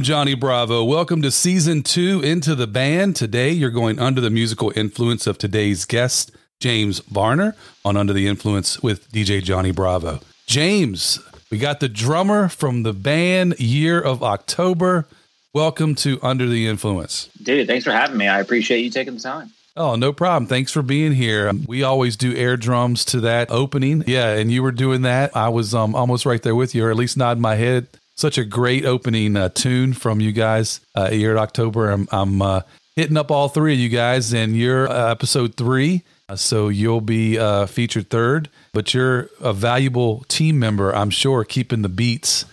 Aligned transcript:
I'm 0.00 0.04
Johnny 0.04 0.32
Bravo. 0.32 0.82
Welcome 0.82 1.20
to 1.20 1.30
season 1.30 1.82
two 1.82 2.22
into 2.22 2.54
the 2.54 2.66
band. 2.66 3.16
Today, 3.16 3.50
you're 3.50 3.68
going 3.68 3.98
under 3.98 4.22
the 4.22 4.30
musical 4.30 4.72
influence 4.74 5.26
of 5.26 5.36
today's 5.36 5.84
guest, 5.84 6.30
James 6.58 7.00
Varner, 7.00 7.54
on 7.84 7.98
Under 7.98 8.14
the 8.14 8.26
Influence 8.26 8.82
with 8.82 9.12
DJ 9.12 9.42
Johnny 9.42 9.72
Bravo. 9.72 10.20
James, 10.46 11.18
we 11.50 11.58
got 11.58 11.80
the 11.80 11.88
drummer 11.90 12.48
from 12.48 12.82
the 12.82 12.94
band 12.94 13.60
Year 13.60 14.00
of 14.00 14.22
October. 14.22 15.06
Welcome 15.52 15.94
to 15.96 16.18
Under 16.22 16.46
the 16.48 16.66
Influence. 16.66 17.28
Dude, 17.42 17.66
thanks 17.66 17.84
for 17.84 17.92
having 17.92 18.16
me. 18.16 18.26
I 18.26 18.40
appreciate 18.40 18.80
you 18.80 18.88
taking 18.88 19.16
the 19.16 19.20
time. 19.20 19.50
Oh, 19.76 19.96
no 19.96 20.14
problem. 20.14 20.46
Thanks 20.46 20.72
for 20.72 20.80
being 20.80 21.12
here. 21.12 21.52
We 21.66 21.82
always 21.82 22.16
do 22.16 22.34
air 22.34 22.56
drums 22.56 23.04
to 23.04 23.20
that 23.20 23.50
opening. 23.50 24.04
Yeah, 24.06 24.30
and 24.30 24.50
you 24.50 24.62
were 24.62 24.72
doing 24.72 25.02
that. 25.02 25.36
I 25.36 25.50
was 25.50 25.74
um, 25.74 25.94
almost 25.94 26.24
right 26.24 26.42
there 26.42 26.54
with 26.54 26.74
you, 26.74 26.86
or 26.86 26.90
at 26.90 26.96
least 26.96 27.18
nodding 27.18 27.42
my 27.42 27.56
head. 27.56 27.86
Such 28.20 28.36
a 28.36 28.44
great 28.44 28.84
opening 28.84 29.34
uh, 29.34 29.48
tune 29.48 29.94
from 29.94 30.20
you 30.20 30.30
guys. 30.30 30.80
Uh, 30.94 31.08
Year 31.10 31.32
of 31.32 31.38
October. 31.38 31.88
I'm, 31.88 32.06
I'm 32.12 32.42
uh, 32.42 32.60
hitting 32.94 33.16
up 33.16 33.30
all 33.30 33.48
three 33.48 33.72
of 33.72 33.78
you 33.78 33.88
guys, 33.88 34.34
and 34.34 34.54
you're 34.54 34.86
uh, 34.90 35.10
episode 35.10 35.54
three. 35.54 36.02
Uh, 36.28 36.36
so 36.36 36.68
you'll 36.68 37.00
be 37.00 37.38
uh, 37.38 37.64
featured 37.64 38.10
third, 38.10 38.50
but 38.74 38.92
you're 38.92 39.30
a 39.40 39.54
valuable 39.54 40.26
team 40.28 40.58
member, 40.58 40.94
I'm 40.94 41.08
sure, 41.08 41.44
keeping 41.44 41.80
the 41.80 41.88
beats 41.88 42.44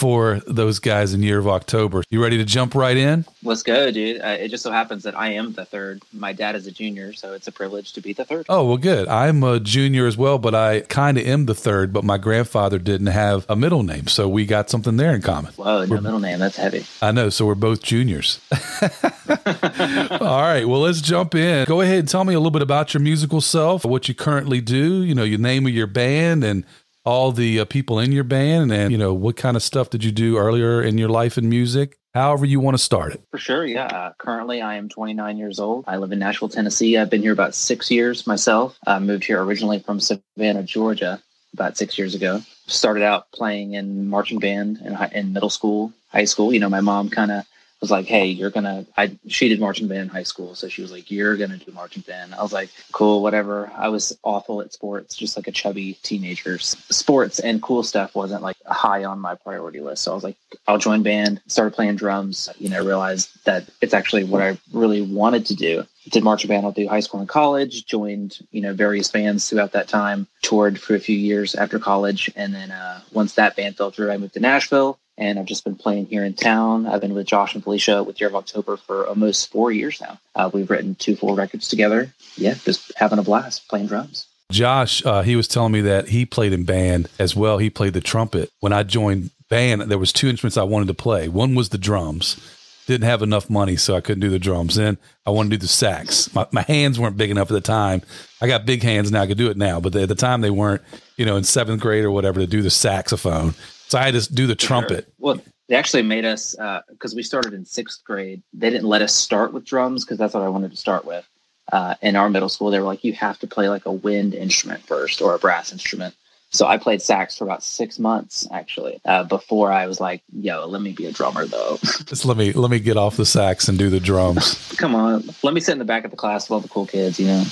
for 0.00 0.40
those 0.46 0.78
guys 0.78 1.12
in 1.12 1.22
Year 1.22 1.38
of 1.38 1.46
October. 1.46 2.02
You 2.08 2.22
ready 2.22 2.38
to 2.38 2.44
jump 2.44 2.74
right 2.74 2.96
in? 2.96 3.26
Let's 3.42 3.62
go, 3.62 3.90
dude. 3.90 4.22
Uh, 4.22 4.28
it 4.28 4.48
just 4.48 4.62
so 4.62 4.72
happens 4.72 5.02
that 5.02 5.14
I 5.14 5.32
am 5.32 5.52
the 5.52 5.66
third. 5.66 6.02
My 6.14 6.32
dad 6.32 6.56
is 6.56 6.66
a 6.66 6.70
junior, 6.72 7.12
so 7.12 7.34
it's 7.34 7.46
a 7.46 7.52
privilege 7.52 7.92
to 7.92 8.00
be 8.00 8.14
the 8.14 8.24
third. 8.24 8.46
Oh, 8.48 8.64
well, 8.64 8.78
good. 8.78 9.08
I'm 9.08 9.42
a 9.42 9.60
junior 9.60 10.06
as 10.06 10.16
well, 10.16 10.38
but 10.38 10.54
I 10.54 10.80
kind 10.80 11.18
of 11.18 11.26
am 11.26 11.44
the 11.44 11.54
third, 11.54 11.92
but 11.92 12.02
my 12.02 12.16
grandfather 12.16 12.78
didn't 12.78 13.08
have 13.08 13.44
a 13.50 13.54
middle 13.54 13.82
name. 13.82 14.06
So 14.06 14.26
we 14.26 14.46
got 14.46 14.70
something 14.70 14.96
there 14.96 15.14
in 15.14 15.20
common. 15.20 15.52
Whoa, 15.52 15.84
no 15.84 16.00
middle 16.00 16.18
name. 16.18 16.38
That's 16.38 16.56
heavy. 16.56 16.86
I 17.02 17.12
know. 17.12 17.28
So 17.28 17.44
we're 17.44 17.54
both 17.54 17.82
juniors. 17.82 18.40
All 18.90 20.40
right. 20.40 20.64
Well, 20.66 20.80
let's 20.80 21.02
jump 21.02 21.34
in. 21.34 21.66
Go 21.66 21.82
ahead 21.82 21.98
and 21.98 22.08
tell 22.08 22.24
me 22.24 22.32
a 22.32 22.38
little 22.38 22.50
bit 22.50 22.62
about 22.62 22.94
your 22.94 23.02
musical 23.02 23.42
self, 23.42 23.84
what 23.84 24.08
you 24.08 24.14
currently 24.14 24.62
do, 24.62 25.02
you 25.02 25.14
know, 25.14 25.24
your 25.24 25.38
name 25.38 25.66
of 25.66 25.72
your 25.74 25.86
band 25.86 26.42
and 26.42 26.64
all 27.04 27.32
the 27.32 27.60
uh, 27.60 27.64
people 27.64 27.98
in 27.98 28.12
your 28.12 28.24
band 28.24 28.72
and, 28.72 28.92
you 28.92 28.98
know, 28.98 29.14
what 29.14 29.36
kind 29.36 29.56
of 29.56 29.62
stuff 29.62 29.90
did 29.90 30.04
you 30.04 30.12
do 30.12 30.36
earlier 30.36 30.82
in 30.82 30.98
your 30.98 31.08
life 31.08 31.38
in 31.38 31.48
music? 31.48 31.98
However, 32.14 32.44
you 32.44 32.58
want 32.58 32.76
to 32.76 32.82
start 32.82 33.12
it. 33.12 33.22
For 33.30 33.38
sure, 33.38 33.64
yeah. 33.64 33.86
Uh, 33.86 34.12
currently, 34.18 34.60
I 34.60 34.74
am 34.74 34.88
29 34.88 35.38
years 35.38 35.60
old. 35.60 35.84
I 35.86 35.96
live 35.96 36.10
in 36.10 36.18
Nashville, 36.18 36.48
Tennessee. 36.48 36.96
I've 36.96 37.10
been 37.10 37.22
here 37.22 37.32
about 37.32 37.54
six 37.54 37.90
years 37.90 38.26
myself. 38.26 38.76
I 38.86 38.98
moved 38.98 39.24
here 39.24 39.42
originally 39.42 39.78
from 39.78 40.00
Savannah, 40.00 40.64
Georgia, 40.64 41.22
about 41.54 41.76
six 41.76 41.96
years 41.96 42.16
ago. 42.16 42.42
Started 42.66 43.04
out 43.04 43.30
playing 43.32 43.74
in 43.74 44.08
marching 44.08 44.40
band 44.40 44.78
in, 44.84 44.92
high, 44.92 45.10
in 45.14 45.32
middle 45.32 45.50
school, 45.50 45.92
high 46.08 46.24
school. 46.24 46.52
You 46.52 46.58
know, 46.58 46.68
my 46.68 46.80
mom 46.80 47.10
kind 47.10 47.30
of 47.30 47.44
was 47.80 47.90
like, 47.90 48.06
"Hey, 48.06 48.26
you're 48.26 48.50
gonna." 48.50 48.86
I 48.96 49.16
she 49.26 49.48
did 49.48 49.60
marching 49.60 49.88
band 49.88 50.02
in 50.02 50.08
high 50.08 50.22
school, 50.22 50.54
so 50.54 50.68
she 50.68 50.82
was 50.82 50.92
like, 50.92 51.10
"You're 51.10 51.36
gonna 51.36 51.56
do 51.56 51.72
marching 51.72 52.02
band." 52.06 52.34
I 52.34 52.42
was 52.42 52.52
like, 52.52 52.70
"Cool, 52.92 53.22
whatever." 53.22 53.72
I 53.74 53.88
was 53.88 54.16
awful 54.22 54.60
at 54.60 54.72
sports, 54.72 55.16
just 55.16 55.36
like 55.36 55.48
a 55.48 55.52
chubby 55.52 55.94
teenager. 56.02 56.58
Sports 56.58 57.38
and 57.38 57.62
cool 57.62 57.82
stuff 57.82 58.14
wasn't 58.14 58.42
like 58.42 58.56
high 58.66 59.04
on 59.04 59.18
my 59.18 59.34
priority 59.34 59.80
list. 59.80 60.02
So 60.02 60.12
I 60.12 60.14
was 60.14 60.24
like, 60.24 60.36
"I'll 60.68 60.78
join 60.78 61.02
band." 61.02 61.40
Started 61.46 61.74
playing 61.74 61.96
drums. 61.96 62.50
You 62.58 62.68
know, 62.68 62.84
realized 62.84 63.30
that 63.44 63.64
it's 63.80 63.94
actually 63.94 64.24
what 64.24 64.42
I 64.42 64.58
really 64.72 65.00
wanted 65.00 65.46
to 65.46 65.54
do. 65.54 65.86
Did 66.10 66.24
marching 66.24 66.48
band 66.48 66.66
all 66.66 66.72
through 66.72 66.88
high 66.88 67.00
school 67.00 67.20
and 67.20 67.28
college. 67.28 67.86
Joined 67.86 68.38
you 68.50 68.60
know 68.60 68.74
various 68.74 69.10
bands 69.10 69.48
throughout 69.48 69.72
that 69.72 69.88
time. 69.88 70.26
Toured 70.42 70.78
for 70.78 70.94
a 70.94 71.00
few 71.00 71.16
years 71.16 71.54
after 71.54 71.78
college, 71.78 72.30
and 72.36 72.54
then 72.54 72.70
uh, 72.70 73.00
once 73.12 73.34
that 73.34 73.56
band 73.56 73.76
fell 73.76 73.90
through, 73.90 74.10
I 74.10 74.18
moved 74.18 74.34
to 74.34 74.40
Nashville 74.40 74.98
and 75.20 75.38
I've 75.38 75.46
just 75.46 75.64
been 75.64 75.76
playing 75.76 76.06
here 76.06 76.24
in 76.24 76.32
town. 76.32 76.86
I've 76.86 77.02
been 77.02 77.14
with 77.14 77.26
Josh 77.26 77.54
and 77.54 77.62
Felicia 77.62 78.02
with 78.02 78.18
Year 78.18 78.30
of 78.30 78.34
October 78.34 78.78
for 78.78 79.06
almost 79.06 79.52
four 79.52 79.70
years 79.70 80.00
now. 80.00 80.18
Uh, 80.34 80.50
we've 80.52 80.70
written 80.70 80.94
two 80.94 81.14
full 81.14 81.36
records 81.36 81.68
together. 81.68 82.12
Yeah, 82.36 82.54
just 82.54 82.90
having 82.96 83.18
a 83.18 83.22
blast 83.22 83.68
playing 83.68 83.86
drums. 83.86 84.26
Josh, 84.50 85.04
uh, 85.04 85.22
he 85.22 85.36
was 85.36 85.46
telling 85.46 85.72
me 85.72 85.82
that 85.82 86.08
he 86.08 86.26
played 86.26 86.52
in 86.52 86.64
band 86.64 87.08
as 87.18 87.36
well. 87.36 87.58
He 87.58 87.70
played 87.70 87.92
the 87.92 88.00
trumpet. 88.00 88.50
When 88.60 88.72
I 88.72 88.82
joined 88.82 89.30
band, 89.48 89.82
there 89.82 89.98
was 89.98 90.12
two 90.12 90.28
instruments 90.28 90.56
I 90.56 90.64
wanted 90.64 90.88
to 90.88 90.94
play. 90.94 91.28
One 91.28 91.54
was 91.54 91.68
the 91.68 91.78
drums. 91.78 92.40
Didn't 92.86 93.06
have 93.06 93.22
enough 93.22 93.48
money, 93.48 93.76
so 93.76 93.94
I 93.94 94.00
couldn't 94.00 94.22
do 94.22 94.30
the 94.30 94.38
drums. 94.38 94.74
Then 94.74 94.98
I 95.24 95.30
wanted 95.30 95.50
to 95.50 95.56
do 95.58 95.60
the 95.60 95.68
sax. 95.68 96.34
My, 96.34 96.46
my 96.50 96.62
hands 96.62 96.98
weren't 96.98 97.18
big 97.18 97.30
enough 97.30 97.50
at 97.50 97.54
the 97.54 97.60
time. 97.60 98.02
I 98.40 98.48
got 98.48 98.66
big 98.66 98.82
hands 98.82 99.12
now. 99.12 99.20
I 99.20 99.26
could 99.28 99.38
do 99.38 99.50
it 99.50 99.56
now, 99.56 99.78
but 99.78 99.94
at 99.94 100.08
the 100.08 100.14
time 100.14 100.40
they 100.40 100.50
weren't. 100.50 100.82
You 101.16 101.26
know, 101.26 101.36
in 101.36 101.44
seventh 101.44 101.82
grade 101.82 102.04
or 102.04 102.10
whatever, 102.10 102.40
to 102.40 102.46
do 102.46 102.62
the 102.62 102.70
saxophone. 102.70 103.54
So 103.90 103.98
I 103.98 104.04
had 104.04 104.14
to 104.14 104.32
do 104.32 104.46
the 104.46 104.54
trumpet. 104.54 105.04
Sure. 105.04 105.14
Well, 105.18 105.40
they 105.68 105.74
actually 105.74 106.04
made 106.04 106.24
us 106.24 106.52
because 106.52 107.12
uh, 107.12 107.16
we 107.16 107.24
started 107.24 107.54
in 107.54 107.64
sixth 107.64 108.04
grade. 108.04 108.40
They 108.52 108.70
didn't 108.70 108.86
let 108.86 109.02
us 109.02 109.12
start 109.12 109.52
with 109.52 109.64
drums 109.64 110.04
because 110.04 110.16
that's 110.16 110.32
what 110.32 110.44
I 110.44 110.48
wanted 110.48 110.70
to 110.70 110.76
start 110.76 111.04
with. 111.04 111.28
Uh, 111.72 111.96
in 112.00 112.14
our 112.14 112.30
middle 112.30 112.48
school, 112.48 112.70
they 112.70 112.78
were 112.78 112.86
like, 112.86 113.02
"You 113.02 113.12
have 113.14 113.40
to 113.40 113.48
play 113.48 113.68
like 113.68 113.86
a 113.86 113.92
wind 113.92 114.32
instrument 114.32 114.84
first 114.86 115.20
or 115.20 115.34
a 115.34 115.40
brass 115.40 115.72
instrument." 115.72 116.14
So 116.52 116.66
I 116.66 116.78
played 116.78 117.02
sax 117.02 117.36
for 117.38 117.44
about 117.44 117.64
six 117.64 117.98
months 117.98 118.46
actually 118.52 119.00
uh, 119.04 119.24
before 119.24 119.72
I 119.72 119.86
was 119.86 119.98
like, 120.00 120.22
"Yo, 120.32 120.66
let 120.66 120.82
me 120.82 120.92
be 120.92 121.06
a 121.06 121.12
drummer 121.12 121.46
though." 121.46 121.78
Just 122.04 122.24
let 122.24 122.36
me 122.36 122.52
let 122.52 122.70
me 122.70 122.78
get 122.78 122.96
off 122.96 123.16
the 123.16 123.26
sax 123.26 123.68
and 123.68 123.76
do 123.76 123.90
the 123.90 123.98
drums. 123.98 124.72
Come 124.76 124.94
on, 124.94 125.28
let 125.42 125.52
me 125.52 125.60
sit 125.60 125.72
in 125.72 125.78
the 125.80 125.84
back 125.84 126.04
of 126.04 126.12
the 126.12 126.16
class 126.16 126.44
with 126.44 126.52
all 126.52 126.60
the 126.60 126.68
cool 126.68 126.86
kids, 126.86 127.18
you 127.18 127.26
know. 127.26 127.42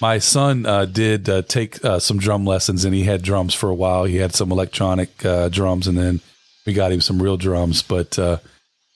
My 0.00 0.18
son 0.18 0.64
uh, 0.64 0.84
did 0.84 1.28
uh, 1.28 1.42
take 1.42 1.84
uh, 1.84 1.98
some 1.98 2.18
drum 2.18 2.44
lessons, 2.44 2.84
and 2.84 2.94
he 2.94 3.04
had 3.04 3.22
drums 3.22 3.54
for 3.54 3.68
a 3.68 3.74
while. 3.74 4.04
He 4.04 4.16
had 4.16 4.34
some 4.34 4.52
electronic 4.52 5.24
uh, 5.24 5.48
drums, 5.48 5.88
and 5.88 5.98
then 5.98 6.20
we 6.66 6.72
got 6.72 6.92
him 6.92 7.00
some 7.00 7.20
real 7.20 7.36
drums. 7.36 7.82
But 7.82 8.18
uh, 8.18 8.38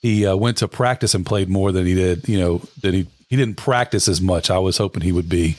he 0.01 0.25
uh, 0.25 0.35
went 0.35 0.57
to 0.57 0.67
practice 0.67 1.13
and 1.13 1.25
played 1.25 1.49
more 1.49 1.71
than 1.71 1.85
he 1.85 1.93
did. 1.93 2.29
You 2.29 2.39
know, 2.39 2.61
that 2.81 2.93
he 2.93 3.07
he 3.29 3.35
didn't 3.35 3.57
practice 3.57 4.07
as 4.07 4.21
much. 4.21 4.49
I 4.49 4.59
was 4.59 4.77
hoping 4.77 5.01
he 5.01 5.11
would 5.11 5.27
be, 5.27 5.57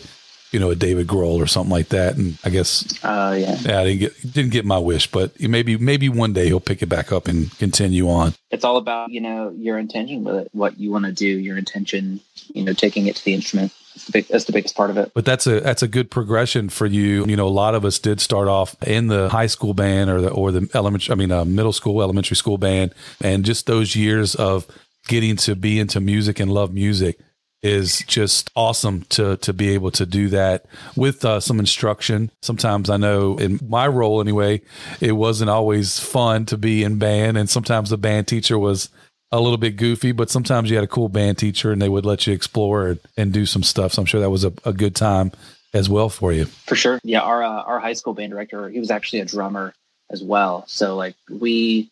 you 0.51 0.61
know, 0.61 0.71
a 0.71 0.77
David 0.77 1.09
Grohl 1.09 1.43
or 1.43 1.47
something 1.47 1.73
like 1.73 1.89
that. 1.89 2.17
And 2.17 2.39
I 2.45 2.49
guess, 2.49 2.99
oh 3.05 3.33
yeah, 3.33 3.57
yeah, 3.61 3.81
I 3.81 3.85
didn't 3.85 4.01
get 4.01 4.33
didn't 4.33 4.53
get 4.53 4.65
my 4.65 4.79
wish, 4.79 5.11
but 5.11 5.39
maybe 5.41 5.77
maybe 5.77 6.09
one 6.09 6.33
day 6.33 6.47
he'll 6.47 6.61
pick 6.61 6.83
it 6.83 6.89
back 6.89 7.13
up 7.13 7.29
and 7.29 7.51
continue 7.59 8.09
on. 8.09 8.35
It's 8.51 8.65
all 8.65 8.79
about 8.79 9.11
you 9.11 9.21
know 9.21 9.51
your 9.51 9.77
intention 9.77 10.25
with 10.25 10.37
it, 10.37 10.49
what 10.53 10.79
you 10.79 10.91
want 10.91 11.05
to 11.05 11.13
do, 11.13 11.27
your 11.27 11.59
intention, 11.59 12.21
you 12.55 12.65
know, 12.65 12.73
taking 12.73 13.09
it 13.09 13.17
to 13.17 13.25
the 13.27 13.35
instrument. 13.35 13.73
That's 13.95 14.07
the, 14.07 14.13
big, 14.13 14.27
that's 14.27 14.45
the 14.45 14.53
biggest 14.53 14.75
part 14.75 14.91
of 14.91 14.97
it. 14.97 15.13
But 15.15 15.25
that's 15.25 15.47
a 15.47 15.61
that's 15.61 15.83
a 15.83 15.89
good 15.89 16.11
progression 16.11 16.69
for 16.69 16.85
you. 16.85 17.25
You 17.27 17.37
know, 17.37 17.47
a 17.47 17.49
lot 17.49 17.77
of 17.77 17.85
us 17.85 17.99
did 18.01 18.21
start 18.21 18.49
off 18.49 18.75
in 18.83 19.07
the 19.07 19.29
high 19.29 19.47
school 19.47 19.73
band 19.73 20.11
or 20.11 20.21
the 20.21 20.31
or 20.31 20.51
the 20.51 20.69
elementary, 20.75 21.13
I 21.13 21.15
mean, 21.15 21.31
uh, 21.31 21.45
middle 21.45 21.73
school, 21.73 22.03
elementary 22.03 22.37
school 22.37 22.59
band, 22.59 22.93
and 23.23 23.45
just 23.45 23.67
those 23.67 23.95
years 23.95 24.35
of 24.35 24.67
getting 25.07 25.37
to 25.37 25.55
be 25.55 25.79
into 25.79 26.01
music 26.01 26.41
and 26.41 26.51
love 26.53 26.73
music 26.73 27.19
is 27.63 28.01
just 28.07 28.51
awesome 28.55 29.03
to 29.09 29.39
to 29.39 29.53
be 29.53 29.71
able 29.71 29.91
to 29.91 30.05
do 30.05 30.29
that 30.29 30.67
with 30.97 31.25
uh, 31.25 31.41
some 31.41 31.59
instruction. 31.59 32.31
Sometimes 32.43 32.91
I 32.91 32.99
know 32.99 33.39
in 33.39 33.59
my 33.67 33.87
role 33.87 34.21
anyway, 34.21 34.61
it 35.01 35.13
wasn't 35.13 35.51
always 35.51 35.99
fun 35.99 36.47
to 36.47 36.59
be 36.59 36.85
in 36.85 36.99
band, 36.99 37.39
and 37.39 37.49
sometimes 37.49 37.91
the 37.91 37.97
band 37.97 38.29
teacher 38.29 38.59
was 38.59 38.91
a 39.35 39.41
little 39.41 39.59
bit 39.59 39.77
goofy, 39.77 40.13
but 40.13 40.31
sometimes 40.31 40.71
you 40.71 40.77
had 40.77 40.85
a 40.85 40.89
cool 40.89 41.09
band 41.09 41.39
teacher 41.39 41.73
and 41.73 41.83
they 41.83 41.89
would 41.89 42.07
let 42.07 42.27
you 42.27 42.33
explore 42.33 42.97
and, 43.17 43.33
do 43.33 43.47
some 43.47 43.65
stuff. 43.65 43.93
So 43.93 44.01
I'm 44.01 44.07
sure 44.07 44.21
that 44.21 44.31
was 44.31 44.45
a, 44.45 44.53
a, 44.65 44.73
good 44.73 44.95
time 44.95 45.33
as 45.73 45.89
well 45.89 46.09
for 46.09 46.33
you. 46.33 46.45
For 46.45 46.77
sure. 46.77 47.01
Yeah. 47.03 47.21
Our, 47.21 47.43
uh, 47.43 47.63
our 47.63 47.81
high 47.81 47.95
school 47.95 48.15
band 48.15 48.31
director, 48.31 48.69
he 48.69 48.79
was 48.79 48.93
actually 48.93 49.21
a 49.21 49.25
drummer 49.25 49.75
as 50.09 50.23
well. 50.23 50.65
So 50.69 50.95
like 50.95 51.17
we, 51.29 51.91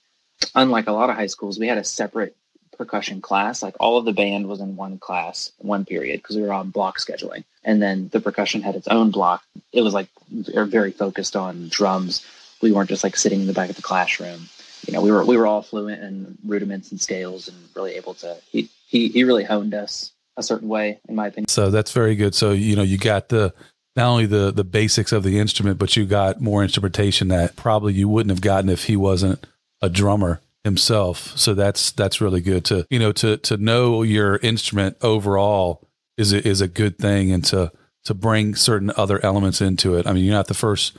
unlike 0.55 0.87
a 0.87 0.93
lot 0.93 1.11
of 1.11 1.17
high 1.17 1.27
schools, 1.27 1.59
we 1.59 1.67
had 1.67 1.79
a 1.79 1.85
separate 1.85 2.37
percussion 2.79 3.21
class. 3.21 3.61
Like 3.61 3.75
all 3.81 3.99
of 3.99 4.05
the 4.05 4.13
band 4.13 4.47
was 4.47 4.61
in 4.61 4.77
one 4.77 4.99
class, 4.99 5.51
one 5.59 5.85
period, 5.85 6.23
because 6.23 6.37
we 6.37 6.43
were 6.43 6.53
on 6.53 6.71
block 6.71 6.99
scheduling. 6.99 7.43
And 7.65 7.83
then 7.83 8.09
the 8.13 8.21
percussion 8.21 8.63
had 8.63 8.77
its 8.77 8.87
own 8.87 9.11
block. 9.11 9.43
It 9.73 9.83
was 9.83 9.95
like 9.95 10.09
very 10.31 10.93
focused 10.93 11.35
on 11.35 11.69
drums. 11.71 12.25
We 12.61 12.71
weren't 12.71 12.89
just 12.89 13.03
like 13.03 13.17
sitting 13.17 13.41
in 13.41 13.47
the 13.49 13.53
back 13.53 13.71
of 13.71 13.77
the 13.77 13.83
classroom 13.83 14.49
you 14.87 14.93
know, 14.93 15.01
we 15.01 15.13
were 15.13 15.25
we 15.25 15.37
were 15.37 15.47
all 15.47 15.63
fluent 15.63 16.03
in 16.03 16.37
rudiments 16.45 16.91
and 16.91 17.01
scales 17.01 17.49
and 17.49 17.57
really 17.75 17.95
able 17.95 18.15
to. 18.15 18.37
He 18.51 18.69
he 18.87 19.09
he 19.09 19.25
really 19.25 19.45
honed 19.45 19.75
us 19.75 20.13
a 20.37 20.43
certain 20.43 20.69
way, 20.69 20.99
in 21.09 21.15
my 21.15 21.29
opinion. 21.29 21.49
So 21.49 21.71
that's 21.71 21.93
very 21.93 22.17
good. 22.17 22.35
So 22.35 22.53
you 22.53 22.77
know, 22.77 22.83
you 22.83 22.99
got 22.99 23.29
the 23.29 23.55
not 23.97 24.09
only 24.09 24.27
the 24.27 24.51
the 24.51 24.65
basics 24.65 25.13
of 25.13 25.23
the 25.23 25.39
instrument, 25.39 25.79
but 25.79 25.97
you 25.97 26.05
got 26.05 26.41
more 26.41 26.63
instrumentation 26.63 27.29
that 27.29 27.57
probably 27.57 27.95
you 27.95 28.09
wouldn't 28.09 28.31
have 28.31 28.41
gotten 28.41 28.71
if 28.71 28.85
he 28.85 28.97
wasn't 28.97 29.47
a 29.81 29.89
drummer 29.89 30.41
himself. 30.65 31.37
So 31.37 31.55
that's 31.55 31.93
that's 31.93 32.21
really 32.21 32.41
good 32.41 32.65
to 32.67 32.87
you 32.91 32.99
know 32.99 33.13
to 33.13 33.37
to 33.39 33.57
know 33.57 34.03
your 34.03 34.37
instrument 34.37 34.97
overall 35.03 35.87
is 36.17 36.33
a, 36.33 36.47
is 36.47 36.61
a 36.61 36.69
good 36.69 36.99
thing, 36.99 37.31
and 37.31 37.45
to 37.47 37.73
to 38.05 38.15
bring 38.15 38.55
certain 38.55 38.93
other 38.97 39.25
elements 39.25 39.61
into 39.61 39.97
it. 39.97 40.07
I 40.07 40.13
mean, 40.13 40.25
you're 40.25 40.35
not 40.35 40.49
the 40.49 40.55
first 40.55 40.97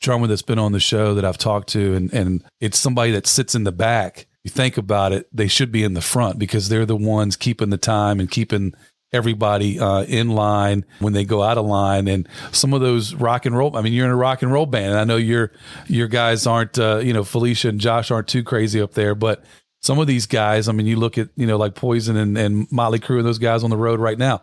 drummer 0.00 0.26
that's 0.26 0.42
been 0.42 0.58
on 0.58 0.72
the 0.72 0.80
show 0.80 1.14
that 1.14 1.24
I've 1.24 1.38
talked 1.38 1.68
to, 1.70 1.94
and 1.94 2.12
and 2.12 2.44
it's 2.60 2.78
somebody 2.78 3.12
that 3.12 3.26
sits 3.26 3.54
in 3.54 3.64
the 3.64 3.72
back, 3.72 4.26
you 4.44 4.50
think 4.50 4.76
about 4.76 5.12
it, 5.12 5.26
they 5.32 5.48
should 5.48 5.72
be 5.72 5.82
in 5.82 5.94
the 5.94 6.00
front 6.00 6.38
because 6.38 6.68
they're 6.68 6.86
the 6.86 6.96
ones 6.96 7.36
keeping 7.36 7.70
the 7.70 7.76
time 7.76 8.20
and 8.20 8.30
keeping 8.30 8.74
everybody 9.12 9.80
uh, 9.80 10.02
in 10.02 10.28
line 10.28 10.84
when 11.00 11.12
they 11.12 11.24
go 11.24 11.42
out 11.42 11.58
of 11.58 11.66
line. 11.66 12.06
And 12.06 12.28
some 12.52 12.72
of 12.72 12.80
those 12.80 13.14
rock 13.14 13.46
and 13.46 13.56
roll. 13.56 13.76
I 13.76 13.82
mean, 13.82 13.92
you're 13.92 14.04
in 14.04 14.12
a 14.12 14.16
rock 14.16 14.42
and 14.42 14.52
roll 14.52 14.66
band, 14.66 14.92
and 14.92 14.98
I 14.98 15.04
know 15.04 15.16
your 15.16 15.50
your 15.88 16.06
guys 16.06 16.46
aren't. 16.46 16.78
Uh, 16.78 16.98
you 16.98 17.12
know, 17.12 17.24
Felicia 17.24 17.68
and 17.68 17.80
Josh 17.80 18.10
aren't 18.10 18.28
too 18.28 18.44
crazy 18.44 18.80
up 18.80 18.92
there, 18.92 19.14
but 19.14 19.44
some 19.82 19.98
of 19.98 20.06
these 20.06 20.26
guys. 20.26 20.68
I 20.68 20.72
mean, 20.72 20.86
you 20.86 20.96
look 20.96 21.18
at 21.18 21.28
you 21.36 21.46
know 21.46 21.56
like 21.56 21.74
Poison 21.74 22.16
and, 22.16 22.38
and 22.38 22.68
Mötley 22.70 23.00
Crüe 23.00 23.18
and 23.18 23.26
those 23.26 23.38
guys 23.38 23.64
on 23.64 23.70
the 23.70 23.76
road 23.76 23.98
right 23.98 24.18
now. 24.18 24.42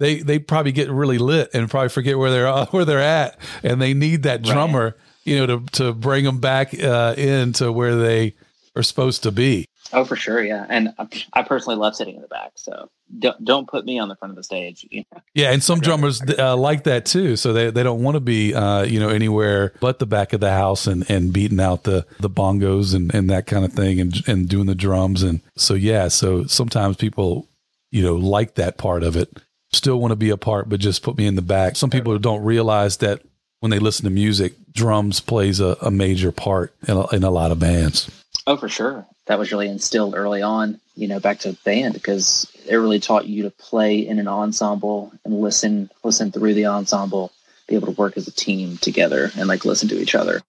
They 0.00 0.16
they 0.16 0.40
probably 0.40 0.72
get 0.72 0.90
really 0.90 1.18
lit 1.18 1.50
and 1.54 1.70
probably 1.70 1.90
forget 1.90 2.18
where 2.18 2.30
they're 2.30 2.64
where 2.70 2.84
they're 2.84 2.98
at, 2.98 3.38
and 3.62 3.80
they 3.80 3.94
need 3.94 4.24
that 4.24 4.42
drummer. 4.42 4.84
Right. 4.84 4.94
You 5.24 5.38
know, 5.38 5.46
to 5.58 5.66
to 5.72 5.92
bring 5.92 6.24
them 6.24 6.40
back 6.40 6.74
uh, 6.82 7.14
into 7.16 7.70
where 7.70 7.94
they 7.94 8.34
are 8.74 8.82
supposed 8.82 9.22
to 9.24 9.30
be. 9.30 9.66
Oh, 9.92 10.04
for 10.04 10.16
sure, 10.16 10.42
yeah. 10.42 10.66
And 10.68 10.94
I 11.32 11.42
personally 11.42 11.76
love 11.76 11.96
sitting 11.96 12.14
in 12.14 12.22
the 12.22 12.28
back, 12.28 12.52
so 12.54 12.90
don't 13.18 13.44
don't 13.44 13.68
put 13.68 13.84
me 13.84 13.98
on 13.98 14.08
the 14.08 14.14
front 14.14 14.30
of 14.30 14.36
the 14.36 14.44
stage. 14.44 14.86
You 14.88 15.04
know? 15.12 15.20
Yeah, 15.34 15.50
and 15.50 15.62
some 15.62 15.80
drummers 15.80 16.22
uh, 16.22 16.56
like 16.56 16.84
that 16.84 17.06
too, 17.06 17.36
so 17.36 17.52
they, 17.52 17.70
they 17.70 17.82
don't 17.82 18.02
want 18.02 18.14
to 18.14 18.20
be 18.20 18.54
uh, 18.54 18.82
you 18.84 19.00
know 19.00 19.08
anywhere 19.08 19.72
but 19.80 19.98
the 19.98 20.06
back 20.06 20.32
of 20.32 20.40
the 20.40 20.52
house 20.52 20.86
and, 20.86 21.10
and 21.10 21.32
beating 21.32 21.60
out 21.60 21.84
the, 21.84 22.06
the 22.20 22.30
bongos 22.30 22.94
and, 22.94 23.12
and 23.14 23.28
that 23.30 23.46
kind 23.46 23.64
of 23.64 23.72
thing 23.72 24.00
and 24.00 24.22
and 24.28 24.48
doing 24.48 24.66
the 24.66 24.74
drums 24.74 25.22
and 25.22 25.40
so 25.56 25.74
yeah, 25.74 26.08
so 26.08 26.44
sometimes 26.44 26.96
people 26.96 27.48
you 27.90 28.02
know 28.02 28.14
like 28.14 28.54
that 28.54 28.78
part 28.78 29.02
of 29.02 29.16
it, 29.16 29.38
still 29.72 30.00
want 30.00 30.12
to 30.12 30.16
be 30.16 30.30
a 30.30 30.36
part, 30.36 30.68
but 30.68 30.80
just 30.80 31.02
put 31.02 31.16
me 31.16 31.26
in 31.26 31.36
the 31.36 31.42
back. 31.42 31.76
Some 31.76 31.90
people 31.90 32.18
don't 32.18 32.44
realize 32.44 32.98
that 32.98 33.22
when 33.60 33.70
they 33.70 33.78
listen 33.78 34.04
to 34.04 34.10
music, 34.10 34.54
drums 34.72 35.20
plays 35.20 35.60
a, 35.60 35.76
a 35.82 35.90
major 35.90 36.32
part 36.32 36.74
in 36.88 36.96
a, 36.96 37.06
in 37.14 37.24
a 37.24 37.30
lot 37.30 37.50
of 37.50 37.58
bands. 37.58 38.10
Oh, 38.46 38.56
for 38.56 38.68
sure. 38.68 39.06
That 39.26 39.38
was 39.38 39.52
really 39.52 39.68
instilled 39.68 40.14
early 40.14 40.42
on, 40.42 40.80
you 40.96 41.06
know, 41.06 41.20
back 41.20 41.40
to 41.40 41.52
band 41.64 41.94
because 41.94 42.50
it 42.66 42.76
really 42.76 42.98
taught 42.98 43.26
you 43.26 43.44
to 43.44 43.50
play 43.50 43.98
in 43.98 44.18
an 44.18 44.26
ensemble 44.26 45.12
and 45.24 45.40
listen, 45.40 45.90
listen 46.02 46.32
through 46.32 46.54
the 46.54 46.66
ensemble, 46.66 47.30
be 47.68 47.76
able 47.76 47.92
to 47.92 48.00
work 48.00 48.16
as 48.16 48.26
a 48.26 48.32
team 48.32 48.76
together 48.78 49.30
and 49.36 49.46
like 49.46 49.64
listen 49.64 49.88
to 49.90 50.00
each 50.00 50.14
other. 50.14 50.40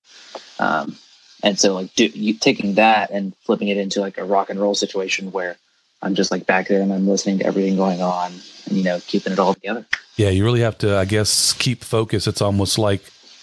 Um, 0.59 0.95
and 1.44 1.59
so 1.59 1.74
like 1.74 1.94
do, 1.94 2.06
you, 2.06 2.33
taking 2.33 2.75
that 2.75 3.12
and 3.12 3.35
flipping 3.41 3.67
it 3.67 3.77
into 3.77 4.00
like 4.00 4.17
a 4.17 4.24
rock 4.24 4.50
and 4.50 4.59
roll 4.59 4.74
situation 4.74 5.31
where 5.31 5.57
I'm 6.01 6.15
just 6.15 6.31
like 6.31 6.45
back 6.45 6.68
there 6.68 6.81
and 6.81 6.92
I'm 6.92 7.07
listening 7.07 7.39
to 7.39 7.45
everything 7.45 7.75
going 7.75 8.01
on 8.01 8.31
and, 8.65 8.77
you 8.77 8.83
know, 8.83 9.00
keeping 9.07 9.33
it 9.33 9.39
all 9.39 9.53
together. 9.53 9.86
Yeah. 10.18 10.30
You 10.30 10.44
really 10.44 10.62
have 10.62 10.77
to, 10.80 10.98
I 10.98 11.06
guess, 11.06 11.53
keep 11.53 11.83
focus. 11.83 12.27
It's 12.27 12.42
almost 12.42 12.77
like 12.77 13.01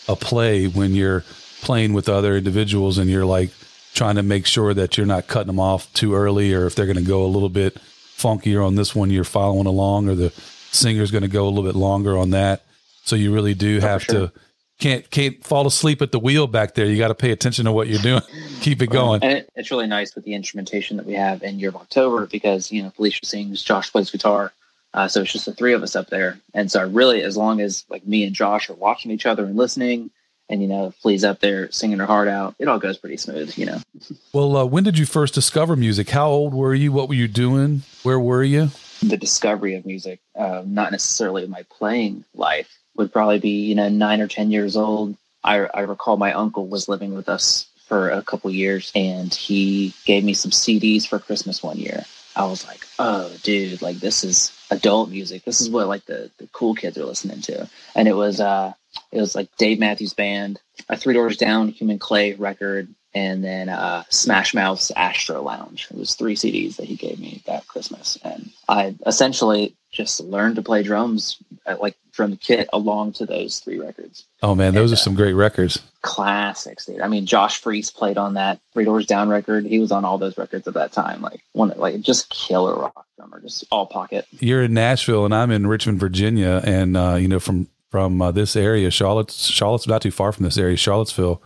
a 0.08 0.16
play 0.16 0.66
when 0.66 0.94
you're 0.94 1.24
playing 1.60 1.92
with 1.92 2.08
other 2.08 2.36
individuals 2.36 2.98
and 2.98 3.10
you're 3.10 3.26
like, 3.26 3.50
trying 3.94 4.16
to 4.16 4.22
make 4.22 4.46
sure 4.46 4.74
that 4.74 4.96
you're 4.96 5.06
not 5.06 5.26
cutting 5.26 5.48
them 5.48 5.58
off 5.58 5.92
too 5.92 6.14
early, 6.14 6.54
or 6.54 6.66
if 6.66 6.74
they're 6.76 6.86
going 6.86 6.98
to 6.98 7.02
go 7.02 7.24
a 7.24 7.26
little 7.26 7.48
bit 7.48 7.74
funkier 8.16 8.64
on 8.64 8.76
this 8.76 8.94
one, 8.94 9.10
you're 9.10 9.24
following 9.24 9.66
along, 9.66 10.08
or 10.08 10.14
the 10.14 10.30
singer's 10.70 11.10
going 11.10 11.22
to 11.22 11.28
go 11.28 11.46
a 11.46 11.48
little 11.48 11.64
bit 11.64 11.74
longer 11.74 12.16
on 12.16 12.30
that. 12.30 12.62
So 13.02 13.16
you 13.16 13.34
really 13.34 13.54
do 13.54 13.78
oh, 13.78 13.80
have 13.80 14.02
sure. 14.04 14.28
to 14.28 14.32
can't 14.78 15.10
can't 15.10 15.42
fall 15.44 15.66
asleep 15.66 16.00
at 16.02 16.12
the 16.12 16.18
wheel 16.18 16.46
back 16.46 16.74
there. 16.74 16.86
You 16.86 16.98
got 16.98 17.08
to 17.08 17.14
pay 17.14 17.32
attention 17.32 17.64
to 17.64 17.72
what 17.72 17.88
you're 17.88 18.00
doing. 18.00 18.22
Keep 18.60 18.82
it 18.82 18.88
going. 18.88 19.22
And 19.22 19.38
it, 19.38 19.50
it's 19.56 19.70
really 19.70 19.86
nice 19.86 20.14
with 20.14 20.24
the 20.24 20.34
instrumentation 20.34 20.96
that 20.96 21.06
we 21.06 21.14
have 21.14 21.42
in 21.42 21.58
Year 21.58 21.70
of 21.70 21.76
October 21.76 22.26
because 22.26 22.70
you 22.70 22.82
know 22.82 22.90
Felicia 22.90 23.26
sings, 23.26 23.62
Josh 23.62 23.90
plays 23.90 24.10
guitar, 24.10 24.52
uh, 24.94 25.08
so 25.08 25.22
it's 25.22 25.32
just 25.32 25.46
the 25.46 25.54
three 25.54 25.72
of 25.72 25.82
us 25.82 25.96
up 25.96 26.08
there. 26.10 26.38
And 26.54 26.70
so 26.70 26.86
really, 26.88 27.22
as 27.22 27.36
long 27.36 27.60
as 27.60 27.84
like 27.88 28.06
me 28.06 28.24
and 28.24 28.34
Josh 28.34 28.70
are 28.70 28.74
watching 28.74 29.10
each 29.10 29.26
other 29.26 29.44
and 29.44 29.56
listening, 29.56 30.10
and 30.48 30.62
you 30.62 30.68
know 30.68 30.90
Flea's 30.90 31.24
up 31.24 31.40
there 31.40 31.70
singing 31.70 31.98
her 31.98 32.06
heart 32.06 32.28
out 32.28 32.54
it 32.58 32.68
all 32.68 32.78
goes 32.78 32.98
pretty 32.98 33.16
smooth 33.16 33.56
you 33.58 33.66
know 33.66 33.78
well 34.32 34.56
uh, 34.56 34.64
when 34.64 34.84
did 34.84 34.98
you 34.98 35.06
first 35.06 35.34
discover 35.34 35.76
music 35.76 36.10
how 36.10 36.28
old 36.28 36.54
were 36.54 36.74
you 36.74 36.92
what 36.92 37.08
were 37.08 37.14
you 37.14 37.28
doing 37.28 37.82
where 38.02 38.18
were 38.18 38.42
you 38.42 38.70
the 39.02 39.16
discovery 39.16 39.74
of 39.74 39.86
music 39.86 40.20
uh, 40.36 40.62
not 40.66 40.92
necessarily 40.92 41.46
my 41.46 41.64
playing 41.70 42.24
life 42.34 42.78
would 42.98 43.12
probably 43.12 43.38
be 43.38 43.66
you 43.66 43.74
know 43.74 43.88
nine 43.88 44.20
or 44.20 44.28
ten 44.28 44.50
years 44.50 44.76
old. 44.76 45.16
I, 45.42 45.60
I 45.72 45.80
recall 45.80 46.16
my 46.16 46.32
uncle 46.32 46.66
was 46.66 46.88
living 46.88 47.14
with 47.14 47.28
us 47.28 47.66
for 47.86 48.10
a 48.10 48.22
couple 48.22 48.50
years 48.50 48.92
and 48.94 49.32
he 49.32 49.94
gave 50.04 50.22
me 50.22 50.34
some 50.34 50.50
cds 50.50 51.06
for 51.06 51.18
christmas 51.18 51.62
one 51.62 51.78
year. 51.78 52.04
I 52.36 52.44
was 52.44 52.66
like 52.66 52.86
oh 52.98 53.32
dude 53.42 53.80
like 53.80 53.96
this 54.00 54.24
is 54.24 54.52
adult 54.70 55.10
music. 55.10 55.44
This 55.44 55.60
is 55.60 55.70
what 55.70 55.86
like 55.86 56.04
the, 56.04 56.30
the 56.38 56.48
cool 56.48 56.74
kids 56.74 56.98
are 56.98 57.06
listening 57.06 57.40
to. 57.42 57.68
And 57.94 58.08
it 58.08 58.14
was 58.14 58.40
uh 58.40 58.74
it 59.12 59.20
was 59.20 59.34
like 59.34 59.48
Dave 59.56 59.78
Matthews 59.78 60.14
Band, 60.14 60.60
a 60.88 60.96
Three 60.96 61.14
Doors 61.14 61.36
Down 61.36 61.68
Human 61.68 61.98
Clay 61.98 62.34
record, 62.34 62.88
and 63.14 63.42
then 63.42 63.68
uh, 63.68 64.04
Smash 64.08 64.54
Mouth's 64.54 64.90
Astro 64.92 65.42
Lounge. 65.42 65.88
It 65.90 65.96
was 65.96 66.14
three 66.14 66.34
CDs 66.34 66.76
that 66.76 66.86
he 66.86 66.96
gave 66.96 67.18
me 67.18 67.42
that 67.46 67.66
Christmas, 67.66 68.18
and 68.22 68.50
I 68.68 68.94
essentially 69.06 69.74
just 69.90 70.20
learned 70.20 70.56
to 70.56 70.62
play 70.62 70.82
drums 70.82 71.38
at, 71.66 71.80
like 71.80 71.96
from 72.18 72.32
the 72.32 72.36
kit 72.36 72.68
along 72.72 73.12
to 73.12 73.24
those 73.24 73.60
three 73.60 73.78
records. 73.78 74.26
Oh 74.42 74.56
man, 74.56 74.74
those 74.74 74.90
and, 74.90 74.98
are 74.98 75.00
some 75.00 75.14
great 75.14 75.34
records. 75.34 75.80
Classics, 76.02 76.84
dude. 76.84 77.00
I 77.00 77.06
mean, 77.06 77.26
Josh 77.26 77.60
Freese 77.60 77.92
played 77.92 78.18
on 78.18 78.34
that 78.34 78.58
Three 78.72 78.84
Doors 78.84 79.06
Down 79.06 79.28
record. 79.28 79.64
He 79.64 79.78
was 79.78 79.92
on 79.92 80.04
all 80.04 80.18
those 80.18 80.36
records 80.36 80.66
at 80.66 80.74
that 80.74 80.90
time. 80.90 81.22
Like 81.22 81.40
one, 81.52 81.72
like 81.76 82.00
just 82.00 82.28
killer 82.30 82.74
rock 82.74 83.06
drummer, 83.16 83.40
just 83.40 83.64
all 83.70 83.86
pocket. 83.86 84.26
You're 84.32 84.64
in 84.64 84.74
Nashville, 84.74 85.24
and 85.24 85.32
I'm 85.32 85.52
in 85.52 85.68
Richmond, 85.68 86.00
Virginia, 86.00 86.60
and 86.64 86.96
uh, 86.96 87.14
you 87.14 87.28
know 87.28 87.38
from 87.38 87.68
from 87.92 88.20
uh, 88.20 88.32
this 88.32 88.56
area. 88.56 88.90
Charlotte's 88.90 89.46
Charlotte's 89.46 89.86
not 89.86 90.02
too 90.02 90.10
far 90.10 90.32
from 90.32 90.44
this 90.44 90.58
area. 90.58 90.76
Charlottesville. 90.76 91.40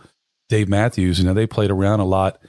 Dave 0.49 0.67
Matthews. 0.67 1.19
You 1.19 1.25
know 1.25 1.33
they 1.33 1.47
played 1.47 1.71
around 1.71 1.99
a 1.99 2.05
lot 2.05 2.39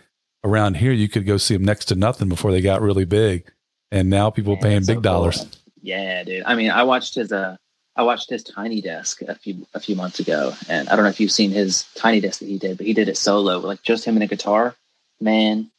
around 0.43 0.79
here. 0.79 0.93
You 0.93 1.09
could 1.09 1.27
go 1.27 1.37
see 1.37 1.55
them 1.55 1.65
next 1.65 1.87
to 1.87 1.95
nothing 1.95 2.29
before 2.29 2.51
they 2.51 2.61
got 2.61 2.83
really 2.83 3.05
big, 3.05 3.51
and 3.93 4.09
now 4.09 4.31
people 4.31 4.55
Man, 4.55 4.63
paying 4.63 4.81
big 4.81 4.97
so 4.97 5.01
dollars. 5.01 5.39
Cool. 5.39 5.49
Yeah, 5.83 6.25
dude. 6.25 6.45
I 6.47 6.55
mean, 6.55 6.71
I 6.71 6.83
watched 6.83 7.15
his 7.15 7.31
uh, 7.31 7.57
I 7.97 8.03
watched 8.03 8.31
his 8.31 8.43
Tiny 8.43 8.81
Desk 8.81 9.23
a 9.23 9.35
few 9.35 9.67
a 9.73 9.81
few 9.81 9.95
months 9.95 10.19
ago, 10.19 10.53
and 10.69 10.89
I 10.89 10.97
don't 10.97 11.05
know 11.05 11.11
if 11.11 11.21
you've 11.21 11.31
seen 11.31 11.51
his 11.51 11.85
Tiny 11.95 12.21
Desk 12.21 12.41
that 12.41 12.49
he 12.49 12.59
did, 12.59 12.77
but 12.77 12.87
he 12.87 12.93
did 12.93 13.09
it 13.09 13.17
solo, 13.17 13.59
like 13.59 13.83
just 13.83 14.05
him 14.05 14.17
and 14.17 14.25
a 14.25 14.27
guitar. 14.27 14.75
Man, 15.21 15.71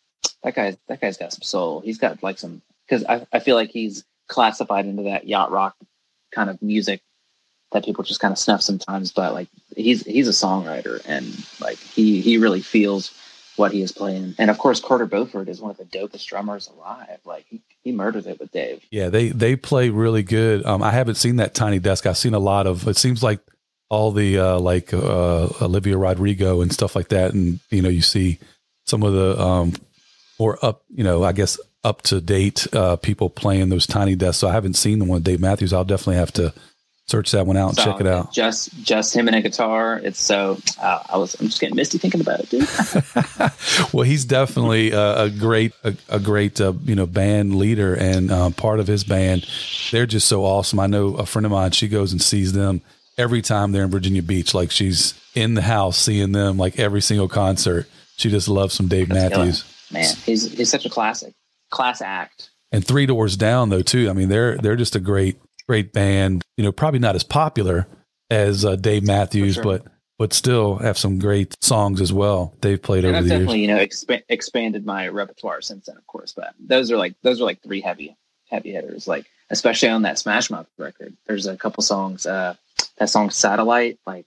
that 0.43 0.55
guy 0.55 0.77
that 0.87 1.01
guy's 1.01 1.17
got 1.17 1.33
some 1.33 1.41
soul. 1.41 1.81
He's 1.81 1.97
got 1.97 2.23
like 2.23 2.39
some 2.39 2.61
because 2.87 3.03
I 3.05 3.25
I 3.33 3.39
feel 3.39 3.55
like 3.55 3.71
he's 3.71 4.05
classified 4.27 4.85
into 4.85 5.03
that 5.03 5.27
yacht 5.27 5.51
rock 5.51 5.75
kind 6.31 6.49
of 6.49 6.61
music 6.61 7.01
that 7.71 7.83
people 7.83 8.03
just 8.03 8.21
kind 8.21 8.31
of 8.31 8.37
snuff 8.37 8.61
sometimes. 8.61 9.11
But 9.11 9.33
like 9.33 9.49
he's 9.75 10.05
he's 10.05 10.29
a 10.29 10.31
songwriter 10.31 11.01
and 11.05 11.25
like 11.59 11.77
he 11.77 12.21
he 12.21 12.37
really 12.37 12.61
feels 12.61 13.13
what 13.57 13.71
he 13.71 13.81
is 13.81 13.91
playing. 13.91 14.35
And 14.37 14.49
of 14.49 14.57
course, 14.57 14.79
Carter 14.79 15.05
Beauford 15.05 15.49
is 15.49 15.61
one 15.61 15.71
of 15.71 15.77
the 15.77 15.85
dopest 15.85 16.25
drummers 16.27 16.67
alive. 16.67 17.19
Like 17.25 17.45
he, 17.49 17.61
he 17.83 17.91
murders 17.91 18.27
it 18.27 18.39
with 18.39 18.51
Dave. 18.51 18.83
Yeah, 18.91 19.09
they 19.09 19.29
they 19.29 19.55
play 19.55 19.89
really 19.89 20.23
good. 20.23 20.65
Um, 20.65 20.83
I 20.83 20.91
haven't 20.91 21.15
seen 21.15 21.37
that 21.37 21.53
Tiny 21.53 21.79
Desk. 21.79 22.05
I've 22.05 22.17
seen 22.17 22.33
a 22.33 22.39
lot 22.39 22.67
of. 22.67 22.87
It 22.87 22.97
seems 22.97 23.23
like 23.23 23.39
all 23.89 24.11
the 24.11 24.39
uh, 24.39 24.59
like 24.59 24.93
uh, 24.93 25.49
Olivia 25.61 25.97
Rodrigo 25.97 26.61
and 26.61 26.71
stuff 26.73 26.95
like 26.95 27.09
that, 27.09 27.33
and 27.33 27.59
you 27.69 27.81
know 27.81 27.89
you 27.89 28.01
see 28.01 28.39
some 28.85 29.03
of 29.03 29.13
the 29.13 29.39
um, 29.41 29.73
more 30.39 30.63
up, 30.63 30.83
you 30.89 31.03
know, 31.03 31.23
I 31.23 31.31
guess 31.31 31.59
up 31.83 32.01
to 32.03 32.19
date 32.21 32.67
uh, 32.73 32.95
people 32.97 33.29
playing 33.29 33.69
those 33.69 33.87
Tiny 33.87 34.15
Desks. 34.15 34.39
So 34.39 34.47
I 34.47 34.53
haven't 34.53 34.75
seen 34.75 34.99
the 34.99 35.05
one 35.05 35.21
Dave 35.21 35.39
Matthews. 35.39 35.73
I'll 35.73 35.83
definitely 35.83 36.15
have 36.15 36.31
to 36.33 36.53
search 37.07 37.31
that 37.31 37.45
one 37.45 37.55
out 37.57 37.69
and 37.69 37.77
check 37.77 38.01
it 38.01 38.07
out. 38.07 38.33
Just 38.33 38.73
just 38.83 39.15
him 39.15 39.27
and 39.27 39.35
a 39.35 39.41
guitar. 39.41 39.99
It's 40.03 40.21
so 40.21 40.57
uh, 40.81 41.03
I 41.09 41.17
was 41.17 41.39
I'm 41.39 41.47
just 41.47 41.59
getting 41.59 41.75
misty 41.75 41.97
thinking 41.97 42.21
about 42.21 42.39
it, 42.41 42.49
dude. 42.49 42.67
well, 43.93 44.03
he's 44.03 44.25
definitely 44.25 44.91
a, 44.91 45.23
a 45.23 45.29
great 45.29 45.73
a, 45.83 45.95
a 46.09 46.19
great 46.19 46.59
uh, 46.59 46.73
you 46.83 46.95
know 46.95 47.05
band 47.05 47.55
leader 47.55 47.93
and 47.95 48.31
um, 48.31 48.53
part 48.53 48.79
of 48.79 48.87
his 48.87 49.03
band. 49.03 49.45
They're 49.91 50.05
just 50.05 50.27
so 50.27 50.43
awesome. 50.43 50.79
I 50.79 50.87
know 50.87 51.15
a 51.15 51.25
friend 51.25 51.45
of 51.45 51.51
mine. 51.51 51.71
She 51.71 51.87
goes 51.87 52.11
and 52.11 52.21
sees 52.21 52.53
them 52.53 52.81
every 53.17 53.41
time 53.41 53.71
they're 53.71 53.83
in 53.83 53.91
Virginia 53.91 54.23
Beach. 54.23 54.53
Like 54.53 54.71
she's 54.71 55.13
in 55.35 55.53
the 55.53 55.61
house 55.61 55.97
seeing 55.97 56.31
them 56.31 56.57
like 56.57 56.79
every 56.79 57.01
single 57.01 57.27
concert. 57.27 57.87
She 58.17 58.29
just 58.29 58.47
loves 58.47 58.73
some 58.73 58.87
Dave 58.87 59.09
That's 59.09 59.35
Matthews. 59.35 59.63
Killer. 59.63 60.01
Man, 60.01 60.15
he's 60.25 60.51
he's 60.51 60.69
such 60.69 60.85
a 60.85 60.89
classic 60.89 61.33
class 61.69 62.01
act. 62.01 62.49
And 62.71 62.85
Three 62.85 63.05
Doors 63.05 63.37
Down 63.37 63.69
though 63.69 63.83
too. 63.83 64.09
I 64.09 64.13
mean, 64.13 64.29
they're 64.29 64.57
they're 64.57 64.75
just 64.75 64.95
a 64.95 64.99
great 64.99 65.37
great 65.67 65.93
band. 65.93 66.43
You 66.57 66.63
know, 66.63 66.71
probably 66.71 66.99
not 66.99 67.15
as 67.15 67.23
popular 67.23 67.87
as 68.29 68.65
uh, 68.65 68.75
Dave 68.75 69.03
Matthews, 69.03 69.55
sure. 69.55 69.63
but 69.63 69.85
but 70.17 70.33
still 70.33 70.77
have 70.77 70.97
some 70.97 71.19
great 71.19 71.55
songs 71.61 71.99
as 71.99 72.13
well. 72.13 72.55
They've 72.61 72.81
played 72.81 73.03
and 73.03 73.15
over 73.15 73.17
I've 73.17 73.23
the 73.25 73.29
definitely, 73.31 73.59
years. 73.59 73.69
you 73.69 73.75
know, 73.75 73.83
exp- 73.83 74.23
expanded 74.29 74.85
my 74.85 75.07
repertoire 75.09 75.61
since 75.61 75.87
then, 75.87 75.97
of 75.97 76.07
course. 76.07 76.33
But 76.33 76.53
those 76.59 76.91
are 76.91 76.97
like 76.97 77.15
those 77.21 77.41
are 77.41 77.45
like 77.45 77.61
three 77.61 77.81
heavy 77.81 78.15
heavy 78.49 78.71
hitters. 78.71 79.07
Like 79.07 79.25
especially 79.49 79.89
on 79.89 80.03
that 80.03 80.19
Smash 80.19 80.49
Mouth 80.49 80.67
record, 80.77 81.15
there's 81.27 81.47
a 81.47 81.57
couple 81.57 81.83
songs. 81.83 82.25
Uh, 82.25 82.55
that 82.97 83.09
song 83.09 83.29
"Satellite," 83.29 83.99
like 84.05 84.25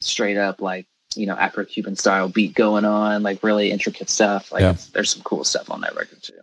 straight 0.00 0.36
up 0.36 0.60
like 0.60 0.86
you 1.14 1.26
know 1.26 1.34
Afro 1.34 1.64
Cuban 1.64 1.96
style 1.96 2.28
beat 2.28 2.54
going 2.54 2.84
on, 2.84 3.22
like 3.22 3.42
really 3.42 3.70
intricate 3.70 4.10
stuff. 4.10 4.52
Like 4.52 4.62
yeah. 4.62 4.76
there's 4.92 5.10
some 5.10 5.22
cool 5.22 5.44
stuff 5.44 5.70
on 5.70 5.80
that 5.80 5.96
record 5.96 6.22
too. 6.22 6.34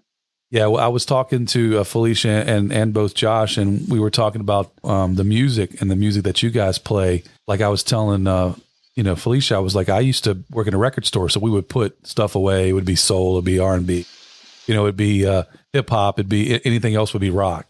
Yeah, 0.53 0.67
well, 0.67 0.83
I 0.83 0.87
was 0.89 1.03
talking 1.03 1.47
to 1.47 1.79
uh, 1.79 1.83
Felicia 1.83 2.47
and 2.47 2.71
and 2.71 2.93
both 2.93 3.15
Josh, 3.15 3.57
and 3.57 3.89
we 3.89 3.99
were 3.99 4.11
talking 4.11 4.39
about 4.39 4.71
um, 4.83 5.15
the 5.15 5.23
music 5.23 5.81
and 5.81 5.89
the 5.89 5.95
music 5.95 6.25
that 6.25 6.43
you 6.43 6.51
guys 6.51 6.77
play. 6.77 7.23
Like 7.47 7.61
I 7.61 7.69
was 7.69 7.81
telling, 7.81 8.27
uh, 8.27 8.53
you 8.93 9.01
know, 9.01 9.15
Felicia, 9.15 9.55
I 9.55 9.59
was 9.59 9.73
like, 9.73 9.89
I 9.89 9.99
used 10.01 10.25
to 10.25 10.43
work 10.51 10.67
in 10.67 10.75
a 10.75 10.77
record 10.77 11.07
store, 11.07 11.27
so 11.27 11.39
we 11.39 11.49
would 11.49 11.69
put 11.69 12.05
stuff 12.05 12.35
away. 12.35 12.69
It 12.69 12.73
would 12.73 12.85
be 12.85 12.95
soul, 12.95 13.33
it'd 13.33 13.45
be 13.45 13.57
R 13.57 13.73
and 13.73 13.87
B, 13.87 14.05
You 14.67 14.75
know, 14.75 14.83
it'd 14.83 14.95
be 14.95 15.25
uh, 15.25 15.45
hip 15.71 15.89
hop, 15.89 16.19
it'd 16.19 16.29
be 16.29 16.63
anything 16.63 16.93
else 16.93 17.13
would 17.13 17.21
be 17.21 17.31
rock. 17.31 17.65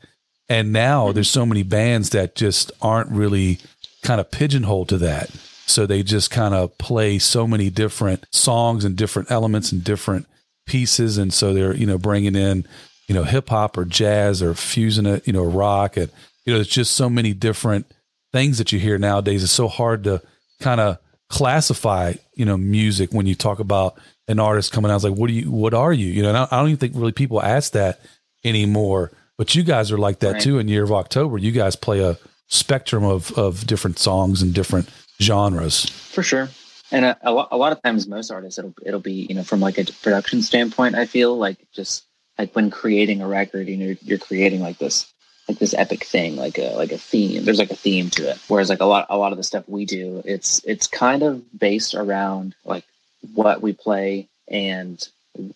And 0.49 0.73
now 0.73 1.05
mm-hmm. 1.05 1.13
there's 1.13 1.29
so 1.29 1.45
many 1.45 1.63
bands 1.63 2.09
that 2.09 2.35
just 2.35 2.69
aren't 2.81 3.09
really 3.11 3.59
kind 4.01 4.19
of 4.19 4.29
pigeonholed 4.29 4.89
to 4.89 4.97
that. 4.97 5.29
So 5.67 5.85
they 5.85 6.03
just 6.03 6.31
kind 6.31 6.53
of 6.53 6.77
play 6.79 7.17
so 7.17 7.47
many 7.47 7.69
different 7.69 8.25
songs 8.31 8.83
and 8.83 8.97
different 8.97 9.31
elements 9.31 9.71
and 9.71 9.85
different 9.85 10.27
pieces. 10.65 11.17
And 11.17 11.33
so 11.33 11.53
they're, 11.53 11.75
you 11.75 11.85
know, 11.85 11.97
bringing 11.97 12.35
in, 12.35 12.67
you 13.07 13.15
know, 13.15 13.23
hip 13.23 13.49
hop 13.49 13.77
or 13.77 13.85
jazz 13.85 14.41
or 14.41 14.53
fusing 14.53 15.05
it, 15.05 15.27
you 15.27 15.33
know, 15.33 15.43
rock. 15.43 15.97
And, 15.97 16.11
you 16.45 16.53
know, 16.53 16.59
it's 16.59 16.69
just 16.69 16.93
so 16.93 17.09
many 17.09 17.33
different 17.33 17.85
things 18.31 18.57
that 18.57 18.71
you 18.71 18.79
hear 18.79 18.97
nowadays. 18.97 19.43
It's 19.43 19.51
so 19.51 19.67
hard 19.67 20.03
to 20.05 20.21
kind 20.61 20.81
of 20.81 20.97
classify, 21.29 22.13
you 22.35 22.45
know, 22.45 22.57
music 22.57 23.11
when 23.11 23.25
you 23.25 23.35
talk 23.35 23.59
about 23.59 23.97
an 24.27 24.39
artist 24.39 24.71
coming 24.71 24.91
out. 24.91 24.95
It's 24.95 25.03
like, 25.03 25.15
what 25.15 25.27
do 25.27 25.33
you, 25.33 25.51
what 25.51 25.73
are 25.73 25.93
you? 25.93 26.07
You 26.07 26.23
know, 26.23 26.47
I 26.49 26.57
don't 26.57 26.69
even 26.69 26.77
think 26.77 26.93
really 26.95 27.11
people 27.11 27.41
ask 27.41 27.73
that 27.73 27.99
anymore. 28.43 29.11
But 29.37 29.55
you 29.55 29.63
guys 29.63 29.91
are 29.91 29.97
like 29.97 30.19
that 30.19 30.33
right. 30.33 30.41
too 30.41 30.59
in 30.59 30.67
Year 30.67 30.83
of 30.83 30.91
October. 30.91 31.37
You 31.37 31.51
guys 31.51 31.75
play 31.75 31.99
a 32.01 32.17
spectrum 32.47 33.03
of, 33.03 33.31
of 33.37 33.65
different 33.65 33.97
songs 33.99 34.41
and 34.41 34.53
different 34.53 34.89
genres. 35.21 35.89
For 35.89 36.23
sure. 36.23 36.49
And 36.93 37.05
uh, 37.05 37.15
a, 37.21 37.29
a, 37.29 37.31
lot, 37.31 37.47
a 37.51 37.57
lot 37.57 37.71
of 37.71 37.81
times, 37.81 38.07
most 38.07 38.31
artists, 38.31 38.59
it'll 38.59 38.75
it'll 38.85 38.99
be 38.99 39.25
you 39.27 39.35
know 39.35 39.43
from 39.43 39.59
like 39.59 39.79
a 39.79 39.85
production 39.85 40.41
standpoint. 40.43 40.95
I 40.95 41.07
feel 41.07 41.35
like 41.35 41.57
just 41.73 42.05
like 42.37 42.55
when 42.55 42.69
creating 42.69 43.21
a 43.21 43.27
record, 43.27 43.67
you 43.67 43.77
know, 43.77 43.85
you're, 43.85 43.97
you're 44.03 44.17
creating 44.19 44.61
like 44.61 44.77
this 44.77 45.11
like 45.49 45.57
this 45.57 45.73
epic 45.73 46.05
thing, 46.05 46.35
like 46.35 46.59
a 46.59 46.75
like 46.75 46.91
a 46.91 46.97
theme. 46.97 47.43
There's 47.43 47.59
like 47.59 47.71
a 47.71 47.75
theme 47.75 48.11
to 48.11 48.29
it. 48.29 48.37
Whereas 48.47 48.69
like 48.69 48.79
a 48.79 48.85
lot 48.85 49.07
a 49.09 49.17
lot 49.17 49.31
of 49.31 49.37
the 49.37 49.43
stuff 49.43 49.67
we 49.67 49.85
do, 49.85 50.21
it's 50.23 50.63
it's 50.65 50.87
kind 50.87 51.23
of 51.23 51.43
based 51.57 51.95
around 51.95 52.53
like 52.63 52.85
what 53.33 53.61
we 53.61 53.73
play 53.73 54.27
and 54.47 55.05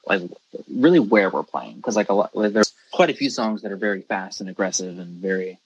like 0.08 0.24
really 0.74 1.00
where 1.00 1.29
we're 1.29 1.44
playing. 1.44 1.75
Because 1.75 1.96
like 1.96 2.10
a 2.10 2.13
lot, 2.13 2.36
like, 2.36 2.51
there's 2.51 2.74
quite 2.91 3.12
a 3.12 3.15
few 3.15 3.29
songs 3.29 3.62
that 3.62 3.72
are 3.72 3.77
very 3.77 4.01
fast 4.01 4.41
and 4.41 4.50
aggressive 4.50 4.98
and 4.98 5.22
very 5.22 5.60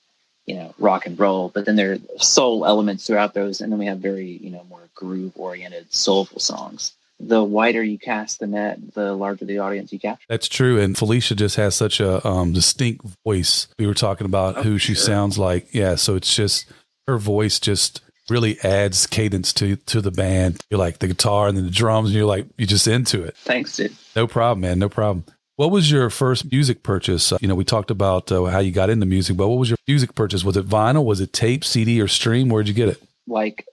you 0.51 0.57
know 0.57 0.73
rock 0.77 1.05
and 1.05 1.17
roll, 1.17 1.49
but 1.49 1.65
then 1.65 1.77
there 1.77 1.93
are 1.93 1.97
soul 2.17 2.65
elements 2.65 3.07
throughout 3.07 3.33
those, 3.33 3.61
and 3.61 3.71
then 3.71 3.79
we 3.79 3.85
have 3.85 3.99
very 3.99 4.27
you 4.27 4.51
know 4.51 4.65
more 4.69 4.89
groove 4.95 5.33
oriented 5.35 5.93
soulful 5.93 6.39
songs 6.39 6.93
the 7.27 7.43
wider 7.43 7.83
you 7.83 7.99
cast 7.99 8.39
the 8.39 8.47
net, 8.47 8.79
the 8.93 9.13
larger 9.13 9.45
the 9.45 9.59
audience 9.59 9.93
you 9.93 9.99
capture. 9.99 10.25
That's 10.27 10.47
true. 10.47 10.79
And 10.79 10.97
Felicia 10.97 11.35
just 11.35 11.55
has 11.55 11.75
such 11.75 11.99
a 11.99 12.25
um, 12.27 12.53
distinct 12.53 13.05
voice. 13.23 13.67
We 13.77 13.87
were 13.87 13.93
talking 13.93 14.25
about 14.25 14.57
oh, 14.57 14.63
who 14.63 14.77
she 14.77 14.93
sure. 14.93 15.03
sounds 15.03 15.37
like. 15.37 15.73
Yeah. 15.73 15.95
So 15.95 16.15
it's 16.15 16.35
just 16.35 16.65
her 17.07 17.17
voice 17.17 17.59
just 17.59 18.01
really 18.29 18.59
adds 18.61 19.07
cadence 19.07 19.53
to 19.53 19.75
to 19.75 20.01
the 20.01 20.11
band. 20.11 20.61
You're 20.69 20.79
like 20.79 20.99
the 20.99 21.07
guitar 21.07 21.47
and 21.47 21.57
then 21.57 21.65
the 21.65 21.71
drums, 21.71 22.09
and 22.09 22.15
you're 22.15 22.25
like 22.25 22.47
you're 22.57 22.67
just 22.67 22.87
into 22.87 23.23
it. 23.23 23.35
Thanks, 23.37 23.75
dude. 23.75 23.95
No 24.15 24.27
problem, 24.27 24.61
man. 24.61 24.79
No 24.79 24.89
problem. 24.89 25.25
What 25.57 25.71
was 25.71 25.91
your 25.91 26.09
first 26.09 26.51
music 26.51 26.81
purchase? 26.81 27.31
Uh, 27.31 27.37
you 27.41 27.47
know, 27.47 27.55
we 27.55 27.65
talked 27.65 27.91
about 27.91 28.31
uh, 28.31 28.45
how 28.45 28.59
you 28.59 28.71
got 28.71 28.89
into 28.89 29.05
music, 29.05 29.37
but 29.37 29.47
what 29.47 29.59
was 29.59 29.69
your 29.69 29.77
music 29.87 30.15
purchase? 30.15 30.43
Was 30.43 30.57
it 30.57 30.67
vinyl? 30.67 31.05
Was 31.05 31.21
it 31.21 31.33
tape, 31.33 31.63
CD, 31.63 32.01
or 32.01 32.07
stream? 32.07 32.49
Where'd 32.49 32.67
you 32.67 32.73
get 32.73 32.89
it? 32.89 33.01
like 33.27 33.65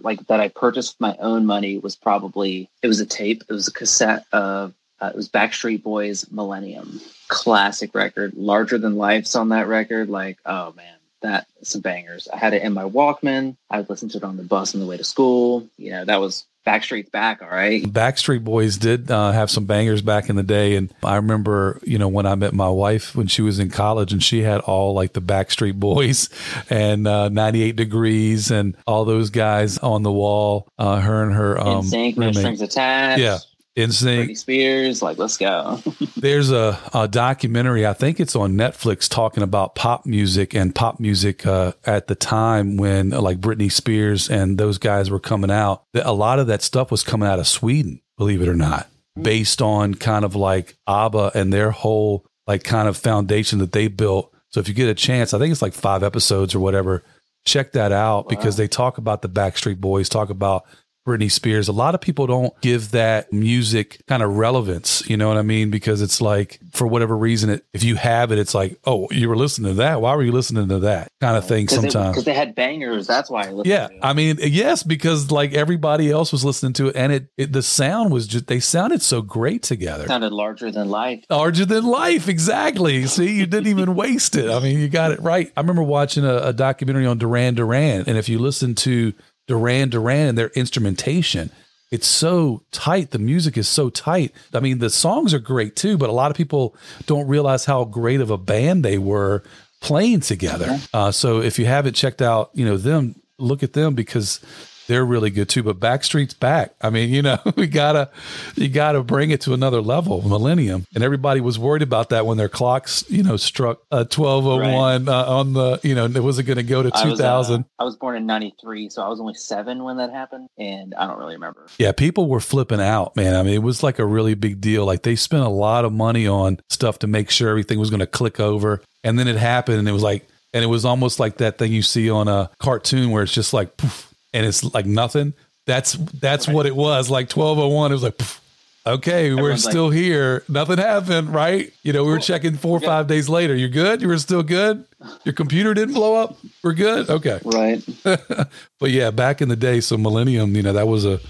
like 0.00 0.24
that 0.26 0.40
I 0.40 0.48
purchased 0.48 0.94
with 0.94 1.00
my 1.00 1.16
own 1.18 1.46
money 1.46 1.78
was 1.78 1.96
probably 1.96 2.68
it 2.82 2.88
was 2.88 3.00
a 3.00 3.06
tape. 3.06 3.42
It 3.48 3.52
was 3.52 3.68
a 3.68 3.72
cassette 3.72 4.24
of 4.32 4.74
uh, 5.00 5.08
it 5.08 5.16
was 5.16 5.28
Backstreet 5.28 5.82
Boys 5.82 6.30
Millennium, 6.30 7.00
classic 7.28 7.94
record, 7.94 8.34
larger 8.34 8.78
than 8.78 8.96
life's 8.96 9.34
on 9.34 9.48
that 9.50 9.68
record. 9.68 10.08
Like 10.08 10.38
oh 10.44 10.72
man, 10.76 10.96
that 11.22 11.46
some 11.62 11.80
bangers. 11.80 12.28
I 12.32 12.36
had 12.36 12.54
it 12.54 12.62
in 12.62 12.74
my 12.74 12.84
Walkman. 12.84 13.56
I 13.70 13.78
would 13.78 13.90
listen 13.90 14.08
to 14.10 14.18
it 14.18 14.24
on 14.24 14.36
the 14.36 14.44
bus 14.44 14.74
on 14.74 14.80
the 14.80 14.86
way 14.86 14.96
to 14.96 15.04
school. 15.04 15.66
You 15.76 15.90
know 15.90 16.04
that 16.04 16.20
was 16.20 16.44
Backstreet's 16.66 17.10
back, 17.10 17.42
all 17.42 17.48
right. 17.48 17.82
Backstreet 17.82 18.42
Boys 18.42 18.76
did 18.76 19.10
uh, 19.10 19.30
have 19.30 19.50
some 19.50 19.66
bangers 19.66 20.02
back 20.02 20.28
in 20.28 20.34
the 20.36 20.42
day, 20.42 20.74
and 20.74 20.92
I 21.02 21.16
remember, 21.16 21.80
you 21.84 21.96
know, 21.96 22.08
when 22.08 22.26
I 22.26 22.34
met 22.34 22.54
my 22.54 22.68
wife 22.68 23.14
when 23.14 23.28
she 23.28 23.40
was 23.40 23.58
in 23.60 23.70
college, 23.70 24.12
and 24.12 24.22
she 24.22 24.42
had 24.42 24.60
all 24.62 24.92
like 24.92 25.12
the 25.12 25.22
Backstreet 25.22 25.74
Boys 25.74 26.28
and 26.70 27.06
uh, 27.06 27.28
98 27.28 27.76
Degrees 27.76 28.50
and 28.50 28.76
all 28.86 29.04
those 29.04 29.30
guys 29.30 29.78
on 29.78 30.02
the 30.02 30.12
wall. 30.12 30.68
Uh, 30.78 31.00
her 31.00 31.22
and 31.22 31.34
her 31.34 31.58
um, 31.60 31.84
NSYNC, 31.84 32.16
no 32.16 32.32
strings 32.32 32.60
attached. 32.60 33.20
Yeah, 33.20 33.38
NSYNC, 33.76 34.28
Britney 34.28 34.38
Spears, 34.38 35.02
like 35.02 35.18
let's 35.18 35.36
go. 35.36 35.82
There's 36.16 36.50
a, 36.50 36.78
a, 36.94 37.06
documentary, 37.06 37.86
I 37.86 37.92
think 37.92 38.20
it's 38.20 38.34
on 38.34 38.54
Netflix, 38.54 39.06
talking 39.06 39.42
about 39.42 39.74
pop 39.74 40.06
music 40.06 40.54
and 40.54 40.74
pop 40.74 40.98
music 40.98 41.46
uh, 41.46 41.72
at 41.84 42.06
the 42.06 42.14
time 42.14 42.78
when 42.78 43.12
uh, 43.12 43.20
like 43.20 43.38
Britney 43.38 43.70
Spears 43.70 44.30
and 44.30 44.56
those 44.56 44.78
guys 44.78 45.10
were 45.10 45.20
coming 45.20 45.50
out. 45.50 45.84
A 45.94 46.14
lot 46.14 46.38
of 46.38 46.46
that 46.46 46.62
stuff 46.62 46.90
was 46.90 47.02
coming 47.02 47.28
out 47.28 47.38
of 47.38 47.46
Sweden, 47.46 48.00
believe 48.16 48.40
it 48.40 48.48
or 48.48 48.54
not, 48.54 48.88
based 49.20 49.60
on 49.60 49.94
kind 49.94 50.24
of 50.24 50.34
like 50.34 50.78
ABBA 50.86 51.32
and 51.34 51.52
their 51.52 51.70
whole 51.70 52.24
like 52.46 52.64
kind 52.64 52.88
of 52.88 52.96
foundation 52.96 53.58
that 53.58 53.72
they 53.72 53.88
built. 53.88 54.32
So 54.48 54.60
if 54.60 54.68
you 54.68 54.74
get 54.74 54.88
a 54.88 54.94
chance, 54.94 55.34
I 55.34 55.38
think 55.38 55.52
it's 55.52 55.60
like 55.60 55.74
five 55.74 56.02
episodes 56.02 56.54
or 56.54 56.60
whatever. 56.60 57.04
Check 57.44 57.72
that 57.72 57.92
out 57.92 58.24
wow. 58.24 58.28
because 58.30 58.56
they 58.56 58.68
talk 58.68 58.96
about 58.96 59.20
the 59.20 59.28
Backstreet 59.28 59.80
Boys, 59.80 60.08
talk 60.08 60.30
about 60.30 60.64
Britney 61.06 61.30
Spears. 61.30 61.68
A 61.68 61.72
lot 61.72 61.94
of 61.94 62.00
people 62.00 62.26
don't 62.26 62.60
give 62.60 62.90
that 62.90 63.32
music 63.32 64.00
kind 64.08 64.22
of 64.22 64.36
relevance. 64.36 65.08
You 65.08 65.16
know 65.16 65.28
what 65.28 65.36
I 65.36 65.42
mean? 65.42 65.70
Because 65.70 66.02
it's 66.02 66.20
like, 66.20 66.58
for 66.72 66.86
whatever 66.86 67.16
reason, 67.16 67.50
it, 67.50 67.64
if 67.72 67.84
you 67.84 67.94
have 67.94 68.32
it, 68.32 68.38
it's 68.38 68.54
like, 68.54 68.78
oh, 68.84 69.06
you 69.10 69.28
were 69.28 69.36
listening 69.36 69.70
to 69.70 69.76
that. 69.76 70.00
Why 70.00 70.14
were 70.16 70.22
you 70.22 70.32
listening 70.32 70.68
to 70.68 70.80
that 70.80 71.12
kind 71.20 71.36
of 71.36 71.46
thing 71.46 71.68
sometimes? 71.68 72.10
Because 72.10 72.24
they 72.24 72.34
had 72.34 72.54
bangers. 72.54 73.06
That's 73.06 73.30
why 73.30 73.44
I 73.44 73.62
Yeah. 73.64 73.88
I 74.02 74.12
mean, 74.12 74.38
yes, 74.40 74.82
because 74.82 75.30
like 75.30 75.52
everybody 75.52 76.10
else 76.10 76.32
was 76.32 76.44
listening 76.44 76.72
to 76.74 76.88
it 76.88 76.96
and 76.96 77.12
it, 77.12 77.28
it, 77.36 77.52
the 77.52 77.62
sound 77.62 78.10
was 78.10 78.26
just, 78.26 78.48
they 78.48 78.60
sounded 78.60 79.00
so 79.00 79.22
great 79.22 79.62
together. 79.62 80.04
It 80.04 80.08
sounded 80.08 80.32
larger 80.32 80.70
than 80.72 80.88
life. 80.88 81.24
Larger 81.30 81.64
than 81.64 81.84
life. 81.84 82.28
Exactly. 82.28 83.06
See, 83.06 83.36
you 83.36 83.46
didn't 83.46 83.68
even 83.68 83.94
waste 83.94 84.34
it. 84.36 84.50
I 84.50 84.58
mean, 84.58 84.80
you 84.80 84.88
got 84.88 85.12
it 85.12 85.20
right. 85.20 85.52
I 85.56 85.60
remember 85.60 85.82
watching 85.82 86.24
a, 86.24 86.36
a 86.38 86.52
documentary 86.52 87.06
on 87.06 87.18
Duran 87.18 87.54
Duran. 87.54 88.04
And 88.06 88.18
if 88.18 88.28
you 88.28 88.38
listen 88.38 88.74
to, 88.76 89.12
Duran 89.46 89.90
Duran 89.90 90.28
and 90.28 90.38
their 90.38 90.48
instrumentation. 90.50 91.50
It's 91.90 92.06
so 92.06 92.62
tight. 92.72 93.12
The 93.12 93.18
music 93.18 93.56
is 93.56 93.68
so 93.68 93.90
tight. 93.90 94.32
I 94.52 94.60
mean, 94.60 94.78
the 94.78 94.90
songs 94.90 95.32
are 95.32 95.38
great 95.38 95.76
too, 95.76 95.96
but 95.96 96.10
a 96.10 96.12
lot 96.12 96.30
of 96.30 96.36
people 96.36 96.74
don't 97.06 97.28
realize 97.28 97.64
how 97.64 97.84
great 97.84 98.20
of 98.20 98.30
a 98.30 98.36
band 98.36 98.84
they 98.84 98.98
were 98.98 99.44
playing 99.80 100.20
together. 100.20 100.80
Uh, 100.92 101.12
so 101.12 101.40
if 101.40 101.58
you 101.58 101.66
haven't 101.66 101.94
checked 101.94 102.20
out, 102.20 102.50
you 102.54 102.64
know, 102.64 102.76
them, 102.76 103.14
look 103.38 103.62
at 103.62 103.72
them 103.72 103.94
because 103.94 104.40
they're 104.86 105.04
really 105.04 105.30
good 105.30 105.48
too. 105.48 105.62
But 105.62 105.78
Backstreet's 105.78 106.34
back. 106.34 106.74
I 106.80 106.90
mean, 106.90 107.10
you 107.10 107.22
know, 107.22 107.38
we 107.56 107.66
gotta 107.66 108.10
you 108.54 108.68
gotta 108.68 109.02
bring 109.02 109.30
it 109.30 109.40
to 109.42 109.54
another 109.54 109.80
level, 109.80 110.22
millennium. 110.22 110.86
And 110.94 111.02
everybody 111.02 111.40
was 111.40 111.58
worried 111.58 111.82
about 111.82 112.10
that 112.10 112.26
when 112.26 112.36
their 112.36 112.48
clocks, 112.48 113.04
you 113.08 113.22
know, 113.22 113.36
struck 113.36 113.80
uh, 113.90 114.04
twelve 114.04 114.46
oh 114.46 114.58
one 114.58 115.08
uh, 115.08 115.24
on 115.24 115.52
the, 115.52 115.80
you 115.82 115.94
know, 115.94 116.06
it 116.06 116.22
wasn't 116.22 116.46
going 116.46 116.56
to 116.56 116.62
go 116.62 116.82
to 116.82 116.90
two 116.90 117.16
thousand. 117.16 117.64
I, 117.78 117.82
uh, 117.82 117.82
I 117.82 117.84
was 117.84 117.96
born 117.96 118.16
in 118.16 118.26
ninety 118.26 118.54
three, 118.60 118.88
so 118.88 119.02
I 119.02 119.08
was 119.08 119.20
only 119.20 119.34
seven 119.34 119.84
when 119.84 119.96
that 119.98 120.10
happened, 120.10 120.48
and 120.58 120.94
I 120.94 121.06
don't 121.06 121.18
really 121.18 121.34
remember. 121.34 121.66
Yeah, 121.78 121.92
people 121.92 122.28
were 122.28 122.40
flipping 122.40 122.80
out, 122.80 123.16
man. 123.16 123.34
I 123.34 123.42
mean, 123.42 123.54
it 123.54 123.62
was 123.62 123.82
like 123.82 123.98
a 123.98 124.06
really 124.06 124.34
big 124.34 124.60
deal. 124.60 124.84
Like 124.84 125.02
they 125.02 125.16
spent 125.16 125.44
a 125.44 125.48
lot 125.48 125.84
of 125.84 125.92
money 125.92 126.26
on 126.26 126.60
stuff 126.70 127.00
to 127.00 127.06
make 127.06 127.30
sure 127.30 127.48
everything 127.48 127.78
was 127.78 127.90
going 127.90 128.00
to 128.00 128.06
click 128.06 128.40
over, 128.40 128.82
and 129.04 129.18
then 129.18 129.28
it 129.28 129.36
happened, 129.36 129.78
and 129.78 129.88
it 129.88 129.92
was 129.92 130.02
like. 130.02 130.26
And 130.54 130.64
it 130.64 130.68
was 130.68 130.86
almost 130.86 131.20
like 131.20 131.36
that 131.38 131.58
thing 131.58 131.70
you 131.70 131.82
see 131.82 132.08
on 132.08 132.28
a 132.28 132.48
cartoon 132.58 133.10
where 133.10 133.22
it's 133.22 133.32
just 133.32 133.52
like 133.52 133.76
poof, 133.76 134.05
and 134.36 134.46
it's 134.46 134.62
like 134.74 134.86
nothing. 134.86 135.34
That's 135.66 135.94
that's 135.94 136.46
right. 136.46 136.54
what 136.54 136.66
it 136.66 136.76
was. 136.76 137.10
Like 137.10 137.28
twelve 137.28 137.58
oh 137.58 137.68
one, 137.68 137.90
it 137.90 137.94
was 137.94 138.02
like. 138.02 138.18
Pff, 138.18 138.40
okay, 138.86 139.30
Everyone's 139.30 139.64
we're 139.64 139.70
still 139.70 139.88
like, 139.88 139.96
here. 139.96 140.44
Nothing 140.48 140.78
happened, 140.78 141.34
right? 141.34 141.72
You 141.82 141.92
know, 141.92 142.04
we 142.04 142.10
were 142.10 142.18
checking 142.18 142.56
four 142.56 142.76
or 142.76 142.80
five 142.80 143.06
days 143.06 143.28
later. 143.28 143.54
You're 143.54 143.68
good? 143.68 144.00
You 144.00 144.08
were 144.08 144.18
still 144.18 144.42
good? 144.42 144.84
Your 145.24 145.32
computer 145.32 145.74
didn't 145.74 145.94
blow 145.94 146.14
up? 146.14 146.36
We're 146.62 146.74
good? 146.74 147.10
Okay. 147.10 147.40
Right. 147.44 147.84
but 148.04 148.90
yeah, 148.90 149.10
back 149.10 149.42
in 149.42 149.48
the 149.48 149.56
day, 149.56 149.80
so 149.80 149.96
Millennium, 149.96 150.54
you 150.54 150.62
know, 150.62 150.72
that 150.72 150.86
was 150.86 151.04
a, 151.04 151.20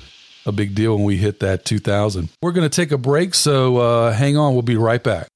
a 0.44 0.52
big 0.52 0.74
deal 0.74 0.96
when 0.96 1.04
we 1.04 1.16
hit 1.16 1.40
that 1.40 1.64
2000. 1.64 2.28
We're 2.42 2.52
going 2.52 2.68
to 2.68 2.74
take 2.74 2.92
a 2.92 2.98
break, 2.98 3.34
so 3.34 3.78
uh, 3.78 4.12
hang 4.12 4.36
on. 4.36 4.52
We'll 4.52 4.62
be 4.62 4.76
right 4.76 5.02
back. 5.02 5.28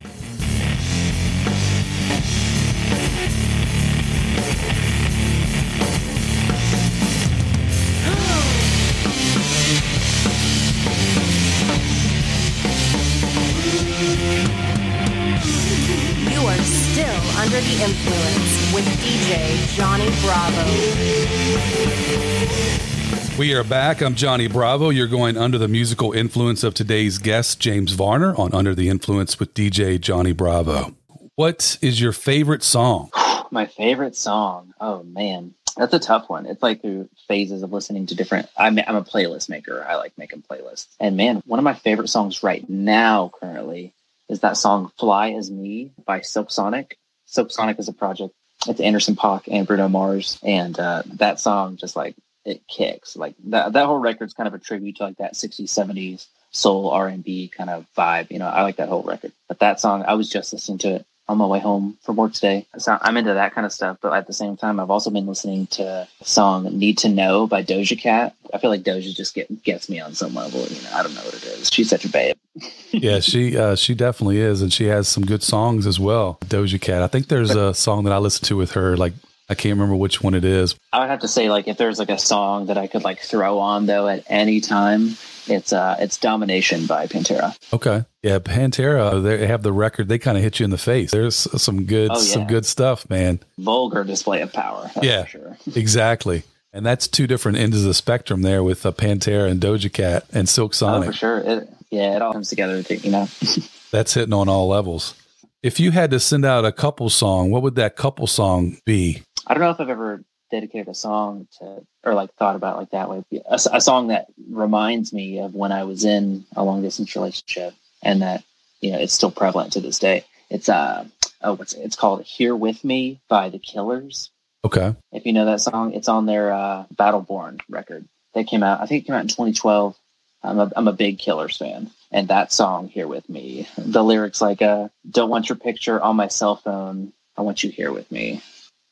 Are 23.60 23.64
back. 23.64 24.00
I'm 24.00 24.14
Johnny 24.14 24.48
Bravo. 24.48 24.88
You're 24.88 25.06
going 25.06 25.36
under 25.36 25.58
the 25.58 25.68
musical 25.68 26.12
influence 26.12 26.64
of 26.64 26.72
today's 26.72 27.18
guest, 27.18 27.60
James 27.60 27.92
Varner, 27.92 28.34
on 28.40 28.54
Under 28.54 28.74
the 28.74 28.88
Influence 28.88 29.38
with 29.38 29.52
DJ 29.52 30.00
Johnny 30.00 30.32
Bravo. 30.32 30.94
What 31.34 31.76
is 31.82 32.00
your 32.00 32.12
favorite 32.12 32.62
song? 32.62 33.10
My 33.50 33.66
favorite 33.66 34.16
song? 34.16 34.72
Oh, 34.80 35.02
man. 35.02 35.52
That's 35.76 35.92
a 35.92 35.98
tough 35.98 36.30
one. 36.30 36.46
It's 36.46 36.62
like 36.62 36.80
through 36.80 37.10
phases 37.28 37.62
of 37.62 37.70
listening 37.70 38.06
to 38.06 38.14
different. 38.14 38.48
I'm, 38.56 38.78
I'm 38.78 38.96
a 38.96 39.02
playlist 39.02 39.50
maker. 39.50 39.84
I 39.86 39.96
like 39.96 40.16
making 40.16 40.42
playlists. 40.50 40.86
And 40.98 41.18
man, 41.18 41.42
one 41.44 41.58
of 41.58 41.64
my 41.64 41.74
favorite 41.74 42.08
songs 42.08 42.42
right 42.42 42.66
now, 42.66 43.30
currently, 43.40 43.92
is 44.30 44.40
that 44.40 44.56
song 44.56 44.90
"Fly 44.98 45.32
As 45.32 45.50
Me" 45.50 45.90
by 46.06 46.22
Silk 46.22 46.50
Sonic. 46.50 46.96
Silk 47.26 47.50
Sonic 47.50 47.78
is 47.78 47.88
a 47.88 47.92
project. 47.92 48.32
It's 48.66 48.80
Anderson 48.80 49.16
.Paak 49.16 49.48
and 49.50 49.66
Bruno 49.66 49.88
Mars, 49.88 50.38
and 50.42 50.78
uh, 50.78 51.02
that 51.16 51.40
song 51.40 51.76
just 51.76 51.94
like 51.94 52.14
it 52.44 52.66
kicks. 52.68 53.16
Like 53.16 53.34
that 53.44 53.72
that 53.72 53.86
whole 53.86 53.98
record's 53.98 54.34
kind 54.34 54.46
of 54.46 54.54
a 54.54 54.58
tribute 54.58 54.96
to 54.96 55.04
like 55.04 55.18
that 55.18 55.34
60s, 55.34 55.64
70s 55.64 56.26
soul 56.50 56.90
R 56.90 57.08
and 57.08 57.22
B 57.22 57.48
kind 57.48 57.70
of 57.70 57.86
vibe. 57.96 58.30
You 58.30 58.38
know, 58.38 58.48
I 58.48 58.62
like 58.62 58.76
that 58.76 58.88
whole 58.88 59.02
record. 59.02 59.32
But 59.48 59.60
that 59.60 59.80
song, 59.80 60.04
I 60.06 60.14
was 60.14 60.28
just 60.28 60.52
listening 60.52 60.78
to 60.78 60.96
it 60.96 61.06
on 61.28 61.38
my 61.38 61.46
way 61.46 61.60
home 61.60 61.96
from 62.02 62.16
work 62.16 62.32
today. 62.32 62.66
So 62.78 62.98
I'm 63.00 63.16
into 63.16 63.34
that 63.34 63.54
kind 63.54 63.64
of 63.64 63.72
stuff. 63.72 63.98
But 64.00 64.12
at 64.12 64.26
the 64.26 64.32
same 64.32 64.56
time, 64.56 64.80
I've 64.80 64.90
also 64.90 65.10
been 65.10 65.26
listening 65.26 65.68
to 65.68 65.82
the 66.18 66.24
song 66.24 66.64
"Need 66.76 66.98
to 66.98 67.08
Know" 67.08 67.46
by 67.46 67.62
Doja 67.62 67.98
Cat. 67.98 68.34
I 68.52 68.58
feel 68.58 68.70
like 68.70 68.82
Doja 68.82 69.14
just 69.14 69.34
get, 69.34 69.62
gets 69.62 69.88
me 69.88 70.00
on 70.00 70.14
some 70.14 70.34
level. 70.34 70.60
You 70.62 70.82
know, 70.82 70.90
I 70.92 71.04
don't 71.04 71.14
know 71.14 71.22
what 71.22 71.34
it 71.34 71.44
is. 71.44 71.70
She's 71.72 71.88
such 71.88 72.04
a 72.04 72.08
babe. 72.08 72.36
yeah, 72.90 73.20
she 73.20 73.56
uh, 73.56 73.76
she 73.76 73.94
definitely 73.94 74.38
is, 74.38 74.60
and 74.60 74.72
she 74.72 74.86
has 74.86 75.06
some 75.06 75.24
good 75.24 75.44
songs 75.44 75.86
as 75.86 76.00
well. 76.00 76.38
Doja 76.46 76.80
Cat. 76.80 77.02
I 77.02 77.06
think 77.06 77.28
there's 77.28 77.54
a 77.54 77.72
song 77.74 78.04
that 78.04 78.12
I 78.12 78.18
listen 78.18 78.44
to 78.46 78.56
with 78.56 78.72
her, 78.72 78.96
like 78.96 79.12
I 79.50 79.54
can't 79.54 79.72
remember 79.72 79.96
which 79.96 80.22
one 80.22 80.34
it 80.34 80.44
is. 80.44 80.76
I 80.92 81.00
would 81.00 81.10
have 81.10 81.20
to 81.20 81.28
say, 81.28 81.50
like, 81.50 81.66
if 81.66 81.76
there's 81.76 81.98
like 81.98 82.08
a 82.08 82.18
song 82.18 82.66
that 82.66 82.78
I 82.78 82.86
could 82.86 83.02
like 83.02 83.18
throw 83.18 83.58
on 83.58 83.86
though 83.86 84.06
at 84.06 84.24
any 84.28 84.60
time, 84.60 85.16
it's 85.48 85.72
uh 85.72 85.96
it's 85.98 86.18
Domination 86.18 86.86
by 86.86 87.08
Pantera. 87.08 87.56
Okay. 87.72 88.04
Yeah, 88.22 88.38
Pantera, 88.38 89.20
they 89.20 89.48
have 89.48 89.64
the 89.64 89.72
record. 89.72 90.08
They 90.08 90.18
kind 90.18 90.38
of 90.38 90.44
hit 90.44 90.60
you 90.60 90.64
in 90.64 90.70
the 90.70 90.78
face. 90.78 91.10
There's 91.10 91.34
some 91.34 91.84
good 91.84 92.12
oh, 92.12 92.14
yeah. 92.14 92.20
some 92.20 92.46
good 92.46 92.64
stuff, 92.64 93.10
man. 93.10 93.40
Vulgar 93.58 94.04
display 94.04 94.40
of 94.40 94.52
power. 94.52 94.88
yeah. 95.02 95.24
Sure. 95.24 95.58
exactly. 95.74 96.44
And 96.72 96.86
that's 96.86 97.08
two 97.08 97.26
different 97.26 97.58
ends 97.58 97.76
of 97.76 97.82
the 97.82 97.94
spectrum 97.94 98.42
there 98.42 98.62
with 98.62 98.86
uh, 98.86 98.92
Pantera 98.92 99.50
and 99.50 99.60
Doja 99.60 99.92
Cat 99.92 100.26
and 100.32 100.48
Silk 100.48 100.74
Sonic. 100.74 101.08
Oh, 101.08 101.10
for 101.10 101.18
sure. 101.18 101.38
It, 101.38 101.68
yeah, 101.90 102.14
it 102.14 102.22
all 102.22 102.32
comes 102.32 102.48
together, 102.48 102.80
you 102.88 103.10
know. 103.10 103.26
that's 103.90 104.14
hitting 104.14 104.32
on 104.32 104.48
all 104.48 104.68
levels. 104.68 105.14
If 105.62 105.78
you 105.78 105.90
had 105.90 106.10
to 106.12 106.20
send 106.20 106.44
out 106.44 106.64
a 106.64 106.72
couple 106.72 107.10
song, 107.10 107.50
what 107.50 107.62
would 107.62 107.74
that 107.74 107.96
couple 107.96 108.26
song 108.26 108.78
be? 108.86 109.22
I 109.50 109.54
don't 109.54 109.62
know 109.62 109.70
if 109.70 109.80
I've 109.80 109.88
ever 109.88 110.22
dedicated 110.52 110.86
a 110.86 110.94
song 110.94 111.48
to 111.58 111.84
or 112.04 112.14
like 112.14 112.32
thought 112.34 112.54
about 112.54 112.76
like 112.76 112.90
that 112.90 113.10
way. 113.10 113.24
A, 113.46 113.58
a, 113.72 113.80
song 113.80 114.08
that 114.08 114.26
reminds 114.48 115.12
me 115.12 115.40
of 115.40 115.54
when 115.54 115.72
i 115.72 115.82
was 115.82 116.04
in 116.04 116.44
a 116.54 116.62
long 116.62 116.82
distance 116.82 117.16
relationship 117.16 117.74
and 118.00 118.22
that 118.22 118.44
you 118.80 118.92
know 118.92 118.98
it's 118.98 119.12
still 119.12 119.32
prevalent 119.32 119.72
to 119.72 119.80
this 119.80 119.98
day. 119.98 120.24
It's 120.50 120.68
uh 120.68 121.04
oh 121.42 121.54
what's 121.54 121.74
it? 121.74 121.80
it's 121.80 121.96
called 121.96 122.22
here 122.22 122.54
with 122.54 122.84
me 122.84 123.20
by 123.28 123.48
the 123.48 123.58
killers. 123.58 124.30
Okay. 124.64 124.94
If 125.10 125.26
you 125.26 125.32
know 125.32 125.46
that 125.46 125.60
song 125.60 125.94
it's 125.94 126.08
on 126.08 126.26
their 126.26 126.52
uh 126.52 126.84
battleborn 126.94 127.60
record. 127.68 128.06
That 128.34 128.46
came 128.46 128.62
out 128.62 128.80
i 128.80 128.86
think 128.86 129.02
it 129.02 129.06
came 129.08 129.16
out 129.16 129.22
in 129.22 129.28
2012 129.28 129.96
i'm 130.44 130.60
a, 130.60 130.70
I'm 130.76 130.86
a 130.86 130.92
big 130.92 131.18
killers 131.18 131.56
fan 131.56 131.90
and 132.12 132.28
that 132.28 132.52
song 132.52 132.86
here 132.86 133.08
with 133.08 133.28
me 133.28 133.66
the 133.76 134.04
lyrics 134.04 134.40
like 134.40 134.62
uh 134.62 134.90
don't 135.10 135.30
want 135.30 135.48
your 135.48 135.56
picture 135.56 136.00
on 136.00 136.14
my 136.14 136.28
cell 136.28 136.54
phone. 136.54 137.12
I 137.36 137.42
want 137.42 137.64
you 137.64 137.70
here 137.70 137.90
with 137.90 138.12
me 138.12 138.40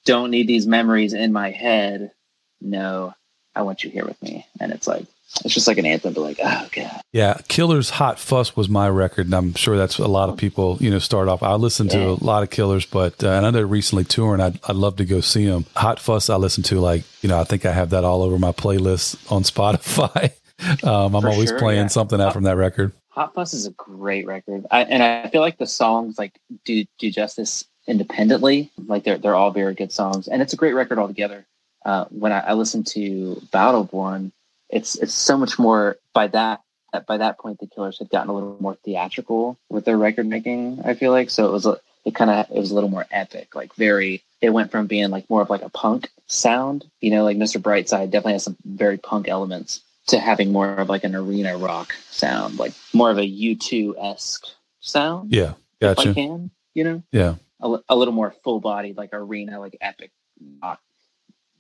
don't 0.05 0.31
need 0.31 0.47
these 0.47 0.67
memories 0.67 1.13
in 1.13 1.33
my 1.33 1.51
head. 1.51 2.13
No, 2.61 3.15
I 3.55 3.63
want 3.63 3.85
you 3.85 3.91
here 3.91 4.05
with 4.05 4.21
me. 4.23 4.47
And 4.61 4.73
it's 4.73 4.87
like, 4.87 5.07
it's 5.45 5.53
just 5.53 5.69
like 5.69 5.79
an 5.79 5.87
anthem 5.87 6.15
to 6.15 6.21
like, 6.21 6.39
oh 6.43 6.69
god. 6.73 7.01
Yeah, 7.13 7.39
Killers 7.49 7.91
Hot 7.91 8.19
Fuss 8.19 8.57
was 8.57 8.69
my 8.69 8.89
record, 8.89 9.27
and 9.27 9.35
I'm 9.35 9.55
sure 9.55 9.77
that's 9.77 9.99
a 9.99 10.07
lot 10.07 10.31
of 10.31 10.39
people, 10.39 10.79
you 10.81 10.91
know, 10.91 10.99
start 10.99 11.29
off. 11.29 11.43
I 11.43 11.55
listen 11.55 11.89
to 11.89 12.11
a 12.11 12.25
lot 12.25 12.43
of 12.43 12.51
Killers, 12.51 12.87
but 12.87 13.23
uh, 13.23 13.29
and 13.29 13.37
I 13.37 13.41
know 13.43 13.51
they're 13.51 13.67
recently 13.67 14.05
touring. 14.05 14.41
I'd, 14.41 14.59
I'd 14.67 14.77
love 14.77 14.97
to 14.97 15.05
go 15.05 15.21
see 15.21 15.45
them. 15.47 15.67
Hot 15.77 16.01
Fuss, 16.01 16.31
I 16.31 16.37
listen 16.37 16.63
to 16.65 16.81
like, 16.81 17.05
you 17.23 17.29
know, 17.29 17.39
I 17.39 17.45
think 17.45 17.67
I 17.67 17.73
have 17.73 17.91
that 17.91 18.05
all 18.05 18.23
over 18.23 18.39
my 18.39 18.53
playlist 18.53 19.31
on 19.31 19.43
Spotify. 19.45 20.33
um, 20.83 21.15
I'm 21.15 21.23
For 21.23 21.29
always 21.29 21.51
sure, 21.51 21.59
playing 21.59 21.83
yeah. 21.83 21.87
something 21.89 22.21
out 22.21 22.33
from 22.33 22.45
that 22.45 22.57
record. 22.57 22.93
Hot 23.11 23.35
Fuss 23.35 23.53
is 23.53 23.67
a 23.67 23.71
great 23.73 24.27
record, 24.27 24.67
I, 24.71 24.85
and 24.85 25.03
I 25.03 25.29
feel 25.29 25.43
like 25.43 25.59
the 25.59 25.67
songs 25.67 26.19
like 26.19 26.39
do 26.65 26.85
do 26.99 27.11
justice 27.11 27.67
independently. 27.89 28.71
Like 28.87 29.05
they're 29.05 29.19
they're 29.19 29.35
all 29.35 29.51
very 29.51 29.75
good 29.75 29.91
songs, 29.91 30.29
and 30.29 30.41
it's 30.41 30.53
a 30.53 30.57
great 30.57 30.75
record 30.75 30.99
altogether. 30.99 31.45
Uh, 31.85 32.05
when 32.11 32.33
I, 32.33 32.41
I 32.41 32.53
listen 32.53 32.85
to 32.85 33.41
Battleborn, 33.53 34.31
it's 34.69 34.97
it's 34.97 35.15
so 35.15 35.37
much 35.37 35.59
more 35.59 35.97
by 36.13 36.29
that 36.29 36.61
by 37.07 37.17
that 37.17 37.39
point 37.39 37.59
the 37.59 37.67
Killers 37.67 37.99
had 37.99 38.11
gotten 38.11 38.31
a 38.31 38.35
little 38.35 38.57
more 38.61 38.77
theatrical 38.85 39.59
with 39.69 39.85
their 39.85 39.99
record 39.99 40.27
making. 40.27 40.81
I 40.85 40.95
feel 40.95 41.11
like 41.11 41.31
so 41.31 41.47
it 41.47 41.53
was 41.53 41.67
a, 41.67 41.81
it 42.05 42.15
kind 42.15 42.31
of 42.31 42.47
it 42.51 42.59
was 42.59 42.71
a 42.71 42.75
little 42.75 42.91
more 42.91 43.07
epic, 43.11 43.55
like 43.55 43.75
very. 43.75 44.23
It 44.41 44.51
went 44.51 44.71
from 44.71 44.87
being 44.87 45.11
like 45.11 45.29
more 45.29 45.43
of 45.43 45.51
like 45.51 45.63
a 45.63 45.69
punk 45.69 46.11
sound, 46.29 46.89
you 47.01 47.11
know, 47.11 47.25
like 47.25 47.37
Mr. 47.37 47.61
Brightside 47.61 48.13
definitely 48.13 48.35
has 48.35 48.45
some 48.45 48.57
very 48.65 48.97
punk 48.97 49.27
elements 49.27 49.81
to 50.09 50.21
having 50.21 50.53
more 50.53 50.77
of 50.77 50.89
like 50.89 51.03
an 51.03 51.17
arena 51.17 51.57
rock 51.57 51.93
sound, 52.09 52.57
like 52.57 52.73
more 52.93 53.11
of 53.11 53.19
a 53.19 53.23
U2 53.23 53.95
esque 54.01 54.47
sound. 54.79 55.33
Yeah, 55.33 55.55
gotcha. 55.81 56.03
If 56.03 56.09
I 56.09 56.15
can, 56.15 56.51
you 56.75 56.85
know. 56.85 57.03
Yeah, 57.11 57.35
a, 57.61 57.79
a 57.89 57.97
little 57.97 58.15
more 58.15 58.35
full 58.45 58.61
bodied, 58.61 58.97
like 58.97 59.11
arena, 59.13 59.61
like 59.61 59.77
epic 59.81 60.11
rock 60.63 60.81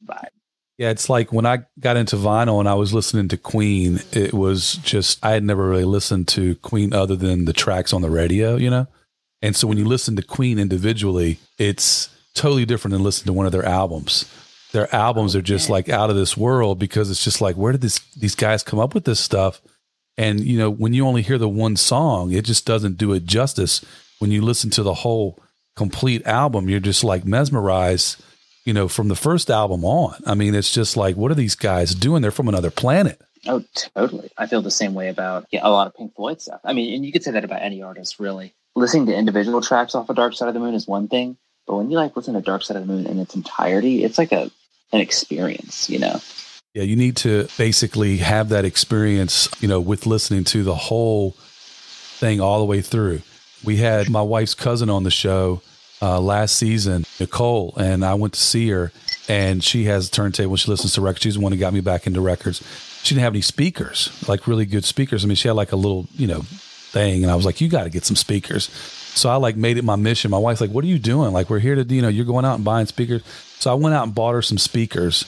vibe. 0.04 0.28
Yeah, 0.76 0.90
it's 0.90 1.08
like 1.08 1.32
when 1.32 1.44
I 1.44 1.64
got 1.80 1.96
into 1.96 2.14
vinyl 2.14 2.60
and 2.60 2.68
I 2.68 2.74
was 2.74 2.94
listening 2.94 3.26
to 3.28 3.36
Queen, 3.36 3.98
it 4.12 4.32
was 4.32 4.74
just, 4.74 5.18
I 5.24 5.32
had 5.32 5.42
never 5.42 5.68
really 5.68 5.84
listened 5.84 6.28
to 6.28 6.54
Queen 6.56 6.92
other 6.92 7.16
than 7.16 7.46
the 7.46 7.52
tracks 7.52 7.92
on 7.92 8.00
the 8.00 8.10
radio, 8.10 8.54
you 8.54 8.70
know? 8.70 8.86
And 9.42 9.56
so 9.56 9.66
when 9.66 9.76
you 9.76 9.84
listen 9.84 10.14
to 10.16 10.22
Queen 10.22 10.56
individually, 10.58 11.40
it's 11.58 12.10
totally 12.34 12.64
different 12.64 12.92
than 12.92 13.02
listening 13.02 13.26
to 13.26 13.36
one 13.36 13.46
of 13.46 13.50
their 13.50 13.64
albums. 13.64 14.32
Their 14.70 14.94
albums 14.94 15.34
are 15.34 15.42
just 15.42 15.68
like 15.68 15.88
out 15.88 16.10
of 16.10 16.16
this 16.16 16.36
world 16.36 16.78
because 16.78 17.10
it's 17.10 17.24
just 17.24 17.40
like, 17.40 17.56
where 17.56 17.72
did 17.72 17.80
this, 17.80 17.98
these 18.14 18.36
guys 18.36 18.62
come 18.62 18.78
up 18.78 18.94
with 18.94 19.04
this 19.04 19.18
stuff? 19.18 19.60
And, 20.16 20.40
you 20.40 20.58
know, 20.58 20.70
when 20.70 20.92
you 20.92 21.06
only 21.06 21.22
hear 21.22 21.38
the 21.38 21.48
one 21.48 21.74
song, 21.74 22.30
it 22.32 22.44
just 22.44 22.66
doesn't 22.66 22.98
do 22.98 23.12
it 23.14 23.24
justice. 23.24 23.84
When 24.20 24.30
you 24.30 24.42
listen 24.42 24.70
to 24.70 24.84
the 24.84 24.94
whole 24.94 25.40
complete 25.78 26.26
album, 26.26 26.68
you're 26.68 26.80
just 26.80 27.04
like 27.04 27.24
mesmerized, 27.24 28.22
you 28.66 28.74
know, 28.74 28.88
from 28.88 29.08
the 29.08 29.16
first 29.16 29.48
album 29.48 29.84
on. 29.84 30.16
I 30.26 30.34
mean, 30.34 30.54
it's 30.54 30.72
just 30.72 30.96
like, 30.96 31.16
what 31.16 31.30
are 31.30 31.36
these 31.36 31.54
guys 31.54 31.94
doing? 31.94 32.20
They're 32.20 32.30
from 32.30 32.48
another 32.48 32.70
planet. 32.70 33.18
Oh, 33.46 33.64
totally. 33.74 34.30
I 34.36 34.46
feel 34.46 34.60
the 34.60 34.70
same 34.70 34.92
way 34.92 35.08
about 35.08 35.46
yeah, 35.50 35.60
a 35.62 35.70
lot 35.70 35.86
of 35.86 35.94
Pink 35.94 36.14
Floyd 36.14 36.42
stuff. 36.42 36.60
I 36.64 36.72
mean, 36.72 36.94
and 36.94 37.06
you 37.06 37.12
could 37.12 37.22
say 37.22 37.30
that 37.30 37.44
about 37.44 37.62
any 37.62 37.82
artist, 37.82 38.18
really. 38.18 38.52
Listening 38.74 39.06
to 39.06 39.16
individual 39.16 39.60
tracks 39.60 39.94
off 39.94 40.10
of 40.10 40.16
Dark 40.16 40.34
Side 40.34 40.48
of 40.48 40.54
the 40.54 40.60
Moon 40.60 40.74
is 40.74 40.86
one 40.86 41.08
thing, 41.08 41.36
but 41.66 41.76
when 41.76 41.90
you 41.90 41.96
like 41.96 42.16
listen 42.16 42.34
to 42.34 42.40
Dark 42.40 42.62
Side 42.62 42.76
of 42.76 42.86
the 42.86 42.92
Moon 42.92 43.06
in 43.06 43.18
its 43.18 43.34
entirety, 43.34 44.04
it's 44.04 44.18
like 44.18 44.32
a 44.32 44.50
an 44.92 45.00
experience, 45.00 45.88
you 45.88 45.98
know. 45.98 46.20
Yeah, 46.74 46.82
you 46.82 46.96
need 46.96 47.16
to 47.18 47.48
basically 47.56 48.18
have 48.18 48.48
that 48.50 48.64
experience, 48.64 49.48
you 49.60 49.68
know, 49.68 49.80
with 49.80 50.06
listening 50.06 50.44
to 50.44 50.62
the 50.64 50.74
whole 50.74 51.32
thing 52.18 52.40
all 52.40 52.58
the 52.58 52.64
way 52.64 52.80
through. 52.80 53.22
We 53.64 53.76
had 53.76 54.10
my 54.10 54.22
wife's 54.22 54.54
cousin 54.54 54.90
on 54.90 55.04
the 55.04 55.10
show 55.10 55.62
uh, 56.00 56.20
last 56.20 56.56
season, 56.56 57.04
Nicole, 57.18 57.74
and 57.76 58.04
I 58.04 58.14
went 58.14 58.34
to 58.34 58.40
see 58.40 58.68
her, 58.70 58.92
and 59.28 59.62
she 59.62 59.84
has 59.84 60.08
a 60.08 60.10
turntable. 60.10 60.56
She 60.56 60.70
listens 60.70 60.94
to 60.94 61.00
records. 61.00 61.22
She's 61.22 61.34
the 61.34 61.40
one 61.40 61.52
who 61.52 61.58
got 61.58 61.72
me 61.72 61.80
back 61.80 62.06
into 62.06 62.20
records. 62.20 62.62
She 63.02 63.14
didn't 63.14 63.24
have 63.24 63.32
any 63.32 63.40
speakers, 63.40 64.10
like 64.28 64.46
really 64.46 64.66
good 64.66 64.84
speakers. 64.84 65.24
I 65.24 65.28
mean, 65.28 65.36
she 65.36 65.48
had 65.48 65.56
like 65.56 65.72
a 65.72 65.76
little, 65.76 66.06
you 66.12 66.26
know, 66.26 66.42
thing, 66.42 67.22
and 67.22 67.30
I 67.30 67.34
was 67.34 67.44
like, 67.44 67.60
"You 67.60 67.68
got 67.68 67.84
to 67.84 67.90
get 67.90 68.04
some 68.04 68.16
speakers." 68.16 68.70
So 69.14 69.28
I 69.28 69.36
like 69.36 69.56
made 69.56 69.78
it 69.78 69.84
my 69.84 69.96
mission. 69.96 70.30
My 70.30 70.38
wife's 70.38 70.60
like, 70.60 70.70
"What 70.70 70.84
are 70.84 70.88
you 70.88 70.98
doing? 70.98 71.32
Like, 71.32 71.50
we're 71.50 71.58
here 71.58 71.74
to, 71.74 71.82
you 71.82 72.02
know, 72.02 72.08
you're 72.08 72.24
going 72.24 72.44
out 72.44 72.56
and 72.56 72.64
buying 72.64 72.86
speakers." 72.86 73.22
So 73.58 73.70
I 73.70 73.74
went 73.74 73.94
out 73.94 74.04
and 74.04 74.14
bought 74.14 74.34
her 74.34 74.42
some 74.42 74.58
speakers, 74.58 75.24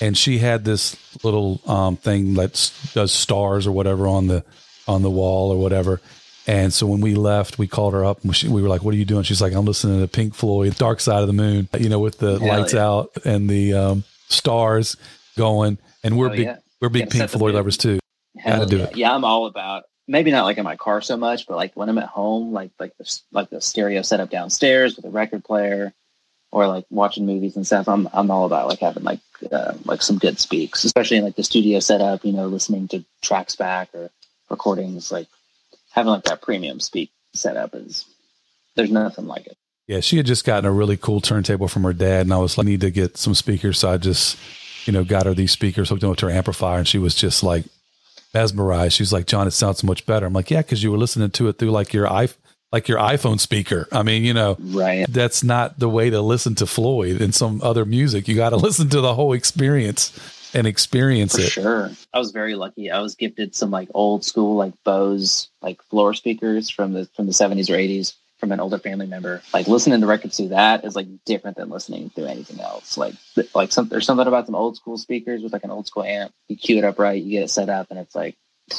and 0.00 0.16
she 0.16 0.38
had 0.38 0.64
this 0.64 0.96
little 1.22 1.60
um, 1.66 1.96
thing 1.96 2.34
that 2.34 2.72
does 2.94 3.12
stars 3.12 3.66
or 3.66 3.72
whatever 3.72 4.06
on 4.06 4.26
the 4.26 4.44
on 4.86 5.02
the 5.02 5.10
wall 5.10 5.50
or 5.50 5.56
whatever 5.58 6.00
and 6.46 6.72
so 6.72 6.86
when 6.86 7.00
we 7.00 7.14
left, 7.14 7.58
we 7.58 7.66
called 7.66 7.94
her 7.94 8.04
up 8.04 8.22
and 8.22 8.36
we 8.50 8.60
were 8.60 8.68
like, 8.68 8.82
"What 8.82 8.94
are 8.94 8.98
you 8.98 9.04
doing?" 9.04 9.22
She's 9.22 9.40
like, 9.40 9.54
"I'm 9.54 9.64
listening 9.64 10.00
to 10.00 10.08
Pink 10.08 10.34
Floyd, 10.34 10.76
Dark 10.76 11.00
Side 11.00 11.22
of 11.22 11.26
the 11.26 11.32
Moon." 11.32 11.68
You 11.78 11.88
know, 11.88 11.98
with 11.98 12.18
the 12.18 12.38
Hell 12.38 12.48
lights 12.48 12.74
yeah. 12.74 12.86
out 12.86 13.12
and 13.24 13.48
the 13.48 13.72
um, 13.72 14.04
stars 14.28 14.96
going. 15.36 15.78
And 16.02 16.18
we're 16.18 16.30
big, 16.30 16.40
yeah. 16.40 16.56
we're 16.80 16.90
big 16.90 17.08
Pink 17.08 17.30
Floyd 17.30 17.54
lovers 17.54 17.78
too. 17.78 17.98
Hell 18.36 18.70
yeah. 18.70 18.90
yeah, 18.94 19.14
I'm 19.14 19.24
all 19.24 19.46
about. 19.46 19.84
Maybe 20.06 20.30
not 20.30 20.44
like 20.44 20.58
in 20.58 20.64
my 20.64 20.76
car 20.76 21.00
so 21.00 21.16
much, 21.16 21.46
but 21.46 21.56
like 21.56 21.74
when 21.76 21.88
I'm 21.88 21.96
at 21.96 22.08
home, 22.08 22.52
like 22.52 22.72
like 22.78 22.94
the 22.98 23.20
like 23.32 23.48
the 23.48 23.62
stereo 23.62 24.02
setup 24.02 24.28
downstairs 24.28 24.96
with 24.96 25.06
a 25.06 25.10
record 25.10 25.44
player, 25.44 25.94
or 26.52 26.66
like 26.66 26.84
watching 26.90 27.24
movies 27.24 27.56
and 27.56 27.66
stuff. 27.66 27.88
I'm 27.88 28.06
I'm 28.12 28.30
all 28.30 28.44
about 28.44 28.68
like 28.68 28.80
having 28.80 29.02
like 29.02 29.20
uh, 29.50 29.72
like 29.86 30.02
some 30.02 30.18
good 30.18 30.38
speaks, 30.38 30.84
especially 30.84 31.16
in 31.16 31.24
like 31.24 31.36
the 31.36 31.42
studio 31.42 31.80
setup. 31.80 32.22
You 32.22 32.32
know, 32.32 32.48
listening 32.48 32.86
to 32.88 33.02
tracks 33.22 33.56
back 33.56 33.88
or 33.94 34.10
recordings 34.50 35.10
like 35.10 35.28
having 35.94 36.10
like 36.10 36.24
that 36.24 36.42
premium 36.42 36.80
speak 36.80 37.10
setup 37.34 37.74
is 37.74 38.04
there's 38.74 38.90
nothing 38.90 39.26
like 39.26 39.46
it. 39.46 39.56
Yeah, 39.86 40.00
she 40.00 40.16
had 40.16 40.26
just 40.26 40.44
gotten 40.44 40.64
a 40.64 40.72
really 40.72 40.96
cool 40.96 41.20
turntable 41.20 41.68
from 41.68 41.84
her 41.84 41.92
dad, 41.92 42.22
and 42.22 42.32
I 42.32 42.38
was 42.38 42.56
like, 42.58 42.66
I 42.66 42.70
need 42.70 42.80
to 42.80 42.90
get 42.90 43.16
some 43.16 43.34
speakers. 43.34 43.78
So 43.78 43.90
I 43.90 43.98
just, 43.98 44.38
you 44.86 44.92
know, 44.92 45.04
got 45.04 45.26
her 45.26 45.34
these 45.34 45.52
speakers, 45.52 45.90
hooked 45.90 46.00
them 46.00 46.10
up 46.10 46.16
to 46.18 46.26
her 46.26 46.32
amplifier, 46.32 46.78
and 46.78 46.88
she 46.88 46.98
was 46.98 47.14
just 47.14 47.42
like 47.42 47.64
mesmerized. 48.32 48.94
She's 48.94 49.12
like, 49.12 49.26
John, 49.26 49.46
it 49.46 49.52
sounds 49.52 49.78
so 49.78 49.86
much 49.86 50.06
better. 50.06 50.26
I'm 50.26 50.32
like, 50.32 50.50
yeah, 50.50 50.62
because 50.62 50.82
you 50.82 50.90
were 50.90 50.98
listening 50.98 51.30
to 51.30 51.48
it 51.48 51.58
through 51.58 51.70
like 51.70 51.92
your 51.92 52.10
i 52.10 52.28
like 52.72 52.88
your 52.88 52.98
iPhone 52.98 53.38
speaker. 53.38 53.86
I 53.92 54.02
mean, 54.02 54.24
you 54.24 54.34
know, 54.34 54.56
right. 54.58 55.06
That's 55.08 55.44
not 55.44 55.78
the 55.78 55.88
way 55.88 56.10
to 56.10 56.20
listen 56.20 56.56
to 56.56 56.66
Floyd 56.66 57.20
and 57.20 57.32
some 57.32 57.60
other 57.62 57.84
music. 57.84 58.26
You 58.26 58.34
got 58.34 58.50
to 58.50 58.56
listen 58.68 58.88
to 58.88 59.00
the 59.00 59.14
whole 59.14 59.32
experience. 59.32 60.18
And 60.54 60.66
experience 60.66 61.34
For 61.34 61.42
it. 61.42 61.50
sure. 61.50 61.90
I 62.12 62.18
was 62.18 62.30
very 62.30 62.54
lucky. 62.54 62.90
I 62.90 63.00
was 63.00 63.14
gifted 63.14 63.54
some 63.54 63.70
like 63.70 63.88
old 63.94 64.24
school 64.24 64.56
like 64.56 64.74
Bose 64.84 65.48
like 65.60 65.82
floor 65.84 66.14
speakers 66.14 66.70
from 66.70 66.92
the 66.92 67.06
from 67.14 67.26
the 67.26 67.32
70s 67.32 67.70
or 67.70 67.76
80s 67.76 68.14
from 68.38 68.52
an 68.52 68.60
older 68.60 68.78
family 68.78 69.06
member. 69.06 69.42
Like 69.52 69.66
listening 69.66 70.00
to 70.00 70.06
records 70.06 70.36
through 70.36 70.48
that 70.48 70.84
is 70.84 70.94
like 70.94 71.08
different 71.24 71.56
than 71.56 71.70
listening 71.70 72.10
through 72.10 72.26
anything 72.26 72.60
else. 72.60 72.96
Like 72.96 73.14
like 73.54 73.72
some 73.72 73.88
there's 73.88 74.06
something 74.06 74.26
about 74.26 74.46
some 74.46 74.54
old 74.54 74.76
school 74.76 74.98
speakers 74.98 75.42
with 75.42 75.52
like 75.52 75.64
an 75.64 75.70
old 75.70 75.86
school 75.86 76.04
amp. 76.04 76.32
You 76.48 76.56
cue 76.56 76.78
it 76.78 76.84
up 76.84 76.98
right, 76.98 77.22
you 77.22 77.30
get 77.30 77.44
it 77.44 77.50
set 77.50 77.68
up, 77.68 77.88
and 77.90 77.98
it's 77.98 78.14
like 78.14 78.36
you 78.70 78.76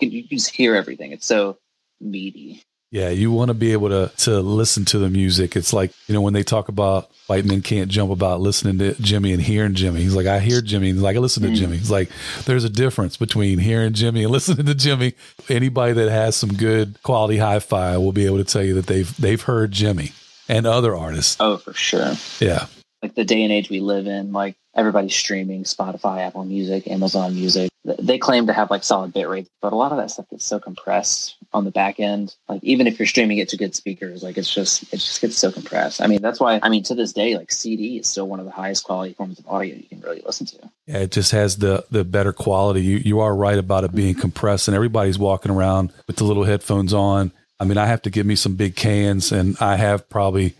can, 0.00 0.10
you 0.10 0.28
can 0.28 0.38
just 0.38 0.50
hear 0.50 0.74
everything. 0.74 1.12
It's 1.12 1.26
so 1.26 1.58
meaty. 2.00 2.64
Yeah, 2.92 3.10
you 3.10 3.30
want 3.30 3.48
to 3.50 3.54
be 3.54 3.72
able 3.72 3.88
to 3.90 4.10
to 4.24 4.40
listen 4.40 4.84
to 4.86 4.98
the 4.98 5.08
music. 5.08 5.54
It's 5.54 5.72
like 5.72 5.92
you 6.08 6.14
know 6.14 6.20
when 6.20 6.32
they 6.32 6.42
talk 6.42 6.68
about 6.68 7.08
white 7.28 7.44
men 7.44 7.62
can't 7.62 7.88
jump 7.88 8.10
about 8.10 8.40
listening 8.40 8.78
to 8.78 9.00
Jimmy 9.00 9.32
and 9.32 9.40
hearing 9.40 9.74
Jimmy. 9.74 10.00
He's 10.02 10.16
like, 10.16 10.26
I 10.26 10.40
hear 10.40 10.60
Jimmy. 10.60 10.90
He's 10.92 11.00
like, 11.00 11.14
I 11.14 11.20
listen 11.20 11.44
to 11.44 11.50
Mm. 11.50 11.54
Jimmy. 11.54 11.76
He's 11.76 11.90
like, 11.90 12.08
there's 12.46 12.64
a 12.64 12.68
difference 12.68 13.16
between 13.16 13.60
hearing 13.60 13.92
Jimmy 13.92 14.24
and 14.24 14.32
listening 14.32 14.66
to 14.66 14.74
Jimmy. 14.74 15.14
Anybody 15.48 15.92
that 15.92 16.10
has 16.10 16.34
some 16.34 16.52
good 16.54 17.00
quality 17.04 17.38
hi-fi 17.38 17.96
will 17.98 18.10
be 18.12 18.26
able 18.26 18.38
to 18.38 18.44
tell 18.44 18.64
you 18.64 18.74
that 18.74 18.86
they've 18.86 19.16
they've 19.18 19.40
heard 19.42 19.70
Jimmy 19.70 20.10
and 20.48 20.66
other 20.66 20.96
artists. 20.96 21.36
Oh, 21.38 21.58
for 21.58 21.72
sure. 21.72 22.14
Yeah, 22.40 22.66
like 23.04 23.14
the 23.14 23.24
day 23.24 23.44
and 23.44 23.52
age 23.52 23.70
we 23.70 23.78
live 23.78 24.08
in, 24.08 24.32
like 24.32 24.56
everybody's 24.74 25.14
streaming 25.14 25.64
Spotify, 25.64 26.26
Apple 26.26 26.44
Music, 26.44 26.88
Amazon 26.88 27.34
Music. 27.34 27.70
They 27.84 28.18
claim 28.18 28.46
to 28.46 28.52
have 28.52 28.70
like 28.70 28.84
solid 28.84 29.12
bit 29.12 29.28
rates, 29.28 29.48
but 29.62 29.72
a 29.72 29.76
lot 29.76 29.90
of 29.90 29.98
that 29.98 30.10
stuff 30.10 30.28
gets 30.30 30.44
so 30.44 30.58
compressed 30.58 31.36
on 31.52 31.64
the 31.64 31.70
back 31.70 31.98
end. 31.98 32.36
Like 32.48 32.62
even 32.62 32.86
if 32.86 32.98
you're 32.98 33.06
streaming 33.06 33.38
it 33.38 33.48
to 33.50 33.56
good 33.56 33.74
speakers, 33.74 34.22
like 34.22 34.36
it's 34.36 34.52
just 34.52 34.82
it 34.92 34.98
just 34.98 35.20
gets 35.20 35.36
so 35.38 35.50
compressed. 35.50 36.02
I 36.02 36.06
mean, 36.06 36.20
that's 36.20 36.38
why 36.38 36.60
I 36.62 36.68
mean 36.68 36.82
to 36.84 36.94
this 36.94 37.12
day, 37.12 37.36
like 37.36 37.50
CD 37.50 37.98
is 37.98 38.06
still 38.06 38.28
one 38.28 38.38
of 38.38 38.44
the 38.44 38.52
highest 38.52 38.84
quality 38.84 39.14
forms 39.14 39.38
of 39.38 39.48
audio 39.48 39.76
you 39.76 39.84
can 39.84 40.00
really 40.00 40.22
listen 40.24 40.46
to. 40.46 40.70
yeah. 40.86 40.98
It 40.98 41.10
just 41.10 41.32
has 41.32 41.56
the 41.56 41.84
the 41.90 42.04
better 42.04 42.32
quality. 42.32 42.82
You 42.82 42.98
you 42.98 43.20
are 43.20 43.34
right 43.34 43.58
about 43.58 43.84
it 43.84 43.94
being 43.94 44.12
mm-hmm. 44.12 44.20
compressed, 44.20 44.68
and 44.68 44.74
everybody's 44.74 45.18
walking 45.18 45.50
around 45.50 45.92
with 46.06 46.16
the 46.16 46.24
little 46.24 46.44
headphones 46.44 46.92
on. 46.92 47.32
I 47.58 47.64
mean, 47.64 47.78
I 47.78 47.86
have 47.86 48.02
to 48.02 48.10
give 48.10 48.26
me 48.26 48.36
some 48.36 48.56
big 48.56 48.76
cans, 48.76 49.32
and 49.32 49.56
I 49.60 49.76
have 49.76 50.08
probably, 50.08 50.54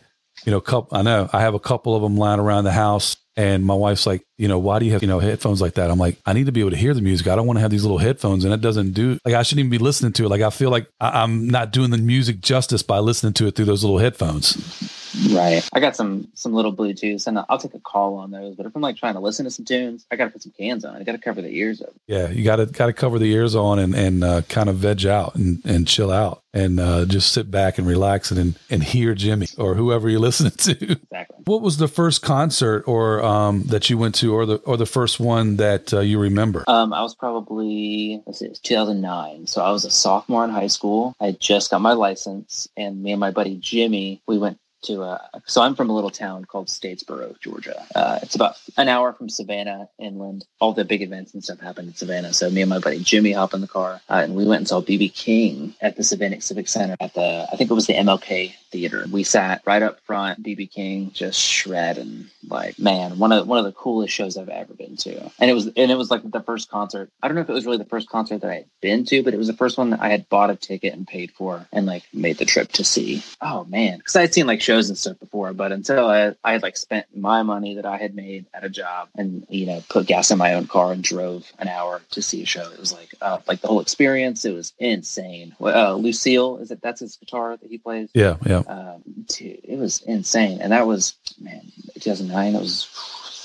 you 0.44 0.53
know, 0.53 0.59
a 0.59 0.62
couple. 0.62 0.96
I 0.96 1.03
know 1.03 1.29
I 1.33 1.40
have 1.40 1.55
a 1.55 1.61
couple 1.61 1.94
of 1.94 2.03
them 2.03 2.16
lying 2.16 2.40
around 2.40 2.64
the 2.64 2.73
house, 2.73 3.16
and 3.40 3.64
my 3.64 3.72
wife's 3.72 4.07
like, 4.07 4.22
you 4.37 4.48
know, 4.48 4.59
why 4.59 4.79
do 4.79 4.85
you 4.85 4.92
have 4.92 5.03
you 5.03 5.09
know 5.09 5.18
headphones 5.18 5.62
like 5.62 5.74
that? 5.74 5.90
I'm 5.90 5.98
like, 5.98 6.18
I 6.26 6.35
need 6.35 6.44
to 6.46 6.53
be 6.53 6.61
able 6.61 6.72
to 6.72 6.76
hear 6.76 6.92
the 6.92 7.00
music. 7.00 7.26
I 7.26 7.37
don't 7.37 7.46
want 7.46 7.57
to 7.57 7.62
have 7.62 7.70
these 7.70 7.85
little 7.85 7.96
headphones, 7.96 8.44
and 8.44 8.53
it 8.53 8.61
doesn't 8.61 8.92
do 8.92 9.18
like 9.24 9.35
I 9.35 9.42
shouldn't 9.42 9.61
even 9.61 9.70
be 9.70 9.79
listening 9.79 10.12
to 10.12 10.26
it. 10.26 10.29
Like 10.29 10.42
I 10.42 10.50
feel 10.50 10.70
like 10.70 10.87
I, 11.00 11.22
I'm 11.22 11.48
not 11.48 11.72
doing 11.72 11.90
the 11.90 11.96
music 11.96 12.40
justice 12.40 12.83
by 12.83 12.98
listening 12.98 13.33
to 13.35 13.46
it 13.46 13.57
through 13.57 13.64
those 13.64 13.83
little 13.83 13.98
headphones. 13.98 15.00
Right. 15.31 15.68
I 15.73 15.81
got 15.81 15.96
some 15.96 16.29
some 16.35 16.53
little 16.53 16.75
Bluetooths, 16.75 17.27
and 17.27 17.38
I'll 17.49 17.59
take 17.59 17.75
a 17.75 17.81
call 17.81 18.16
on 18.16 18.31
those. 18.31 18.57
But 18.57 18.66
if 18.66 18.75
I'm 18.75 18.83
like 18.83 18.96
trying 18.96 19.14
to 19.14 19.20
listen 19.20 19.44
to 19.44 19.51
some 19.51 19.64
tunes, 19.64 20.07
I 20.11 20.16
got 20.16 20.27
to 20.27 20.31
put 20.31 20.42
some 20.42 20.53
cans 20.57 20.85
on. 20.85 20.96
I 20.96 21.05
got 21.05 21.12
to 21.12 21.18
cover 21.18 21.42
the 21.42 21.51
ears 21.51 21.83
up. 21.83 21.92
Yeah, 22.07 22.29
you 22.29 22.44
got 22.44 22.57
to 22.57 22.66
got 22.66 22.87
to 22.87 22.92
cover 22.92 23.18
the 23.18 23.31
ears 23.33 23.55
on 23.55 23.79
and 23.79 23.94
and 23.94 24.25
uh, 24.25 24.42
kind 24.42 24.68
of 24.68 24.77
veg 24.77 25.07
out 25.07 25.35
and 25.35 25.61
and 25.64 25.87
chill 25.87 26.11
out 26.11 26.42
and 26.53 26.81
uh, 26.81 27.05
just 27.05 27.33
sit 27.33 27.51
back 27.51 27.79
and 27.79 27.87
relax 27.87 28.31
and 28.31 28.59
and 28.68 28.83
hear 28.83 29.14
Jimmy 29.14 29.46
or 29.57 29.75
whoever 29.75 30.09
you're 30.09 30.20
listening 30.31 30.53
to. 30.53 30.92
Exactly. 30.92 31.38
What 31.44 31.62
was 31.62 31.79
the 31.79 31.88
first 31.88 32.23
concert 32.23 32.85
or 32.87 33.23
um, 33.25 33.64
that 33.64 33.90
you 33.90 33.99
went 33.99 34.14
to, 34.16 34.35
or 34.35 34.46
the 34.46 34.57
or 34.57 34.77
the 34.77 34.87
first 34.87 35.20
one 35.20 35.57
that 35.57 35.92
uh, 35.92 36.01
you 36.01 36.18
remember? 36.18 36.64
Um, 36.66 36.92
I 36.92 37.03
was 37.03 37.14
probably 37.14 38.23
let's 38.27 38.40
see, 38.40 38.46
it 38.46 38.51
was 38.51 38.61
2009. 38.61 39.46
So 39.46 39.62
I 39.62 39.70
was 39.70 39.85
a 39.85 39.90
sophomore 39.90 40.44
in 40.44 40.51
high 40.51 40.68
school. 40.68 41.14
I 41.20 41.27
had 41.27 41.40
just 41.40 41.70
got 41.70 41.81
my 41.81 41.92
license, 41.92 42.68
and 42.77 43.03
me 43.03 43.12
and 43.12 43.20
my 43.20 43.31
buddy 43.31 43.57
Jimmy, 43.57 44.23
we 44.27 44.38
went 44.38 44.59
to. 44.83 45.03
Uh, 45.03 45.19
so 45.47 45.62
I'm 45.62 45.75
from 45.75 45.90
a 45.90 45.95
little 45.95 46.11
town 46.11 46.45
called 46.45 46.69
Statesboro, 46.69 47.38
Georgia. 47.40 47.85
Uh, 47.95 48.19
it's 48.23 48.35
about 48.35 48.57
an 48.77 48.88
hour 48.88 49.12
from 49.12 49.29
Savannah 49.29 49.88
inland. 49.99 50.45
All 50.61 50.73
the 50.73 50.85
big 50.85 51.03
events 51.03 51.35
and 51.35 51.43
stuff 51.43 51.61
happened 51.61 51.88
in 51.88 51.95
Savannah. 51.95 52.33
So 52.33 52.51
me 52.51 52.62
and 52.62 52.71
my 52.71 52.79
buddy 52.79 53.01
Jimmy 53.01 53.33
hop 53.33 53.55
in 53.55 53.61
the 53.61 53.69
car, 53.69 54.01
uh, 54.09 54.21
and 54.25 54.35
we 54.35 54.45
went 54.45 54.61
and 54.61 54.69
saw 54.69 54.81
BB 54.81 55.14
King 55.14 55.75
at 55.81 55.97
the 55.97 56.05
Savannah 56.05 56.40
Civic 56.40 56.69
Center 56.69 56.97
at 57.01 57.14
the 57.14 57.47
I 57.53 57.57
think 57.57 57.71
it 57.71 57.75
was 57.75 57.87
the 57.87 57.95
MLK 57.95 58.55
Theater. 58.71 59.05
We 59.11 59.25
sat 59.25 59.62
right 59.66 59.83
up 59.83 60.01
front. 60.01 60.43
BB 60.43 60.71
King 60.71 61.11
just 61.12 61.40
shredding. 61.40 62.27
Like 62.49 62.79
man, 62.79 63.19
one 63.19 63.33
of 63.33 63.47
one 63.47 63.59
of 63.59 63.64
the 63.64 63.73
coolest 63.73 64.14
shows 64.14 64.37
I've 64.37 64.49
ever 64.49 64.75
been 64.75 64.97
to. 64.99 65.31
And 65.38 65.51
it 65.51 65.55
was 65.55 65.66
and 65.66 65.90
it 65.90 65.97
was 65.99 66.11
like 66.11 66.29
the 66.29 66.43
first 66.43 66.71
concert. 66.71 67.11
I 67.23 67.29
don't 67.29 67.35
know 67.35 67.43
if 67.43 67.51
it 67.51 67.55
was 67.55 67.66
really 67.66 67.79
the 67.79 67.85
first 67.85 68.09
concert 68.09 68.40
that 68.40 68.51
I 68.51 68.55
had 68.55 68.66
been 68.81 69.05
to, 69.07 69.23
but 69.23 69.35
it 69.35 69.38
was 69.38 69.47
the 69.47 69.53
first 69.53 69.79
one 69.79 69.90
that 69.90 70.01
I 70.01 70.09
had 70.09 70.29
bought 70.29 70.51
a 70.51 70.57
ticket 70.57 70.95
and 70.95 71.07
paid 71.07 71.33
for 71.33 71.66
and 71.73 71.87
like 71.87 72.05
made 72.12 72.38
the 72.38 72.45
trip 72.45 72.73
to 72.73 72.85
see. 72.85 73.23
Oh 73.40 73.64
man, 73.64 73.99
because 73.99 74.16
I 74.16 74.23
had 74.23 74.35
seen 74.35 74.47
like 74.47 74.61
shows 74.71 74.89
and 74.89 74.99
stuff 74.99 75.19
before, 75.19 75.53
but 75.53 75.73
until 75.73 76.07
I 76.07 76.35
I 76.45 76.53
had 76.53 76.63
like 76.63 76.77
spent 76.77 77.07
my 77.17 77.43
money 77.43 77.75
that 77.75 77.87
I 77.87 77.97
had 77.99 78.15
made 78.15 78.47
at 78.55 78.65
a 78.65 78.69
job 78.69 79.09
and 79.17 79.47
you 79.49 79.67
know 79.67 79.83
put 79.89 80.07
gas 80.07 80.31
in 80.31 80.39
my 80.39 80.55
own 80.55 80.67
car 80.67 80.93
and 80.93 81.03
drove 81.03 81.51
an 81.59 81.69
hour 81.69 82.01
to 82.13 82.23
see 82.23 82.43
a 82.43 82.47
show. 82.47 82.71
It 82.71 82.79
was 82.79 82.93
like 82.93 83.15
uh, 83.21 83.39
like 83.47 83.61
the 83.61 83.69
whole 83.69 83.81
experience. 83.81 84.45
It 84.45 84.55
was 84.55 84.73
insane. 84.79 85.55
Uh, 85.61 85.95
Lucille 85.95 86.59
is 86.59 86.71
it? 86.71 86.81
That's 86.83 87.01
his 87.01 87.17
guitar 87.17 87.57
that 87.57 87.71
he 87.71 87.79
plays 87.79 88.11
Yeah, 88.15 88.37
yeah. 88.47 88.59
um, 88.69 89.03
dude, 89.27 89.61
it 89.65 89.79
was 89.79 90.03
insane. 90.03 90.61
And 90.61 90.73
that 90.73 90.87
was, 90.87 91.15
man, 91.41 91.63
2009, 92.01 92.53
that 92.53 92.63
was 92.63 92.87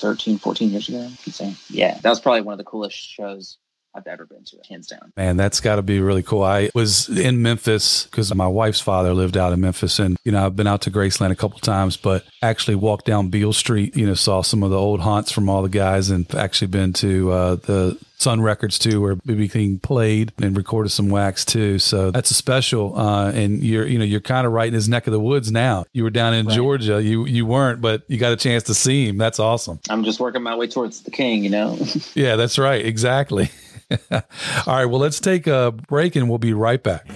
13, 0.00 0.38
14 0.38 0.70
years 0.70 0.88
ago. 0.88 1.08
Insane. 1.26 1.56
Yeah, 1.68 1.98
that 2.00 2.08
was 2.08 2.20
probably 2.20 2.42
one 2.42 2.52
of 2.52 2.58
the 2.58 2.64
coolest 2.64 2.96
shows 2.96 3.58
I've 3.96 4.06
ever 4.06 4.26
been 4.26 4.44
to, 4.44 4.56
hands 4.68 4.86
down. 4.88 5.12
Man, 5.16 5.36
that's 5.36 5.60
got 5.60 5.76
to 5.76 5.82
be 5.82 6.00
really 6.00 6.22
cool. 6.22 6.42
I 6.42 6.70
was 6.74 7.08
in 7.08 7.40
Memphis 7.42 8.04
because 8.04 8.34
my 8.34 8.46
wife's 8.46 8.80
father 8.80 9.14
lived 9.14 9.36
out 9.36 9.52
in 9.52 9.60
Memphis, 9.60 9.98
and 9.98 10.16
you 10.24 10.32
know 10.32 10.44
I've 10.44 10.56
been 10.56 10.66
out 10.66 10.82
to 10.82 10.90
Graceland 10.90 11.30
a 11.30 11.36
couple 11.36 11.58
times, 11.60 11.96
but 11.96 12.24
actually 12.42 12.74
walked 12.74 13.06
down 13.06 13.28
Beale 13.28 13.52
Street. 13.52 13.96
You 13.96 14.06
know, 14.06 14.14
saw 14.14 14.42
some 14.42 14.62
of 14.62 14.70
the 14.70 14.78
old 14.78 15.00
haunts 15.00 15.32
from 15.32 15.48
all 15.48 15.62
the 15.62 15.68
guys, 15.68 16.10
and 16.10 16.32
actually 16.34 16.68
been 16.68 16.92
to 16.94 17.30
uh, 17.32 17.54
the 17.56 17.98
Sun 18.18 18.40
Records 18.40 18.78
too, 18.78 19.00
where 19.00 19.16
BB 19.16 19.52
King 19.52 19.78
played 19.78 20.32
and 20.40 20.56
recorded 20.56 20.88
some 20.90 21.08
wax 21.10 21.44
too. 21.44 21.78
So 21.78 22.10
that's 22.10 22.30
a 22.30 22.34
special. 22.34 22.98
Uh, 22.98 23.30
and 23.32 23.62
you're 23.62 23.86
you 23.86 23.98
know 23.98 24.04
you're 24.04 24.20
kind 24.20 24.46
of 24.46 24.52
right 24.52 24.68
in 24.68 24.74
his 24.74 24.88
neck 24.88 25.06
of 25.06 25.12
the 25.12 25.20
woods 25.20 25.50
now. 25.52 25.84
You 25.92 26.02
were 26.04 26.10
down 26.10 26.34
in 26.34 26.46
Right. 26.46 26.54
Georgia, 26.56 27.02
you 27.02 27.26
you 27.26 27.46
weren't, 27.46 27.80
but 27.80 28.02
you 28.08 28.18
got 28.18 28.32
a 28.32 28.36
chance 28.36 28.64
to 28.64 28.74
see 28.74 29.06
him. 29.08 29.16
That's 29.18 29.38
awesome. 29.38 29.80
I'm 29.88 30.04
just 30.04 30.20
working 30.20 30.42
my 30.42 30.54
way 30.54 30.66
towards 30.66 31.02
the 31.02 31.10
king, 31.10 31.44
you 31.44 31.50
know? 31.50 31.78
Yeah, 32.14 32.36
that's 32.36 32.58
right. 32.58 32.84
Exactly. 32.84 33.50
All 34.10 34.20
right. 34.66 34.84
Well, 34.84 35.00
let's 35.00 35.20
take 35.20 35.46
a 35.46 35.72
break 35.72 36.16
and 36.16 36.28
we'll 36.28 36.38
be 36.38 36.52
right 36.52 36.82
back. 36.82 37.08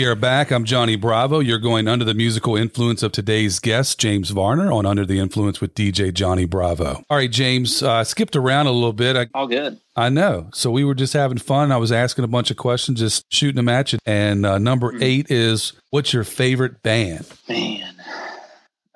We 0.00 0.06
are 0.06 0.14
back. 0.14 0.50
I'm 0.50 0.64
Johnny 0.64 0.96
Bravo. 0.96 1.40
You're 1.40 1.58
going 1.58 1.86
under 1.86 2.06
the 2.06 2.14
musical 2.14 2.56
influence 2.56 3.02
of 3.02 3.12
today's 3.12 3.58
guest, 3.58 4.00
James 4.00 4.30
Varner, 4.30 4.72
on 4.72 4.86
Under 4.86 5.04
the 5.04 5.18
Influence 5.18 5.60
with 5.60 5.74
DJ 5.74 6.10
Johnny 6.14 6.46
Bravo. 6.46 7.04
All 7.10 7.18
right, 7.18 7.30
James, 7.30 7.82
uh, 7.82 8.02
skipped 8.02 8.34
around 8.34 8.66
a 8.66 8.70
little 8.70 8.94
bit. 8.94 9.14
I, 9.14 9.26
All 9.34 9.46
good. 9.46 9.78
I 9.96 10.08
know. 10.08 10.48
So 10.54 10.70
we 10.70 10.84
were 10.84 10.94
just 10.94 11.12
having 11.12 11.36
fun. 11.36 11.70
I 11.70 11.76
was 11.76 11.92
asking 11.92 12.24
a 12.24 12.28
bunch 12.28 12.50
of 12.50 12.56
questions, 12.56 12.98
just 12.98 13.30
shooting 13.30 13.56
them 13.56 13.68
at 13.68 13.92
you. 13.92 13.98
And 14.06 14.46
uh, 14.46 14.56
number 14.56 14.94
eight 15.02 15.30
is 15.30 15.74
what's 15.90 16.14
your 16.14 16.24
favorite 16.24 16.82
band 16.82 17.26
Man. 17.46 17.94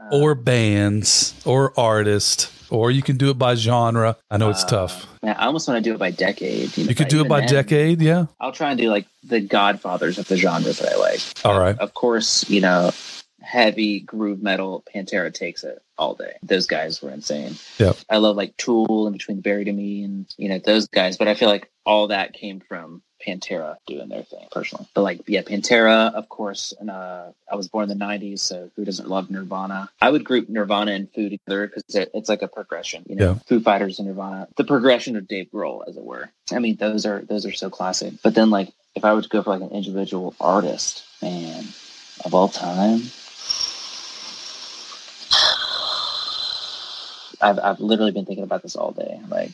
Uh, 0.01 0.09
or 0.11 0.35
bands 0.35 1.35
or 1.45 1.79
artist? 1.79 2.51
Or 2.71 2.90
you 2.90 3.03
can 3.03 3.19
do 3.19 3.29
it 3.29 3.38
by 3.38 3.57
genre. 3.57 4.17
I 4.31 4.38
know 4.38 4.49
it's 4.49 4.64
uh, 4.64 4.69
tough. 4.69 5.07
Man, 5.25 5.37
I 5.39 5.47
almost 5.47 5.67
want 5.67 5.83
to 5.83 5.89
do 5.91 5.95
it 5.95 5.99
by 5.99 6.11
decade. 6.11 6.77
know, 6.77 6.85
You 6.85 6.95
could 6.95 7.09
do 7.09 7.23
it 7.23 7.29
by 7.29 7.41
then, 7.41 7.49
decade. 7.49 8.03
Yeah. 8.03 8.27
I'll 8.39 8.53
try 8.53 8.71
and 8.71 8.79
do 8.79 8.91
like 8.91 9.07
the 9.23 9.41
godfathers 9.41 10.19
of 10.19 10.29
the 10.29 10.37
genres 10.37 10.79
that 10.81 10.93
I 10.93 10.97
like. 10.97 11.21
All 11.45 11.59
right. 11.59 11.79
Of 11.79 11.95
course, 11.95 12.49
you 12.51 12.61
know, 12.61 12.91
heavy 13.41 14.01
groove 14.01 14.43
metal, 14.43 14.85
Pantera 14.93 15.33
takes 15.33 15.65
it 15.65 15.83
all 15.97 16.15
day. 16.15 16.35
Those 16.43 16.67
guys 16.67 17.01
were 17.01 17.11
insane. 17.11 17.55
Yep. 17.79 17.97
I 18.11 18.19
love 18.19 18.37
like 18.37 18.57
Tool 18.57 19.07
in 19.07 19.13
between 19.13 19.41
Buried 19.41 19.69
and 19.69 19.77
Me 19.77 20.03
and 20.03 20.27
you 20.37 20.49
know 20.49 20.59
those 20.59 20.89
guys, 20.89 21.17
but 21.17 21.29
I 21.29 21.35
feel 21.35 21.49
like 21.49 21.71
all 21.87 22.09
that 22.09 22.33
came 22.33 22.61
from 22.61 23.03
Pantera 23.27 23.77
doing 23.87 24.09
their 24.09 24.23
thing 24.23 24.47
personally. 24.51 24.87
But 24.95 25.03
like 25.03 25.21
yeah, 25.27 25.43
Pantera, 25.43 26.13
of 26.13 26.29
course. 26.29 26.75
And 26.79 26.91
uh, 26.91 27.27
I 27.51 27.57
was 27.57 27.69
born 27.69 27.91
in 27.91 27.99
the 27.99 28.05
'90s, 28.05 28.41
so 28.41 28.71
who 28.77 28.85
doesn't 28.85 29.09
love 29.09 29.31
Nirvana? 29.31 29.91
I 30.01 30.11
would 30.11 30.25
group 30.25 30.49
Nirvana 30.49 30.93
and 30.93 31.11
Foo 31.13 31.31
together 31.31 31.67
because 31.67 31.85
it's 31.89 32.29
like 32.29 32.43
a 32.43 32.49
progression. 32.49 33.05
You 33.09 33.17
know, 33.17 33.33
Yeah. 33.33 33.39
Foo 33.47 33.61
Fighters 33.61 33.99
and 33.99 34.09
Nirvana, 34.09 34.49
the 34.57 34.65
progression 34.65 35.17
of 35.17 35.29
Dave 35.29 35.49
Grohl, 35.53 35.87
as 35.89 35.97
it 35.97 36.05
were. 36.05 36.31
I 36.53 36.59
mean, 36.59 36.77
those 36.77 37.07
are 37.07 37.23
those 37.23 37.47
are 37.47 37.53
so 37.53 37.71
classic. 37.71 38.15
But 38.23 38.35
then 38.35 38.51
like 38.51 38.73
if 38.95 39.05
I 39.05 39.15
were 39.15 39.23
to 39.23 39.29
go 39.29 39.43
for 39.43 39.51
like 39.51 39.63
an 39.63 39.71
individual 39.77 40.35
artist, 40.41 41.05
man, 41.23 41.65
of 42.25 42.35
all 42.35 42.49
time. 42.49 43.01
I've, 47.41 47.59
I've 47.59 47.81
literally 47.81 48.13
been 48.13 48.25
thinking 48.25 48.45
about 48.45 48.63
this 48.63 48.77
all 48.77 48.93
day. 48.93 49.21
Like, 49.29 49.51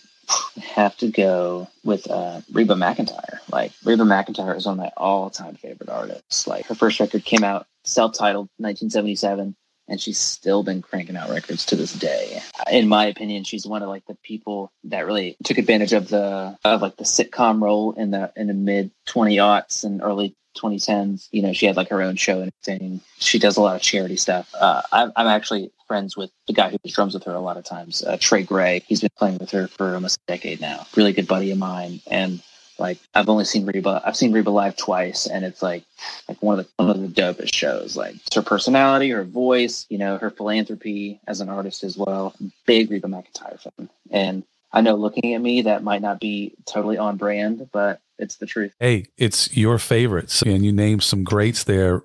have 0.61 0.96
to 0.99 1.09
go 1.09 1.68
with 1.85 2.11
uh, 2.11 2.40
Reba 2.53 2.75
McEntire. 2.75 3.38
Like 3.51 3.73
Reba 3.85 4.05
McEntire 4.05 4.57
is 4.57 4.66
one 4.66 4.75
of 4.75 4.79
my 4.79 4.92
all-time 4.96 5.55
favorite 5.57 5.88
artists. 5.88 6.46
Like 6.46 6.66
her 6.66 6.75
first 6.75 7.01
record 7.01 7.25
came 7.25 7.44
out 7.44 7.66
self-titled 7.85 8.49
1977 8.59 9.57
and 9.88 10.01
she's 10.01 10.18
still 10.18 10.62
been 10.62 10.81
cranking 10.81 11.16
out 11.16 11.29
records 11.31 11.66
to 11.66 11.77
this 11.77 11.92
day. 11.92 12.40
In 12.70 12.88
my 12.88 13.07
opinion, 13.07 13.44
she's 13.44 13.66
one 13.66 13.83
of 13.83 13.88
like 13.88 14.07
the 14.07 14.16
people 14.23 14.73
that 14.85 15.05
really 15.05 15.37
took 15.44 15.59
advantage 15.59 15.92
of 15.92 16.09
the 16.09 16.57
of 16.64 16.81
like 16.81 16.96
the 16.96 17.05
sitcom 17.05 17.61
role 17.61 17.92
in 17.92 18.12
the 18.12 18.33
in 18.37 18.46
the 18.46 18.55
mid 18.55 18.92
20 19.07 19.37
aughts 19.38 19.85
and 19.85 20.01
early 20.01 20.37
2010s. 20.61 21.29
You 21.33 21.42
know, 21.42 21.53
she 21.53 21.66
had 21.66 21.77
like 21.77 21.88
her 21.88 22.03
own 22.03 22.16
show 22.16 22.40
and 22.40 22.53
everything. 22.66 23.01
She 23.18 23.38
does 23.38 23.57
a 23.57 23.61
lot 23.61 23.77
of 23.77 23.83
charity 23.83 24.16
stuff. 24.16 24.53
Uh, 24.59 24.83
I'm, 24.92 25.12
I'm 25.16 25.27
actually 25.27 25.70
friends 25.87 26.16
with 26.16 26.31
the 26.46 26.53
guy 26.53 26.70
who 26.70 26.79
drums 26.87 27.14
with 27.14 27.25
her 27.25 27.35
a 27.35 27.40
lot 27.40 27.57
of 27.57 27.64
times, 27.64 28.05
uh, 28.05 28.16
Trey 28.20 28.42
Gray. 28.42 28.83
He's 28.87 29.01
been 29.01 29.11
playing 29.18 29.38
with 29.38 29.51
her 29.51 29.66
for 29.68 29.94
almost 29.94 30.20
a 30.29 30.33
decade 30.33 30.61
now. 30.61 30.87
Really 30.96 31.12
good 31.12 31.27
buddy 31.27 31.51
of 31.51 31.59
mine. 31.59 32.01
And 32.07 32.42
like 32.81 32.99
I've 33.14 33.29
only 33.29 33.44
seen 33.44 33.66
Reba. 33.66 34.03
I've 34.05 34.16
seen 34.16 34.33
Reba 34.33 34.51
live 34.51 34.77
twice, 34.77 35.27
and 35.27 35.44
it's 35.44 35.62
like 35.62 35.85
like 36.29 36.42
one 36.42 36.59
of 36.59 36.66
the 36.66 36.85
one 36.85 36.90
of 36.90 37.01
the 37.03 37.09
dopest 37.23 37.55
shows. 37.55 37.96
Like 37.96 38.16
her 38.35 38.42
personality, 38.42 39.11
her 39.11 39.23
voice, 39.23 39.87
you 39.90 39.99
know, 39.99 40.16
her 40.16 40.31
philanthropy 40.31 41.20
as 41.27 41.40
an 41.40 41.51
artist 41.51 41.85
as 41.85 41.96
well. 41.96 42.35
Big 42.66 42.90
Reba 42.90 43.07
McEntire 43.07 43.61
fan, 43.61 43.90
and 44.11 44.44
I 44.73 44.81
know 44.81 44.94
looking 44.94 45.35
at 45.35 45.42
me 45.42 45.62
that 45.62 45.83
might 45.83 46.03
not 46.03 46.20
be 46.20 46.55
totally 46.64 46.96
on 46.96 47.16
brand, 47.16 47.68
but 47.73 48.01
it's 48.21 48.37
the 48.37 48.47
truth. 48.47 48.75
Hey, 48.79 49.07
it's 49.17 49.57
your 49.57 49.79
favorites, 49.79 50.43
and 50.43 50.65
you 50.65 50.73
named 50.73 51.03
some 51.03 51.25
greats 51.25 51.65
there. 51.65 52.03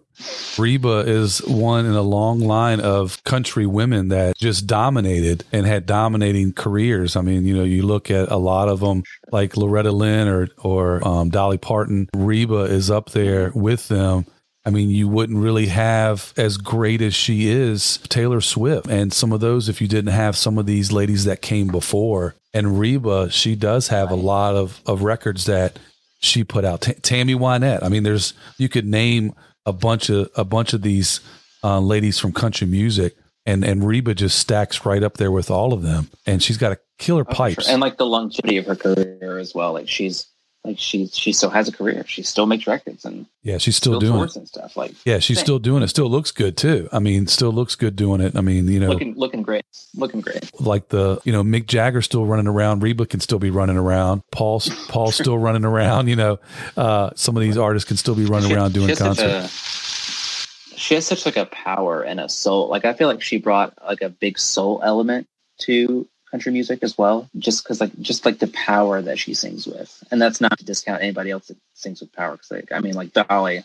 Reba 0.58 0.99
is 1.06 1.39
one 1.39 1.86
in 1.86 1.91
a 1.91 2.01
long 2.01 2.39
line 2.39 2.80
of 2.80 3.21
country 3.25 3.65
women 3.65 4.08
that 4.10 4.38
just 4.38 4.65
dominated 4.65 5.43
and 5.51 5.65
had 5.65 5.86
dominating 5.86 6.54
careers. 6.54 7.15
I 7.15 7.21
mean, 7.21 7.45
you 7.45 7.56
know, 7.56 7.65
you 7.65 7.84
look 7.84 8.10
at 8.10 8.32
a 8.32 8.38
lot 8.38 8.69
of 8.69 8.80
them 8.80 9.04
like 9.32 9.58
Loretta 9.58 9.91
Lynn 9.91 10.28
or 10.28 10.47
or 10.58 11.06
um, 11.06 11.30
Dolly 11.30 11.58
Parton. 11.58 12.10
Reba 12.15 12.63
is 12.63 12.89
up 12.89 13.12
there 13.12 13.51
with 13.54 13.89
them. 13.89 14.25
I 14.67 14.71
mean, 14.71 14.89
you 14.89 15.08
wouldn't 15.08 15.38
really 15.38 15.67
have 15.67 16.34
as 16.38 16.58
great 16.58 17.01
as 17.01 17.13
she 17.13 17.49
is 17.49 17.99
Taylor 18.10 18.41
Swift 18.41 18.88
and 18.88 19.13
some 19.13 19.32
of 19.32 19.39
those 19.39 19.69
if 19.69 19.80
you 19.80 19.88
didn't 19.88 20.13
have 20.13 20.36
some 20.36 20.58
of 20.58 20.65
these 20.65 20.91
ladies 20.91 21.25
that 21.25 21.43
came 21.43 21.67
before. 21.67 22.34
And 22.51 22.80
Reba, 22.80 23.30
she 23.30 23.56
does 23.56 23.89
have 23.89 24.10
a 24.10 24.15
lot 24.15 24.56
of, 24.56 24.82
of 24.88 25.04
records 25.04 25.45
that 25.45 25.78
she 26.25 26.43
put 26.43 26.65
out. 26.65 26.81
T- 26.81 26.93
Tammy 26.93 27.35
Wynette. 27.35 27.83
I 27.83 27.89
mean, 27.89 28.03
there's 28.03 28.33
you 28.57 28.69
could 28.69 28.85
name 28.85 29.33
a 29.65 29.73
bunch 29.73 30.09
of 30.09 30.29
a 30.35 30.43
bunch 30.43 30.73
of 30.73 30.81
these 30.81 31.19
uh, 31.63 31.79
ladies 31.79 32.19
from 32.19 32.31
country 32.33 32.67
music, 32.67 33.15
and 33.45 33.63
and 33.63 33.85
Reba 33.88 34.13
just 34.15 34.38
stacks 34.39 34.85
right 34.85 35.03
up 35.03 35.17
there 35.17 35.31
with 35.31 35.49
all 35.51 35.73
of 35.73 35.81
them. 35.81 36.09
And 36.25 36.41
she's 36.43 36.57
got 36.57 36.71
a 36.71 36.77
killer 36.99 37.25
Oh, 37.27 37.33
pipes. 37.33 37.65
sure. 37.65 37.73
and 37.73 37.81
like 37.81 37.97
the 37.97 38.05
longevity 38.05 38.57
of 38.57 38.65
her 38.65 38.75
career 38.75 39.38
as 39.39 39.53
well. 39.55 39.73
Like 39.73 39.89
she's 39.89 40.27
like 40.65 40.80
she 40.80 41.08
she 41.08 41.32
still 41.32 41.49
has 41.49 41.67
a 41.67 41.71
career. 41.71 42.04
She 42.08 42.23
still 42.23 42.45
makes 42.45 42.65
records 42.67 43.06
and 43.06 43.25
yeah, 43.43 43.58
she's 43.60 43.75
still 43.75 43.99
still 43.99 44.12
doing 44.13 44.23
it. 44.28 44.36
and 44.36 44.47
stuff. 44.47 44.75
Like 44.75 44.93
Yeah, 45.06 45.19
she's 45.19 45.39
still 45.39 45.60
doing 45.60 45.84
it. 45.84 45.88
Still 45.89 46.10
looks 46.10 46.32
good 46.32 46.58
too. 46.58 46.89
I 46.91 46.99
mean, 46.99 47.28
still 47.28 47.51
looks 47.51 47.75
good 47.75 47.95
doing 47.95 48.19
it. 48.21 48.36
I 48.36 48.41
mean, 48.41 48.67
you 48.67 48.80
know, 48.80 48.89
looking 48.89 49.15
looking 49.15 49.43
great, 49.43 49.63
looking 49.95 50.21
great. 50.21 50.49
like 50.60 50.89
the 50.89 51.19
you 51.23 51.32
know 51.32 51.43
Mick 51.43 51.67
Jagger 51.67 52.01
still 52.01 52.25
running 52.25 52.47
around. 52.47 52.82
Reba 52.84 53.06
can 53.06 53.19
still 53.19 53.39
be 53.39 53.49
running 53.51 53.78
around. 53.78 54.23
Paul's 54.32 54.69
Paul's 54.89 55.15
still 55.15 55.38
running 55.38 55.65
around. 55.65 56.08
You 56.08 56.15
know, 56.15 56.39
uh, 56.75 57.12
some 57.15 57.38
of 57.38 57.41
these 57.43 57.58
artists 57.58 57.88
can 57.88 57.97
still 57.97 58.15
be 58.15 58.25
running 58.25 58.49
She- 58.49 58.56
around 58.56 58.73
doing 58.73 58.88
she 58.88 58.91
has 58.91 58.97
such 58.97 59.17
concerts. 59.17 60.78
she 60.78 60.95
has 60.95 61.06
such 61.06 61.25
like 61.25 61.38
a 61.38 61.45
power 61.45 62.01
and 62.01 62.19
a 62.19 62.28
soul. 62.30 62.67
Like 62.69 62.86
I 62.86 62.93
feel 62.93 63.08
like 63.08 63.21
she 63.21 63.38
brought 63.38 63.73
like 63.86 64.01
a 64.01 64.10
big 64.10 64.39
soul 64.39 64.82
element 64.84 65.28
to 65.62 66.08
country 66.31 66.51
music 66.51 66.79
as 66.81 66.97
well. 66.97 67.29
Just 67.38 67.63
because 67.63 67.79
like 67.79 67.97
just 68.01 68.25
like 68.25 68.39
the 68.39 68.47
power 68.47 69.01
that 69.01 69.19
she 69.19 69.33
sings 69.33 69.67
with, 69.67 70.03
and 70.11 70.21
that's 70.21 70.41
not 70.41 70.57
to 70.57 70.65
discount 70.65 71.01
anybody 71.01 71.31
else 71.31 71.47
that 71.47 71.57
sings 71.73 72.01
with 72.01 72.13
power. 72.13 72.33
Because 72.33 72.51
like 72.51 72.71
I 72.71 72.79
mean, 72.79 72.93
like 72.93 73.13
Dolly, 73.13 73.63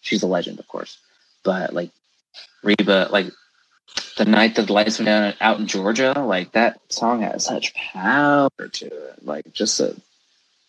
she's 0.00 0.22
a 0.22 0.26
legend, 0.26 0.58
of 0.58 0.68
course, 0.68 0.98
but 1.44 1.72
like 1.72 1.90
Reba, 2.62 3.08
like 3.10 3.26
the 4.16 4.24
night 4.24 4.54
that 4.56 4.66
the 4.66 4.72
lights 4.72 4.98
went 4.98 5.06
down 5.06 5.34
out 5.40 5.58
in 5.58 5.66
Georgia, 5.66 6.12
like 6.16 6.52
that 6.52 6.80
song 6.88 7.22
has 7.22 7.44
such 7.44 7.74
power 7.74 8.50
to 8.72 8.86
it. 8.86 9.24
Like 9.24 9.52
just 9.52 9.80
a, 9.80 9.96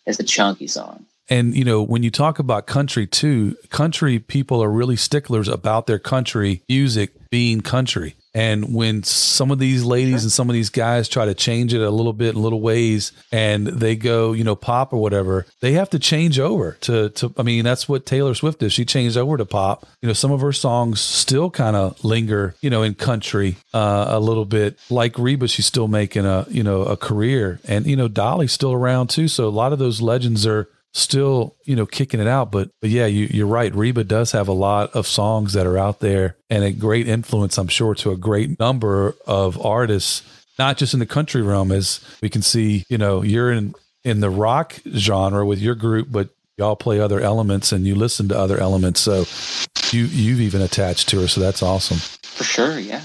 it's 0.06 0.18
a 0.18 0.24
chunky 0.24 0.66
song. 0.66 1.06
And 1.28 1.54
you 1.56 1.64
know, 1.64 1.82
when 1.82 2.02
you 2.02 2.10
talk 2.10 2.38
about 2.38 2.66
country 2.66 3.06
too, 3.06 3.56
country 3.70 4.18
people 4.18 4.62
are 4.62 4.70
really 4.70 4.96
sticklers 4.96 5.48
about 5.48 5.86
their 5.86 5.98
country 5.98 6.62
music 6.68 7.12
being 7.30 7.60
country. 7.60 8.14
And 8.34 8.74
when 8.74 9.04
some 9.04 9.50
of 9.52 9.60
these 9.60 9.84
ladies 9.84 10.24
and 10.24 10.32
some 10.32 10.50
of 10.50 10.54
these 10.54 10.70
guys 10.70 11.08
try 11.08 11.24
to 11.24 11.34
change 11.34 11.72
it 11.72 11.80
a 11.80 11.90
little 11.90 12.12
bit 12.12 12.34
in 12.34 12.42
little 12.42 12.60
ways 12.60 13.12
and 13.30 13.66
they 13.66 13.94
go, 13.94 14.32
you 14.32 14.42
know, 14.42 14.56
pop 14.56 14.92
or 14.92 15.00
whatever, 15.00 15.46
they 15.60 15.72
have 15.72 15.90
to 15.90 15.98
change 16.00 16.40
over 16.40 16.72
to 16.82 17.10
to 17.10 17.32
I 17.38 17.42
mean, 17.42 17.64
that's 17.64 17.88
what 17.88 18.06
Taylor 18.06 18.34
Swift 18.34 18.58
did. 18.58 18.72
She 18.72 18.84
changed 18.84 19.16
over 19.16 19.36
to 19.36 19.44
pop. 19.44 19.86
You 20.02 20.08
know, 20.08 20.12
some 20.12 20.32
of 20.32 20.40
her 20.40 20.52
songs 20.52 21.00
still 21.00 21.48
kind 21.50 21.76
of 21.76 22.02
linger, 22.04 22.56
you 22.60 22.70
know, 22.70 22.82
in 22.82 22.94
country 22.94 23.56
uh, 23.72 24.06
a 24.08 24.20
little 24.20 24.44
bit. 24.44 24.78
Like 24.90 25.16
Reba, 25.18 25.46
she's 25.46 25.66
still 25.66 25.88
making 25.88 26.26
a, 26.26 26.44
you 26.48 26.64
know, 26.64 26.82
a 26.82 26.96
career. 26.96 27.60
And 27.68 27.86
you 27.86 27.96
know, 27.96 28.08
Dolly's 28.08 28.52
still 28.52 28.72
around 28.72 29.10
too. 29.10 29.28
So 29.28 29.46
a 29.46 29.50
lot 29.50 29.72
of 29.72 29.78
those 29.78 30.00
legends 30.00 30.44
are 30.46 30.68
still 30.94 31.56
you 31.64 31.76
know 31.76 31.86
kicking 31.86 32.20
it 32.20 32.26
out. 32.26 32.50
But 32.50 32.70
but 32.80 32.90
yeah 32.90 33.06
you, 33.06 33.28
you're 33.30 33.46
right. 33.46 33.74
Reba 33.74 34.04
does 34.04 34.32
have 34.32 34.48
a 34.48 34.52
lot 34.52 34.94
of 34.94 35.06
songs 35.06 35.52
that 35.52 35.66
are 35.66 35.78
out 35.78 36.00
there 36.00 36.36
and 36.48 36.64
a 36.64 36.72
great 36.72 37.08
influence 37.08 37.58
i'm 37.58 37.68
sure 37.68 37.94
to 37.96 38.10
a 38.10 38.16
great 38.16 38.58
number 38.58 39.14
of 39.26 39.60
artists 39.64 40.22
not 40.58 40.76
just 40.76 40.94
in 40.94 41.00
the 41.00 41.06
country 41.06 41.42
realm 41.42 41.72
as 41.72 42.00
we 42.22 42.28
can 42.28 42.42
see 42.42 42.84
you 42.88 42.96
know 42.96 43.22
you're 43.22 43.52
in 43.52 43.74
in 44.04 44.20
the 44.20 44.30
rock 44.30 44.78
genre 44.96 45.44
with 45.44 45.58
your 45.58 45.74
group 45.74 46.08
but 46.10 46.28
y'all 46.56 46.76
play 46.76 47.00
other 47.00 47.20
elements 47.20 47.72
and 47.72 47.86
you 47.86 47.94
listen 47.94 48.28
to 48.28 48.38
other 48.38 48.58
elements. 48.58 49.00
So 49.00 49.24
you 49.90 50.04
you've 50.04 50.40
even 50.40 50.62
attached 50.62 51.08
to 51.10 51.20
her. 51.20 51.28
So 51.28 51.40
that's 51.40 51.62
awesome. 51.62 51.98
For 52.22 52.44
sure, 52.44 52.78
yeah. 52.78 53.02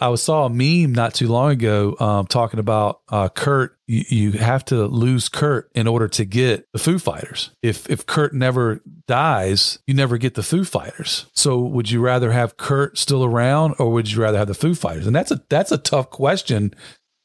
I 0.00 0.14
saw 0.16 0.46
a 0.46 0.50
meme 0.50 0.92
not 0.92 1.14
too 1.14 1.28
long 1.28 1.50
ago 1.52 1.96
um, 2.00 2.26
talking 2.26 2.58
about 2.60 3.00
uh, 3.08 3.28
Kurt. 3.28 3.76
You, 3.86 4.04
you 4.08 4.32
have 4.32 4.64
to 4.66 4.86
lose 4.86 5.28
Kurt 5.28 5.70
in 5.74 5.86
order 5.86 6.08
to 6.08 6.24
get 6.24 6.66
the 6.72 6.78
Foo 6.78 6.98
Fighters. 6.98 7.50
If 7.62 7.88
if 7.88 8.04
Kurt 8.06 8.34
never 8.34 8.80
dies, 9.06 9.78
you 9.86 9.94
never 9.94 10.18
get 10.18 10.34
the 10.34 10.42
Foo 10.42 10.64
Fighters. 10.64 11.26
So 11.34 11.58
would 11.60 11.90
you 11.90 12.00
rather 12.00 12.32
have 12.32 12.56
Kurt 12.56 12.98
still 12.98 13.24
around, 13.24 13.74
or 13.78 13.90
would 13.92 14.10
you 14.10 14.20
rather 14.22 14.38
have 14.38 14.48
the 14.48 14.54
Foo 14.54 14.74
Fighters? 14.74 15.06
And 15.06 15.14
that's 15.14 15.30
a 15.30 15.40
that's 15.48 15.70
a 15.72 15.78
tough 15.78 16.10
question 16.10 16.74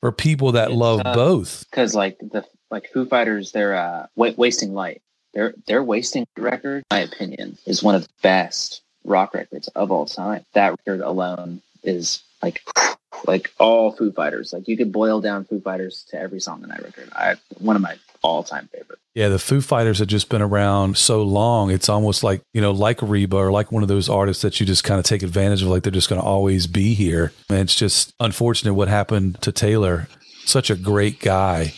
for 0.02 0.12
people 0.12 0.52
that 0.54 0.70
It's 0.70 0.78
love 0.78 1.02
tough. 1.04 1.16
both. 1.16 1.66
because 1.70 1.96
like 1.96 2.18
the 2.20 2.46
like 2.72 2.90
Foo 2.94 3.06
Fighters, 3.06 3.52
they're 3.52 3.76
uh, 3.76 4.06
wa- 4.16 4.32
wasting 4.38 4.74
light. 4.74 5.02
Their 5.34 5.54
their 5.68 5.84
wasting 5.84 6.28
record, 6.38 6.78
in 6.78 6.84
my 6.92 7.00
opinion, 7.00 7.58
is 7.66 7.82
one 7.84 7.96
of 7.96 8.04
the 8.04 8.10
best 8.22 8.82
rock 9.06 9.34
records 9.34 9.68
of 9.70 9.92
all 9.92 10.06
time. 10.06 10.46
That 10.54 10.72
record 10.72 11.02
alone 11.02 11.62
is 11.84 12.22
like 12.42 12.62
like 13.28 13.52
all 13.60 13.92
Foo 13.92 14.12
Fighters. 14.12 14.54
Like 14.54 14.68
you 14.68 14.78
could 14.78 14.92
boil 14.92 15.22
down 15.22 15.46
Foo 15.46 15.60
Fighters 15.60 16.06
to 16.10 16.20
every 16.20 16.40
song 16.40 16.64
in 16.64 16.70
that 16.70 16.84
record. 16.84 17.10
I 17.14 17.36
one 17.60 17.76
of 17.76 17.82
my 17.82 17.98
all 18.22 18.44
time 18.44 18.70
favorites. 18.72 19.02
Yeah, 19.16 19.30
the 19.30 19.40
Foo 19.40 19.62
Fighters 19.62 20.00
have 20.00 20.08
just 20.08 20.30
been 20.30 20.42
around 20.42 20.98
so 20.98 21.24
long. 21.24 21.72
It's 21.72 21.90
almost 21.90 22.24
like, 22.24 22.42
you 22.54 22.62
know, 22.62 22.72
like 22.72 23.02
Reba 23.02 23.36
or 23.36 23.52
like 23.52 23.72
one 23.72 23.84
of 23.84 23.90
those 23.90 24.10
artists 24.10 24.44
that 24.44 24.60
you 24.60 24.66
just 24.66 24.84
kind 24.84 25.00
of 25.00 25.06
take 25.06 25.24
advantage 25.24 25.62
of, 25.62 25.70
like 25.70 25.84
they're 25.84 25.92
just 25.92 26.10
going 26.10 26.22
to 26.22 26.28
always 26.28 26.68
be 26.68 26.94
here. 26.94 27.34
And 27.50 27.60
it's 27.60 27.76
just 27.76 28.14
unfortunate 28.20 28.74
what 28.74 28.88
happened 28.88 29.42
to 29.42 29.52
Taylor. 29.52 30.08
Such 30.46 30.70
a 30.70 30.76
great 30.76 31.20
guy, 31.20 31.74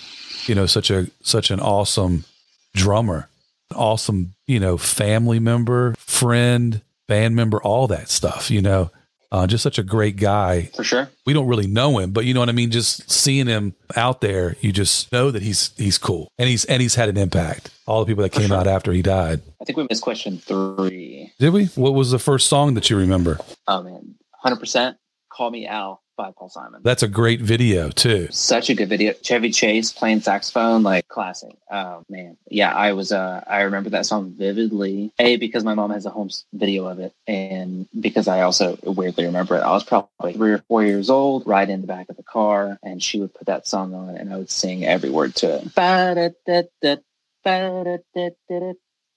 you 0.46 0.56
know, 0.56 0.66
such 0.66 0.92
a, 0.92 1.08
such 1.24 1.52
an 1.52 1.60
awesome 1.60 2.26
drummer, 2.74 3.30
awesome, 3.76 4.34
you 4.46 4.60
know, 4.60 4.78
family 4.78 5.40
member, 5.40 5.96
friend, 5.98 6.82
band 7.08 7.36
member, 7.36 7.62
all 7.62 7.88
that 7.88 8.10
stuff, 8.10 8.52
you 8.52 8.62
know, 8.62 8.92
uh, 9.32 9.48
just 9.48 9.64
such 9.64 9.78
a 9.80 9.84
great 9.84 10.18
guy 10.18 10.64
For 10.76 10.84
sure. 10.84 11.10
we 11.26 11.34
don't 11.34 11.48
really 11.48 11.68
know 11.68 11.98
him, 12.00 12.12
but 12.12 12.26
you 12.26 12.34
know 12.34 12.40
what 12.42 12.50
I 12.50 12.54
mean. 12.54 12.72
Just 12.72 13.10
seeing 13.10 13.48
him 13.48 13.76
out 13.96 14.22
there, 14.22 14.56
you 14.62 14.72
just 14.72 15.12
know 15.12 15.32
that 15.32 15.42
he's 15.42 15.72
he's 15.78 15.98
cool, 15.98 16.32
and 16.38 16.50
he's 16.50 16.66
and 16.66 16.82
he's 16.82 16.96
had 16.96 17.10
an 17.10 17.18
impact. 17.18 17.70
All 17.88 18.00
the 18.04 18.06
people 18.10 18.24
that 18.24 18.34
For 18.34 18.40
came 18.42 18.50
sure. 18.50 18.58
out 18.58 18.68
after 18.68 18.92
he 18.92 19.02
died. 19.02 19.42
I 19.62 19.66
think 19.66 19.78
we 19.78 19.88
missed 19.90 20.02
question 20.04 20.38
three. 20.38 21.32
Did 21.40 21.54
we? 21.54 21.66
What 21.76 21.94
was 21.94 22.12
the 22.12 22.20
first 22.20 22.48
song 22.48 22.74
that 22.76 22.90
you 22.90 22.98
remember? 22.98 23.40
Oh 23.68 23.84
man, 23.84 24.16
hundred 24.36 24.60
percent. 24.60 24.98
Call 25.32 25.50
me 25.50 25.66
Al 25.68 26.02
by 26.22 26.32
Paul 26.32 26.50
Simon. 26.50 26.82
That's 26.84 27.02
a 27.02 27.08
great 27.08 27.42
video 27.42 27.90
too. 27.90 28.28
such 28.32 28.70
a 28.70 28.76
good 28.76 28.90
video. 28.90 29.14
Chevy 29.24 29.50
Chase 29.50 29.92
playing 29.92 30.22
saxophone, 30.22 30.84
like 30.84 31.08
classic. 31.08 31.56
Oh 31.72 32.04
man, 32.10 32.38
yeah, 32.48 32.72
I 32.74 32.94
was. 32.94 33.12
Uh, 33.12 33.44
I 33.48 33.62
remember 33.62 33.90
that 33.92 34.06
song 34.06 34.36
vividly. 34.38 35.12
A 35.18 35.38
because 35.38 35.64
my 35.64 35.74
mom 35.74 35.90
has 35.90 36.06
a 36.06 36.12
home 36.12 36.30
video 36.54 36.86
of 36.86 37.00
it, 37.00 37.14
and 37.26 37.88
because 38.00 38.28
I 38.28 38.42
also 38.42 38.78
weirdly 38.84 39.26
remember 39.26 39.56
it. 39.56 39.62
I 39.62 39.72
was 39.72 39.84
probably 39.84 40.34
three 40.34 40.52
or 40.52 40.60
four 40.60 40.84
years 40.84 41.10
old, 41.10 41.48
right 41.48 41.68
in 41.68 41.82
the 41.82 41.88
back 41.88 42.10
of 42.10 42.18
the 42.18 42.24
car, 42.24 42.78
and 42.84 43.02
she 43.02 43.20
would 43.20 43.34
put 43.34 43.48
that 43.48 43.68
song 43.68 43.96
on, 43.96 44.16
and 44.16 44.32
I 44.32 44.38
would 44.38 44.52
sing 44.52 44.86
every 44.86 45.10
word 45.10 45.34
to 45.38 45.56
it. 45.56 45.74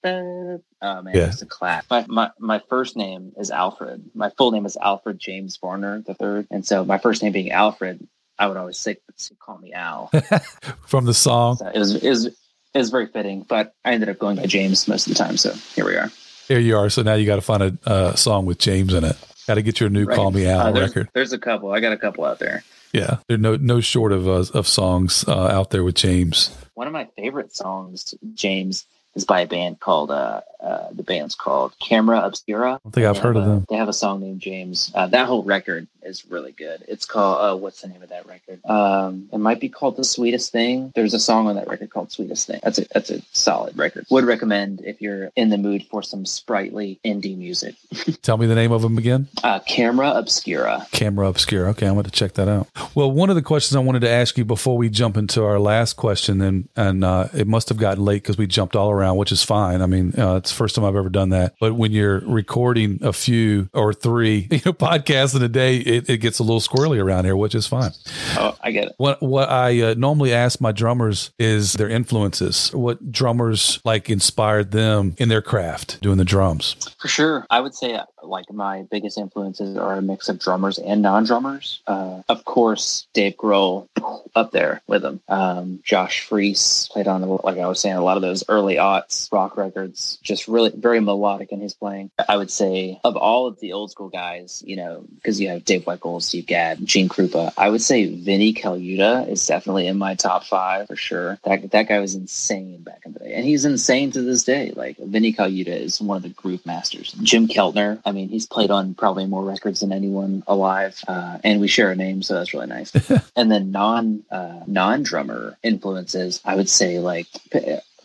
Ba-da- 0.05 0.57
Oh 0.81 1.01
man, 1.01 1.15
Yeah. 1.15 1.27
it's 1.27 1.41
a 1.41 1.45
clap. 1.45 1.85
My, 1.89 2.05
my 2.07 2.29
my 2.39 2.61
first 2.69 2.95
name 2.95 3.31
is 3.37 3.49
Alfred. 3.49 4.11
My 4.13 4.29
full 4.37 4.51
name 4.51 4.65
is 4.65 4.77
Alfred 4.77 5.17
James 5.19 5.57
Varner 5.57 6.01
the 6.05 6.13
third, 6.13 6.47
and 6.51 6.65
so 6.65 6.85
my 6.85 6.97
first 6.99 7.23
name 7.23 7.31
being 7.31 7.51
Alfred, 7.51 8.07
I 8.37 8.47
would 8.47 8.57
always 8.57 8.77
say, 8.77 8.97
say 9.15 9.35
"Call 9.39 9.57
Me 9.57 9.73
Al." 9.73 10.07
From 10.87 11.05
the 11.05 11.13
song, 11.13 11.57
so 11.57 11.67
it 11.67 11.79
was 11.79 11.95
it 11.95 12.09
was 12.09 12.25
it 12.27 12.33
was 12.75 12.89
very 12.91 13.07
fitting, 13.07 13.45
but 13.47 13.73
I 13.83 13.93
ended 13.93 14.09
up 14.09 14.19
going 14.19 14.35
by 14.35 14.45
James 14.45 14.87
most 14.87 15.07
of 15.07 15.13
the 15.13 15.17
time. 15.17 15.37
So 15.37 15.53
here 15.75 15.85
we 15.85 15.95
are. 15.95 16.11
Here 16.47 16.59
you 16.59 16.77
are. 16.77 16.89
So 16.91 17.01
now 17.01 17.15
you 17.15 17.25
got 17.25 17.37
to 17.37 17.41
find 17.41 17.63
a 17.63 17.77
uh, 17.89 18.15
song 18.15 18.45
with 18.45 18.59
James 18.59 18.93
in 18.93 19.03
it. 19.03 19.17
Got 19.47 19.55
to 19.55 19.61
get 19.63 19.79
your 19.79 19.89
new 19.89 20.05
Right. 20.05 20.15
"Call 20.15 20.29
Me 20.31 20.45
Al" 20.45 20.59
Uh, 20.67 20.71
there's, 20.71 20.89
record. 20.89 21.09
There's 21.13 21.33
a 21.33 21.39
couple. 21.39 21.71
I 21.71 21.79
got 21.79 21.93
a 21.93 21.97
couple 21.97 22.25
out 22.25 22.37
there. 22.39 22.63
Yeah, 22.93 23.17
there's 23.27 23.39
no 23.41 23.55
no 23.55 23.79
short 23.81 24.11
of 24.11 24.27
uh, 24.27 24.45
of 24.53 24.67
songs 24.67 25.25
uh, 25.27 25.47
out 25.47 25.71
there 25.71 25.83
with 25.83 25.95
James. 25.95 26.55
One 26.75 26.85
of 26.87 26.93
my 26.93 27.07
favorite 27.17 27.55
songs, 27.55 28.13
James, 28.33 28.85
is 29.15 29.25
by 29.25 29.41
a 29.41 29.47
band 29.47 29.79
called 29.79 30.11
uh, 30.11 30.41
uh 30.65 30.87
the 30.91 31.03
band's 31.03 31.35
called 31.35 31.73
Camera 31.79 32.21
Obscura. 32.21 32.79
I 32.85 32.89
think 32.89 33.05
I've 33.05 33.17
heard 33.17 33.35
have 33.35 33.45
of 33.45 33.49
them. 33.49 33.65
They 33.69 33.77
have 33.77 33.89
a 33.89 33.93
song 33.93 34.21
named 34.21 34.41
James. 34.41 34.91
Uh, 34.93 35.07
that 35.07 35.27
whole 35.27 35.43
record 35.43 35.87
is 36.05 36.25
really 36.29 36.51
good. 36.51 36.83
It's 36.87 37.05
called 37.05 37.37
uh, 37.41 37.57
what's 37.57 37.81
the 37.81 37.87
name 37.87 38.01
of 38.01 38.09
that 38.09 38.25
record? 38.27 38.63
Um, 38.65 39.29
it 39.31 39.39
might 39.39 39.59
be 39.59 39.69
called 39.69 39.97
The 39.97 40.03
Sweetest 40.03 40.51
Thing. 40.51 40.91
There's 40.95 41.13
a 41.13 41.19
song 41.19 41.47
on 41.47 41.55
that 41.55 41.67
record 41.67 41.89
called 41.89 42.11
Sweetest 42.11 42.47
Thing. 42.47 42.59
That's 42.63 42.79
a 42.79 42.85
that's 42.93 43.09
a 43.09 43.21
solid 43.33 43.77
record. 43.77 44.05
Would 44.09 44.25
recommend 44.25 44.81
if 44.85 45.01
you're 45.01 45.31
in 45.35 45.49
the 45.49 45.57
mood 45.57 45.85
for 45.89 46.03
some 46.03 46.25
sprightly 46.25 46.99
indie 47.03 47.37
music. 47.37 47.75
Tell 48.21 48.37
me 48.37 48.45
the 48.45 48.55
name 48.55 48.71
of 48.71 48.81
them 48.81 48.97
again. 48.97 49.27
Uh, 49.43 49.59
Camera 49.59 50.11
Obscura. 50.11 50.87
Camera 50.91 51.27
Obscura. 51.27 51.69
Okay, 51.71 51.87
I'm 51.87 51.93
going 51.93 52.05
to 52.05 52.11
check 52.11 52.33
that 52.33 52.47
out. 52.47 52.67
Well, 52.93 53.11
one 53.11 53.29
of 53.29 53.35
the 53.35 53.41
questions 53.41 53.75
I 53.75 53.79
wanted 53.79 54.01
to 54.01 54.09
ask 54.09 54.37
you 54.37 54.45
before 54.45 54.77
we 54.77 54.89
jump 54.89 55.17
into 55.17 55.43
our 55.43 55.59
last 55.59 55.93
question, 55.93 56.41
and 56.41 56.69
and 56.75 57.03
uh, 57.03 57.27
it 57.33 57.47
must 57.47 57.69
have 57.69 57.77
gotten 57.77 58.03
late 58.03 58.23
because 58.23 58.37
we 58.37 58.47
jumped 58.47 58.75
all 58.75 58.91
around, 58.91 59.17
which 59.17 59.31
is 59.31 59.43
fine. 59.43 59.81
I 59.81 59.87
mean, 59.87 60.13
uh, 60.17 60.35
it's 60.35 60.51
first 60.55 60.75
time 60.75 60.85
I've 60.85 60.95
ever 60.95 61.09
done 61.09 61.29
that. 61.29 61.55
But 61.59 61.73
when 61.73 61.91
you're 61.91 62.19
recording 62.19 62.99
a 63.01 63.13
few 63.13 63.69
or 63.73 63.93
three, 63.93 64.47
you 64.51 64.61
know, 64.65 64.73
podcasts 64.73 65.35
in 65.35 65.43
a 65.43 65.49
day, 65.49 65.77
it, 65.77 66.09
it 66.09 66.17
gets 66.17 66.39
a 66.39 66.43
little 66.43 66.59
squirrely 66.59 67.03
around 67.03 67.25
here, 67.25 67.35
which 67.35 67.55
is 67.55 67.67
fine. 67.67 67.91
Oh, 68.37 68.57
I 68.61 68.71
get 68.71 68.87
it. 68.87 68.93
What 68.97 69.21
what 69.21 69.49
I 69.49 69.81
uh, 69.81 69.93
normally 69.97 70.33
ask 70.33 70.61
my 70.61 70.71
drummers 70.71 71.31
is 71.37 71.73
their 71.73 71.89
influences. 71.89 72.73
What 72.73 73.11
drummers 73.11 73.79
like 73.85 74.09
inspired 74.09 74.71
them 74.71 75.15
in 75.17 75.29
their 75.29 75.41
craft 75.41 76.01
doing 76.01 76.17
the 76.17 76.25
drums? 76.25 76.75
For 76.99 77.07
sure. 77.07 77.45
I 77.49 77.59
would 77.59 77.75
say 77.75 77.99
like 78.27 78.51
my 78.51 78.83
biggest 78.91 79.17
influences 79.17 79.77
are 79.77 79.95
a 79.95 80.01
mix 80.01 80.29
of 80.29 80.39
drummers 80.39 80.77
and 80.79 81.01
non-drummers. 81.01 81.81
Uh, 81.87 82.21
of 82.29 82.45
course, 82.45 83.07
Dave 83.13 83.35
Grohl 83.37 83.87
up 84.35 84.51
there 84.51 84.81
with 84.87 85.01
them. 85.01 85.21
Um, 85.27 85.79
Josh 85.83 86.21
Freese 86.21 86.89
played 86.91 87.07
on, 87.07 87.21
the, 87.21 87.27
like 87.27 87.57
I 87.57 87.67
was 87.67 87.79
saying, 87.79 87.95
a 87.95 88.03
lot 88.03 88.17
of 88.17 88.21
those 88.21 88.43
early 88.49 88.75
aughts 88.75 89.31
rock 89.31 89.57
records, 89.57 90.19
just 90.23 90.44
really 90.47 90.71
very 90.75 90.99
melodic 90.99 91.51
in 91.51 91.59
his 91.59 91.73
playing. 91.73 92.11
I 92.27 92.37
would 92.37 92.51
say 92.51 92.99
of 93.03 93.15
all 93.15 93.47
of 93.47 93.59
the 93.59 93.73
old 93.73 93.91
school 93.91 94.09
guys, 94.09 94.63
you 94.65 94.75
know, 94.75 95.05
because 95.15 95.39
you 95.39 95.49
have 95.49 95.65
Dave 95.65 95.85
Weckl, 95.85 96.21
Steve 96.21 96.45
Gadd, 96.45 96.85
Gene 96.85 97.09
Krupa, 97.09 97.53
I 97.57 97.69
would 97.69 97.81
say 97.81 98.05
Vinny 98.05 98.53
Colaiuta 98.53 99.27
is 99.29 99.45
definitely 99.45 99.87
in 99.87 99.97
my 99.97 100.15
top 100.15 100.43
five 100.43 100.87
for 100.87 100.95
sure. 100.95 101.39
That, 101.43 101.71
that 101.71 101.87
guy 101.87 101.99
was 101.99 102.15
insane 102.15 102.81
back 102.83 103.01
in 103.05 103.13
the 103.13 103.19
day. 103.19 103.33
And 103.33 103.45
he's 103.45 103.65
insane 103.65 104.11
to 104.11 104.21
this 104.21 104.43
day. 104.43 104.71
Like 104.75 104.97
Vinny 104.97 105.33
Colaiuta 105.33 105.67
is 105.67 106.01
one 106.01 106.17
of 106.17 106.23
the 106.23 106.29
groove 106.29 106.65
masters. 106.65 107.13
Jim 107.21 107.47
Keltner, 107.47 108.01
I 108.05 108.11
mean, 108.11 108.29
he's 108.29 108.45
played 108.45 108.71
on 108.71 108.93
probably 108.93 109.25
more 109.25 109.43
records 109.43 109.79
than 109.79 109.91
anyone 109.91 110.43
alive. 110.47 110.99
Uh, 111.07 111.39
and 111.43 111.59
we 111.59 111.67
share 111.67 111.91
a 111.91 111.95
name, 111.95 112.21
so 112.21 112.33
that's 112.33 112.53
really 112.53 112.67
nice. 112.67 112.91
and 113.35 113.51
then 113.51 113.71
non 113.71 114.23
uh, 114.31 114.61
non 114.67 115.03
drummer 115.03 115.57
influences, 115.63 116.41
I 116.45 116.55
would 116.55 116.69
say 116.69 116.99
like 116.99 117.27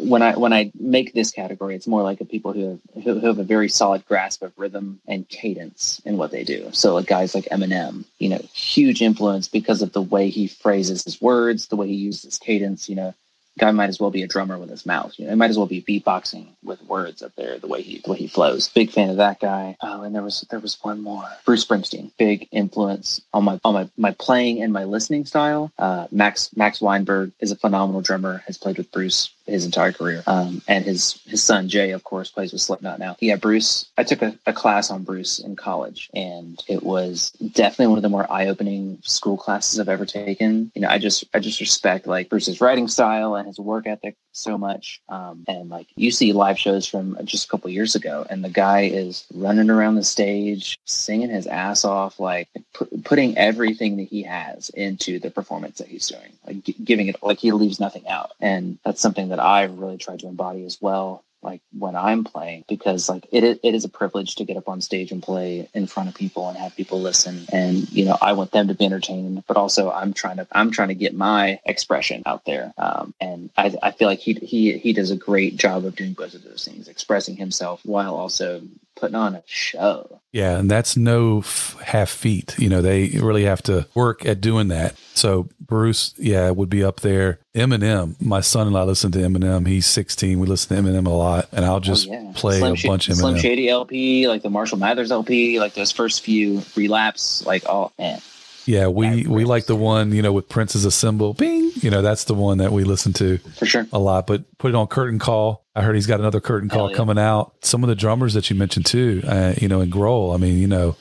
when 0.02 0.22
I 0.22 0.36
when 0.36 0.52
I 0.52 0.72
make 0.78 1.12
this 1.12 1.30
category, 1.30 1.74
it's 1.74 1.86
more 1.86 2.02
like 2.02 2.20
a 2.20 2.24
people 2.24 2.52
who 2.52 2.80
have 2.94 3.04
who, 3.04 3.20
have 3.20 3.38
a 3.38 3.44
very 3.44 3.68
solid 3.68 4.06
grasp 4.06 4.42
of 4.42 4.52
rhythm 4.58 5.00
and 5.06 5.28
cadence 5.28 6.00
in 6.04 6.16
what 6.16 6.30
they 6.30 6.44
do. 6.44 6.70
So 6.72 6.94
like 6.94 7.06
guys 7.06 7.34
like 7.34 7.44
Eminem, 7.46 8.04
you 8.18 8.28
know, 8.28 8.40
huge 8.52 9.02
influence 9.02 9.48
because 9.48 9.82
of 9.82 9.92
the 9.92 10.02
way 10.02 10.30
he 10.30 10.46
phrases 10.46 11.04
his 11.04 11.20
words, 11.20 11.66
the 11.66 11.76
way 11.76 11.88
he 11.88 11.94
uses 11.94 12.38
cadence. 12.38 12.88
You 12.88 12.96
know, 12.96 13.14
guy 13.58 13.70
might 13.70 13.88
as 13.90 14.00
well 14.00 14.10
be 14.10 14.22
a 14.22 14.26
drummer 14.26 14.58
with 14.58 14.70
his 14.70 14.86
mouth. 14.86 15.12
You 15.18 15.26
know, 15.26 15.32
he 15.32 15.36
might 15.36 15.50
as 15.50 15.58
well 15.58 15.66
be 15.66 15.82
beatboxing 15.82 16.46
with 16.62 16.82
words 16.84 17.22
up 17.22 17.34
there. 17.36 17.58
The 17.58 17.66
way 17.66 17.82
he 17.82 18.00
the 18.00 18.10
way 18.10 18.18
he 18.18 18.26
flows. 18.26 18.68
Big 18.68 18.90
fan 18.90 19.10
of 19.10 19.16
that 19.18 19.40
guy. 19.40 19.76
Oh, 19.80 20.02
and 20.02 20.14
there 20.14 20.22
was 20.22 20.46
there 20.50 20.60
was 20.60 20.78
one 20.82 21.02
more. 21.02 21.28
Bruce 21.44 21.64
Springsteen, 21.64 22.10
big 22.18 22.48
influence 22.50 23.20
on 23.32 23.44
my 23.44 23.60
on 23.64 23.74
my 23.74 23.88
my 23.96 24.12
playing 24.12 24.62
and 24.62 24.72
my 24.72 24.84
listening 24.84 25.26
style. 25.26 25.72
Uh, 25.78 26.06
Max 26.10 26.50
Max 26.56 26.80
Weinberg 26.80 27.32
is 27.40 27.52
a 27.52 27.56
phenomenal 27.56 28.00
drummer. 28.00 28.42
Has 28.46 28.58
played 28.58 28.78
with 28.78 28.90
Bruce 28.90 29.30
his 29.50 29.64
entire 29.64 29.92
career. 29.92 30.22
Um, 30.26 30.62
and 30.68 30.84
his 30.84 31.20
his 31.26 31.42
son 31.42 31.68
Jay, 31.68 31.90
of 31.90 32.04
course, 32.04 32.30
plays 32.30 32.52
with 32.52 32.60
Slipknot 32.60 32.98
now. 32.98 33.16
Yeah, 33.20 33.36
Bruce. 33.36 33.86
I 33.98 34.04
took 34.04 34.22
a, 34.22 34.34
a 34.46 34.52
class 34.52 34.90
on 34.90 35.02
Bruce 35.02 35.38
in 35.38 35.56
college, 35.56 36.10
and 36.14 36.62
it 36.68 36.82
was 36.82 37.30
definitely 37.52 37.88
one 37.88 37.98
of 37.98 38.02
the 38.02 38.08
more 38.08 38.30
eye 38.30 38.48
opening 38.48 38.98
school 39.02 39.36
classes 39.36 39.78
I've 39.78 39.88
ever 39.88 40.06
taken. 40.06 40.70
You 40.74 40.82
know, 40.82 40.88
I 40.88 40.98
just 40.98 41.24
I 41.34 41.40
just 41.40 41.60
respect 41.60 42.06
like 42.06 42.28
Bruce's 42.28 42.60
writing 42.60 42.88
style 42.88 43.34
and 43.34 43.46
his 43.46 43.58
work 43.58 43.86
ethic 43.86 44.16
so 44.32 44.58
much. 44.58 45.00
Um, 45.08 45.44
and 45.48 45.68
like 45.68 45.88
you 45.96 46.10
see 46.10 46.32
live 46.32 46.58
shows 46.58 46.86
from 46.86 47.18
just 47.24 47.46
a 47.46 47.48
couple 47.48 47.70
years 47.70 47.94
ago, 47.94 48.26
and 48.28 48.44
the 48.44 48.48
guy 48.50 48.82
is 48.82 49.26
running 49.34 49.70
around 49.70 49.96
the 49.96 50.04
stage, 50.04 50.78
singing 50.84 51.30
his 51.30 51.46
ass 51.46 51.84
off, 51.84 52.20
like 52.20 52.48
pu- 52.74 53.02
putting 53.04 53.36
everything 53.36 53.96
that 53.96 54.08
he 54.08 54.22
has 54.22 54.70
into 54.70 55.18
the 55.18 55.30
performance 55.30 55.78
that 55.78 55.88
he's 55.88 56.08
doing, 56.08 56.32
like 56.46 56.64
gi- 56.64 56.76
giving 56.84 57.08
it 57.08 57.22
like 57.22 57.38
he 57.38 57.52
leaves 57.52 57.80
nothing 57.80 58.06
out. 58.08 58.32
And 58.40 58.78
that's 58.84 59.00
something 59.00 59.28
that 59.30 59.40
I've 59.40 59.78
really 59.78 59.98
tried 59.98 60.20
to 60.20 60.28
embody 60.28 60.64
as 60.64 60.80
well. 60.80 61.24
Like 61.42 61.62
when 61.78 61.96
I'm 61.96 62.24
playing, 62.24 62.64
because 62.68 63.08
like 63.08 63.26
it 63.32 63.44
it 63.44 63.74
is 63.74 63.84
a 63.84 63.88
privilege 63.88 64.34
to 64.36 64.44
get 64.44 64.58
up 64.58 64.68
on 64.68 64.80
stage 64.80 65.10
and 65.10 65.22
play 65.22 65.68
in 65.72 65.86
front 65.86 66.10
of 66.10 66.14
people 66.14 66.48
and 66.48 66.58
have 66.58 66.76
people 66.76 67.00
listen. 67.00 67.46
And 67.50 67.90
you 67.90 68.04
know, 68.04 68.18
I 68.20 68.34
want 68.34 68.50
them 68.50 68.68
to 68.68 68.74
be 68.74 68.84
entertained, 68.84 69.44
but 69.46 69.56
also 69.56 69.90
I'm 69.90 70.12
trying 70.12 70.36
to 70.36 70.46
I'm 70.52 70.70
trying 70.70 70.88
to 70.88 70.94
get 70.94 71.14
my 71.14 71.58
expression 71.64 72.22
out 72.26 72.44
there. 72.44 72.74
Um, 72.76 73.14
and 73.20 73.50
I, 73.56 73.74
I 73.82 73.90
feel 73.92 74.08
like 74.08 74.18
he 74.18 74.34
he 74.34 74.76
he 74.76 74.92
does 74.92 75.10
a 75.10 75.16
great 75.16 75.56
job 75.56 75.86
of 75.86 75.96
doing 75.96 76.12
both 76.12 76.34
of 76.34 76.44
those 76.44 76.64
things, 76.64 76.88
expressing 76.88 77.36
himself 77.36 77.80
while 77.84 78.16
also 78.16 78.62
putting 79.00 79.14
on 79.16 79.34
a 79.34 79.42
show. 79.46 80.20
Yeah, 80.32 80.58
and 80.58 80.70
that's 80.70 80.96
no 80.96 81.38
f- 81.40 81.76
half 81.84 82.08
feat. 82.10 82.56
You 82.58 82.68
know, 82.68 82.82
they 82.82 83.08
really 83.20 83.44
have 83.44 83.62
to 83.62 83.86
work 83.94 84.24
at 84.24 84.40
doing 84.40 84.68
that. 84.68 84.94
So 85.14 85.48
Bruce, 85.60 86.14
yeah, 86.18 86.50
would 86.50 86.70
be 86.70 86.84
up 86.84 87.00
there. 87.00 87.40
Eminem, 87.54 88.20
my 88.20 88.40
son-in-law 88.40 88.84
listen 88.84 89.10
to 89.12 89.18
Eminem. 89.18 89.66
He's 89.66 89.86
16. 89.86 90.38
We 90.38 90.46
listen 90.46 90.76
to 90.76 90.82
Eminem 90.82 91.06
a 91.06 91.10
lot, 91.10 91.48
and 91.50 91.64
I'll 91.64 91.76
oh, 91.76 91.80
just 91.80 92.08
Oh, 92.08 92.12
yeah. 92.12 92.32
play 92.34 92.58
Slim 92.58 92.72
a 92.72 92.76
Sh- 92.76 92.86
bunch 92.86 93.08
of 93.08 93.16
Slim 93.16 93.38
Shady 93.38 93.68
LP, 93.68 94.28
like 94.28 94.42
the 94.42 94.50
Marshall 94.50 94.78
Mathers 94.78 95.10
LP, 95.10 95.58
like 95.58 95.74
those 95.74 95.90
first 95.90 96.22
few 96.22 96.62
relapse, 96.76 97.44
like 97.44 97.68
all 97.68 97.92
man. 97.98 98.20
Yeah, 98.66 98.88
we 98.88 99.26
we 99.26 99.44
like 99.44 99.66
the 99.66 99.76
one 99.76 100.12
you 100.12 100.22
know 100.22 100.32
with 100.32 100.48
Prince 100.48 100.76
as 100.76 100.84
a 100.84 100.90
symbol. 100.90 101.34
Bing, 101.34 101.72
you 101.76 101.90
know 101.90 102.02
that's 102.02 102.24
the 102.24 102.34
one 102.34 102.58
that 102.58 102.72
we 102.72 102.84
listen 102.84 103.12
to 103.14 103.38
For 103.58 103.66
sure. 103.66 103.86
a 103.92 103.98
lot. 103.98 104.26
But 104.26 104.44
put 104.58 104.70
it 104.70 104.74
on 104.74 104.86
Curtain 104.86 105.18
Call. 105.18 105.64
I 105.74 105.82
heard 105.82 105.94
he's 105.94 106.06
got 106.06 106.20
another 106.20 106.40
Curtain 106.40 106.68
Hell 106.68 106.80
Call 106.80 106.90
yeah. 106.90 106.96
coming 106.96 107.18
out. 107.18 107.54
Some 107.62 107.82
of 107.82 107.88
the 107.88 107.94
drummers 107.94 108.34
that 108.34 108.50
you 108.50 108.56
mentioned 108.56 108.86
too, 108.86 109.22
uh, 109.26 109.54
you 109.58 109.68
know, 109.68 109.80
and 109.80 109.90
Grohl. 109.90 110.34
I 110.34 110.38
mean, 110.38 110.58
you 110.58 110.66
know, 110.66 110.96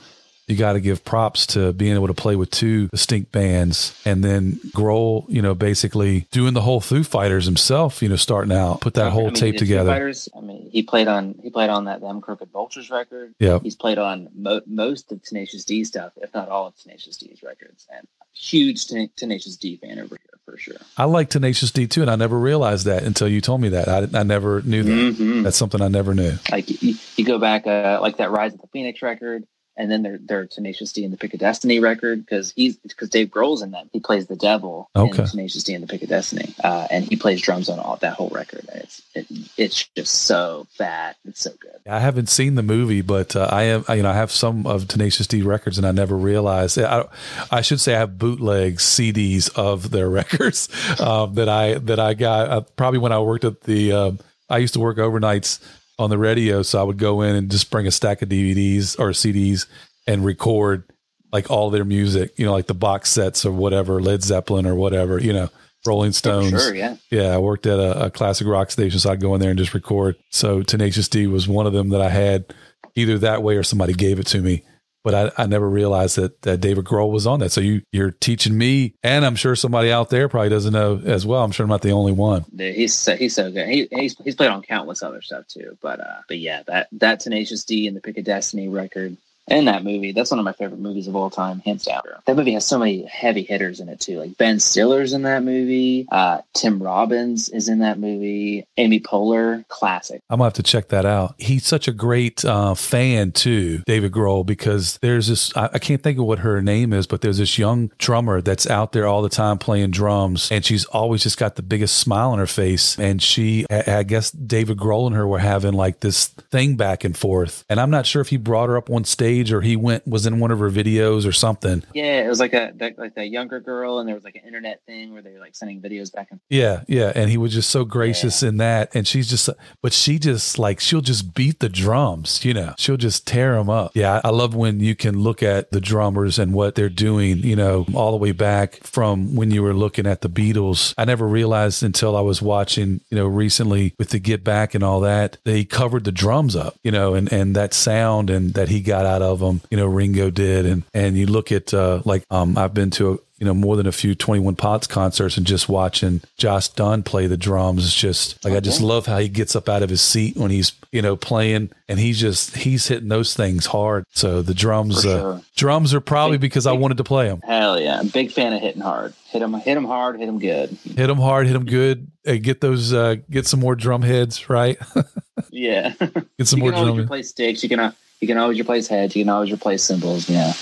you 0.50 0.56
got 0.56 0.72
to 0.72 0.80
give 0.80 1.04
props 1.04 1.46
to 1.48 1.72
being 1.72 1.94
able 1.94 2.08
to 2.08 2.14
play 2.14 2.34
with 2.34 2.50
two 2.50 2.88
distinct 2.88 3.30
bands, 3.30 4.00
and 4.04 4.24
then 4.24 4.58
Grohl, 4.74 5.24
you 5.28 5.42
know, 5.42 5.54
basically 5.54 6.26
doing 6.32 6.54
the 6.54 6.60
whole 6.60 6.80
Foo 6.80 7.04
Fighters 7.04 7.44
himself. 7.44 8.02
You 8.02 8.08
know, 8.08 8.16
starting 8.16 8.52
out, 8.52 8.80
put 8.80 8.94
that 8.94 9.08
I 9.08 9.10
whole 9.10 9.26
mean, 9.26 9.34
tape 9.34 9.54
the 9.54 9.58
Foo 9.60 9.66
together. 9.66 9.90
Fighters, 9.92 10.28
I 10.36 10.40
mean, 10.40 10.49
he 10.70 10.82
played 10.82 11.08
on 11.08 11.34
he 11.42 11.50
played 11.50 11.70
on 11.70 11.84
that 11.84 12.00
Them 12.00 12.20
Crooked 12.20 12.50
Vultures 12.50 12.90
record. 12.90 13.34
Yeah, 13.38 13.58
He's 13.62 13.76
played 13.76 13.98
on 13.98 14.28
mo- 14.34 14.62
most 14.66 15.12
of 15.12 15.22
Tenacious 15.22 15.64
D 15.64 15.84
stuff, 15.84 16.12
if 16.16 16.32
not 16.34 16.48
all 16.48 16.66
of 16.68 16.76
Tenacious 16.76 17.16
D's 17.16 17.42
records. 17.42 17.86
And 17.94 18.06
huge 18.32 18.86
Ten- 18.86 19.10
Tenacious 19.16 19.56
D 19.56 19.76
fan 19.76 19.98
over 19.98 20.16
here 20.16 20.38
for 20.44 20.56
sure. 20.56 20.76
I 20.96 21.04
like 21.04 21.28
Tenacious 21.30 21.70
D 21.72 21.86
too, 21.86 22.02
and 22.02 22.10
I 22.10 22.16
never 22.16 22.38
realized 22.38 22.86
that 22.86 23.02
until 23.02 23.28
you 23.28 23.40
told 23.40 23.60
me 23.60 23.70
that. 23.70 23.88
I, 23.88 24.18
I 24.18 24.22
never 24.22 24.62
knew 24.62 24.82
that. 24.82 24.90
Mhm. 24.90 25.42
That's 25.42 25.56
something 25.56 25.82
I 25.82 25.88
never 25.88 26.14
knew. 26.14 26.32
Like 26.50 26.82
you, 26.82 26.94
you 27.16 27.24
go 27.24 27.38
back, 27.38 27.66
uh, 27.66 27.98
like 28.00 28.16
that 28.18 28.30
Rize 28.30 28.54
of 28.54 28.60
the 28.60 28.66
Fenix 28.68 29.02
record, 29.02 29.44
and 29.80 29.90
then 29.90 30.02
their 30.02 30.18
their 30.18 30.46
Tenacious 30.46 30.92
D 30.92 31.04
and 31.04 31.12
the 31.12 31.16
Pick 31.16 31.32
of 31.32 31.40
Destiny 31.40 31.80
record 31.80 32.20
because 32.24 32.52
he's 32.54 32.76
because 32.76 33.08
Dave 33.08 33.28
Grohl's 33.28 33.62
in 33.62 33.70
that. 33.70 33.88
He 33.94 33.98
plays 33.98 34.26
the 34.26 34.36
devil 34.36 34.90
Okay. 34.94 35.22
in 35.22 35.26
Tenacious 35.28 35.64
D 35.64 35.72
and 35.72 35.82
the 35.82 35.88
Pick 35.88 36.02
of 36.02 36.10
Destiny, 36.10 36.54
uh, 36.62 36.86
and 36.90 37.04
he 37.06 37.16
plays 37.16 37.40
drums 37.40 37.70
on 37.70 37.78
all 37.78 37.96
that 37.96 38.12
whole 38.12 38.28
record. 38.28 38.68
It's 38.74 39.02
it, 39.14 39.26
it's 39.56 39.88
just 39.96 40.14
so 40.22 40.66
fat. 40.76 41.16
It's 41.26 41.40
so 41.40 41.50
good. 41.58 41.80
I 41.88 41.98
haven't 41.98 42.28
seen 42.28 42.56
the 42.56 42.62
movie, 42.62 43.00
but 43.00 43.34
uh, 43.34 43.48
I 43.50 43.62
am, 43.64 43.84
you 43.88 44.02
know, 44.02 44.10
I 44.10 44.14
have 44.14 44.30
some 44.30 44.66
of 44.66 44.86
Tenacious 44.86 45.26
D 45.26 45.40
records, 45.40 45.78
and 45.78 45.86
I 45.86 45.92
never 45.92 46.14
realized. 46.16 46.78
I, 46.78 47.06
I 47.50 47.62
should 47.62 47.80
say 47.80 47.94
I 47.94 48.00
have 48.00 48.18
bootleg 48.18 48.76
CDs 48.76 49.50
of 49.56 49.90
their 49.90 50.10
records 50.20 50.68
um, 51.00 51.34
that 51.36 51.48
I 51.48 51.74
that 51.78 51.98
I 51.98 52.12
got 52.12 52.48
uh, 52.50 52.60
probably 52.76 52.98
when 52.98 53.12
I 53.12 53.18
worked 53.20 53.44
at 53.44 53.62
the. 53.62 53.92
Um, 53.92 54.18
I 54.50 54.58
used 54.58 54.74
to 54.74 54.80
work 54.80 54.96
overnights 54.98 55.60
on 56.00 56.10
the 56.10 56.18
radio, 56.18 56.62
so 56.62 56.80
I 56.80 56.82
would 56.82 56.96
go 56.96 57.20
in 57.20 57.36
and 57.36 57.50
just 57.50 57.70
bring 57.70 57.86
a 57.86 57.90
stack 57.90 58.22
of 58.22 58.28
DVDs 58.28 58.98
or 58.98 59.10
CDs 59.10 59.66
and 60.06 60.24
record 60.24 60.84
like 61.32 61.50
all 61.50 61.70
their 61.70 61.84
music, 61.84 62.32
you 62.38 62.46
know, 62.46 62.52
like 62.52 62.66
the 62.66 62.74
box 62.74 63.10
sets 63.10 63.44
or 63.44 63.52
whatever, 63.52 64.00
Led 64.00 64.22
Zeppelin 64.22 64.66
or 64.66 64.74
whatever, 64.74 65.20
you 65.20 65.32
know, 65.32 65.50
Rolling 65.86 66.12
Stones. 66.12 66.50
sure, 66.50 66.74
yeah. 66.74 66.96
Yeah, 67.10 67.34
I 67.34 67.38
worked 67.38 67.66
at 67.66 67.78
a, 67.78 68.06
a 68.06 68.10
classic 68.10 68.46
rock 68.46 68.70
station, 68.70 68.98
so 68.98 69.10
I'd 69.10 69.20
go 69.20 69.34
in 69.34 69.40
there 69.40 69.50
and 69.50 69.58
just 69.58 69.74
record. 69.74 70.16
So 70.30 70.62
Tenacious 70.62 71.08
D 71.08 71.26
was 71.26 71.46
one 71.46 71.66
of 71.66 71.72
them 71.72 71.90
that 71.90 72.00
I 72.00 72.08
had 72.08 72.46
either 72.94 73.18
that 73.18 73.42
way 73.42 73.56
or 73.56 73.62
somebody 73.62 73.92
gave 73.92 74.18
it 74.18 74.26
to 74.28 74.40
me. 74.40 74.62
But 75.02 75.14
I, 75.14 75.42
I 75.42 75.46
never 75.46 75.68
realized 75.68 76.16
that, 76.16 76.42
that 76.42 76.60
David 76.60 76.84
Grohl 76.84 77.10
was 77.10 77.26
on 77.26 77.40
that. 77.40 77.52
So 77.52 77.60
you 77.60 77.82
you're 77.92 78.10
teaching 78.10 78.56
me, 78.56 78.94
and 79.02 79.24
I'm 79.24 79.36
sure 79.36 79.56
somebody 79.56 79.90
out 79.90 80.10
there 80.10 80.28
probably 80.28 80.50
doesn't 80.50 80.72
know 80.72 81.00
as 81.04 81.26
well. 81.26 81.42
I'm 81.42 81.52
sure 81.52 81.64
I'm 81.64 81.70
not 81.70 81.82
the 81.82 81.92
only 81.92 82.12
one. 82.12 82.44
He's 82.56 82.94
so, 82.94 83.16
he's 83.16 83.34
so 83.34 83.50
good. 83.50 83.68
He, 83.68 83.88
he's 83.90 84.16
he's 84.18 84.34
played 84.34 84.50
on 84.50 84.62
countless 84.62 85.02
other 85.02 85.22
stuff 85.22 85.46
too. 85.46 85.76
But 85.80 86.00
uh, 86.00 86.20
but 86.28 86.38
yeah, 86.38 86.62
that 86.66 86.88
that 86.92 87.20
Tenacious 87.20 87.64
D 87.64 87.86
and 87.86 87.96
the 87.96 88.00
Pick 88.00 88.18
of 88.18 88.24
Destiny 88.24 88.68
record 88.68 89.16
in 89.50 89.66
that 89.66 89.84
movie. 89.84 90.12
That's 90.12 90.30
one 90.30 90.38
of 90.38 90.44
my 90.44 90.52
favorite 90.52 90.80
movies 90.80 91.08
of 91.08 91.16
all 91.16 91.30
time, 91.30 91.60
hands 91.60 91.84
down. 91.84 92.00
That 92.26 92.36
movie 92.36 92.52
has 92.52 92.66
so 92.66 92.78
many 92.78 93.04
heavy 93.04 93.42
hitters 93.42 93.80
in 93.80 93.88
it 93.88 94.00
too. 94.00 94.18
Like 94.18 94.36
Ben 94.38 94.58
Stiller's 94.60 95.12
in 95.12 95.22
that 95.22 95.42
movie. 95.42 96.06
Uh, 96.10 96.38
Tim 96.54 96.82
Robbins 96.82 97.48
is 97.48 97.68
in 97.68 97.80
that 97.80 97.98
movie. 97.98 98.66
Amy 98.76 99.00
Poehler, 99.00 99.66
classic. 99.68 100.22
I'm 100.30 100.38
gonna 100.38 100.46
have 100.46 100.54
to 100.54 100.62
check 100.62 100.88
that 100.88 101.04
out. 101.04 101.34
He's 101.38 101.66
such 101.66 101.88
a 101.88 101.92
great 101.92 102.44
uh, 102.44 102.74
fan 102.74 103.32
too, 103.32 103.82
David 103.86 104.12
Grohl, 104.12 104.46
because 104.46 104.98
there's 105.02 105.26
this. 105.26 105.54
I, 105.56 105.70
I 105.74 105.78
can't 105.78 106.02
think 106.02 106.18
of 106.18 106.24
what 106.24 106.40
her 106.40 106.62
name 106.62 106.92
is, 106.92 107.06
but 107.06 107.20
there's 107.20 107.38
this 107.38 107.58
young 107.58 107.90
drummer 107.98 108.40
that's 108.40 108.68
out 108.68 108.92
there 108.92 109.06
all 109.06 109.22
the 109.22 109.28
time 109.28 109.58
playing 109.58 109.90
drums, 109.90 110.50
and 110.52 110.64
she's 110.64 110.84
always 110.86 111.22
just 111.22 111.38
got 111.38 111.56
the 111.56 111.62
biggest 111.62 111.96
smile 111.96 112.30
on 112.30 112.38
her 112.38 112.46
face. 112.46 112.98
And 112.98 113.20
she, 113.20 113.66
I 113.68 114.00
I 114.00 114.02
guess, 114.04 114.30
David 114.30 114.78
Grohl 114.78 115.06
and 115.06 115.16
her 115.16 115.26
were 115.26 115.38
having 115.38 115.74
like 115.74 116.00
this 116.00 116.28
thing 116.28 116.76
back 116.76 117.04
and 117.04 117.16
forth, 117.16 117.64
and 117.68 117.80
I'm 117.80 117.90
not 117.90 118.06
sure 118.06 118.22
if 118.22 118.28
he 118.28 118.36
brought 118.36 118.68
her 118.68 118.76
up 118.76 118.88
on 118.88 119.04
stage 119.04 119.39
or 119.48 119.60
he 119.60 119.76
went 119.76 120.06
was 120.06 120.26
in 120.26 120.40
one 120.40 120.50
of 120.50 120.58
her 120.58 120.70
videos 120.70 121.26
or 121.26 121.32
something. 121.32 121.82
Yeah, 121.94 122.24
it 122.24 122.28
was 122.28 122.40
like 122.40 122.52
a 122.52 122.72
that, 122.76 122.98
like 122.98 123.12
a 123.16 123.24
younger 123.24 123.60
girl, 123.60 123.98
and 123.98 124.08
there 124.08 124.14
was 124.14 124.24
like 124.24 124.36
an 124.36 124.42
internet 124.46 124.82
thing 124.86 125.12
where 125.12 125.22
they 125.22 125.32
were 125.32 125.38
like 125.38 125.54
sending 125.54 125.80
videos 125.80 126.12
back 126.12 126.28
and 126.30 126.40
Yeah, 126.48 126.82
yeah, 126.88 127.12
and 127.14 127.30
he 127.30 127.36
was 127.36 127.52
just 127.52 127.70
so 127.70 127.84
gracious 127.84 128.42
in 128.42 128.58
that, 128.58 128.94
and 128.94 129.06
she's 129.06 129.28
just, 129.28 129.48
but 129.82 129.92
she 129.92 130.18
just 130.18 130.58
like 130.58 130.80
she'll 130.80 131.00
just 131.00 131.34
beat 131.34 131.60
the 131.60 131.68
drums, 131.68 132.44
you 132.44 132.52
know, 132.52 132.74
she'll 132.76 132.96
just 132.96 133.26
tear 133.26 133.54
them 133.54 133.70
up. 133.70 133.92
Yeah, 133.94 134.20
I 134.24 134.30
love 134.30 134.54
when 134.54 134.80
you 134.80 134.94
can 134.96 135.18
look 135.18 135.42
at 135.42 135.70
the 135.70 135.80
drummers 135.80 136.38
and 136.38 136.52
what 136.52 136.74
they're 136.74 136.88
doing, 136.88 137.38
you 137.38 137.56
know, 137.56 137.86
all 137.94 138.10
the 138.10 138.16
way 138.16 138.32
back 138.32 138.80
from 138.82 139.36
when 139.36 139.50
you 139.50 139.62
were 139.62 139.74
looking 139.74 140.06
at 140.06 140.20
the 140.20 140.28
Beatles. 140.28 140.94
I 140.98 141.04
never 141.04 141.26
realized 141.26 141.82
until 141.82 142.16
I 142.16 142.20
was 142.20 142.42
watching, 142.42 143.00
you 143.10 143.16
know, 143.16 143.26
recently 143.26 143.94
with 143.98 144.10
the 144.10 144.18
Get 144.18 144.44
Back 144.44 144.74
and 144.74 144.82
all 144.84 145.00
that, 145.00 145.38
they 145.44 145.64
covered 145.64 146.04
the 146.04 146.12
drums 146.12 146.56
up, 146.56 146.76
you 146.82 146.90
know, 146.90 147.14
and 147.14 147.32
and 147.32 147.54
that 147.56 147.72
sound 147.74 148.30
and 148.30 148.54
that 148.54 148.68
he 148.68 148.80
got 148.80 149.06
out 149.06 149.22
of 149.22 149.29
them, 149.38 149.60
you 149.70 149.76
know, 149.76 149.86
Ringo 149.86 150.30
did, 150.30 150.66
and 150.66 150.82
and 150.92 151.16
you 151.16 151.26
look 151.26 151.52
at 151.52 151.72
uh, 151.72 152.02
like 152.04 152.24
um, 152.30 152.58
I've 152.58 152.74
been 152.74 152.90
to 152.92 153.12
a, 153.12 153.18
you 153.38 153.46
know 153.46 153.54
more 153.54 153.76
than 153.76 153.86
a 153.86 153.92
few 153.92 154.14
21 154.14 154.56
Pilots 154.56 154.86
concerts 154.86 155.36
and 155.38 155.46
just 155.46 155.68
watching 155.68 156.20
Josh 156.36 156.68
Dun 156.68 157.02
play 157.02 157.26
the 157.26 157.38
drums 157.38 157.84
is 157.84 157.94
just 157.94 158.44
like 158.44 158.52
i 158.52 158.60
just 158.60 158.82
love 158.82 159.06
how 159.06 159.16
he 159.18 159.30
gets 159.30 159.56
up 159.56 159.66
out 159.66 159.82
of 159.82 159.88
his 159.88 160.02
seat 160.02 160.36
when 160.36 160.50
he's 160.50 160.72
you 160.92 161.00
know 161.00 161.16
playing 161.16 161.70
and 161.88 161.98
he's 161.98 162.20
just 162.20 162.54
he's 162.54 162.88
hitting 162.88 163.08
those 163.08 163.34
things 163.34 163.64
hard. 163.66 164.04
So 164.10 164.42
the 164.42 164.52
drums 164.52 165.04
For 165.04 165.08
uh, 165.08 165.40
drums 165.56 165.94
are 165.94 166.00
probably 166.02 166.36
Big- 166.36 166.50
because 166.50 166.66
i 166.66 166.72
wanted 166.72 166.98
to 166.98 167.04
play 167.04 167.28
them 167.28 167.40
hell 167.46 167.80
yeah, 167.80 167.98
I'm 167.98 168.08
a 168.08 168.10
big 168.10 168.30
fan 168.30 168.52
of 168.52 168.60
hitting 168.60 168.82
hard. 168.82 169.14
Hit 169.28 169.40
him, 169.42 169.54
hit 169.54 169.76
him 169.76 169.84
hard, 169.84 170.18
hit 170.18 170.28
him 170.28 170.38
good. 170.38 170.76
hit 170.84 171.06
them 171.06 171.18
hard 171.18 171.46
hit 171.46 171.54
them 171.54 171.64
good. 171.64 172.10
Uh, 172.26 172.34
get 172.34 172.60
those 172.60 172.92
uh, 172.92 173.16
get 173.30 173.46
some 173.46 173.60
more 173.60 173.74
drum 173.74 174.02
heads 174.02 174.50
right? 174.50 174.78
Yeah, 175.50 175.94
get 176.38 176.46
some 176.46 176.58
you 176.58 176.64
more 176.64 176.72
drum 176.72 176.98
replace 177.00 177.30
sticks. 177.30 177.62
You 177.62 177.68
can 177.70 177.80
uh, 177.80 177.92
you 178.20 178.28
can 178.28 178.38
always 178.38 178.60
replace 178.60 178.86
heads. 178.88 179.16
You 179.16 179.24
can 179.24 179.30
always 179.30 179.52
replace 179.52 179.82
cymbals. 179.82 180.28
Yeah, 180.28 180.52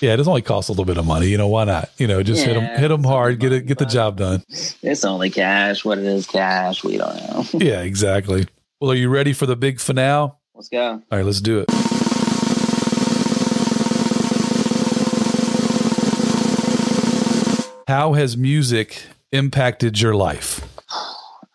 yeah 0.00 0.14
it 0.14 0.16
does 0.18 0.28
only 0.28 0.42
cost 0.42 0.68
a 0.68 0.72
little 0.72 0.84
bit 0.84 0.98
of 0.98 1.06
money 1.06 1.26
you 1.28 1.38
know 1.38 1.46
why 1.48 1.64
not 1.64 1.90
you 1.96 2.06
know 2.08 2.22
just 2.22 2.44
hit 2.44 2.56
'em 2.56 2.62
hit 2.62 2.70
them 2.72 2.80
hit 2.80 2.88
them 2.88 3.04
hard 3.04 3.38
get 3.38 3.52
it 3.52 3.66
get 3.66 3.78
the 3.78 3.86
job 3.86 4.16
done 4.18 4.42
it's 4.48 5.04
only 5.04 5.30
cash. 5.30 5.84
What 5.84 5.98
it 5.98 6.04
is, 6.04 6.26
cash. 6.26 6.82
We 6.84 6.96
don't 6.98 7.16
know. 7.16 7.44
yeah 7.60 7.82
exactly 7.82 8.46
well 8.80 8.90
are 8.90 8.94
you 8.96 9.08
ready 9.08 9.32
for 9.32 9.46
the 9.46 9.56
big 9.56 9.78
finale 9.80 10.32
Let's 10.54 10.68
go. 10.68 10.90
all 10.90 11.02
right 11.18 11.24
let's 11.24 11.40
do 11.40 11.60
it 11.60 11.70
How 17.88 18.14
has 18.14 18.36
music 18.36 19.02
impacted 19.32 20.00
your 20.00 20.14
life? 20.14 20.66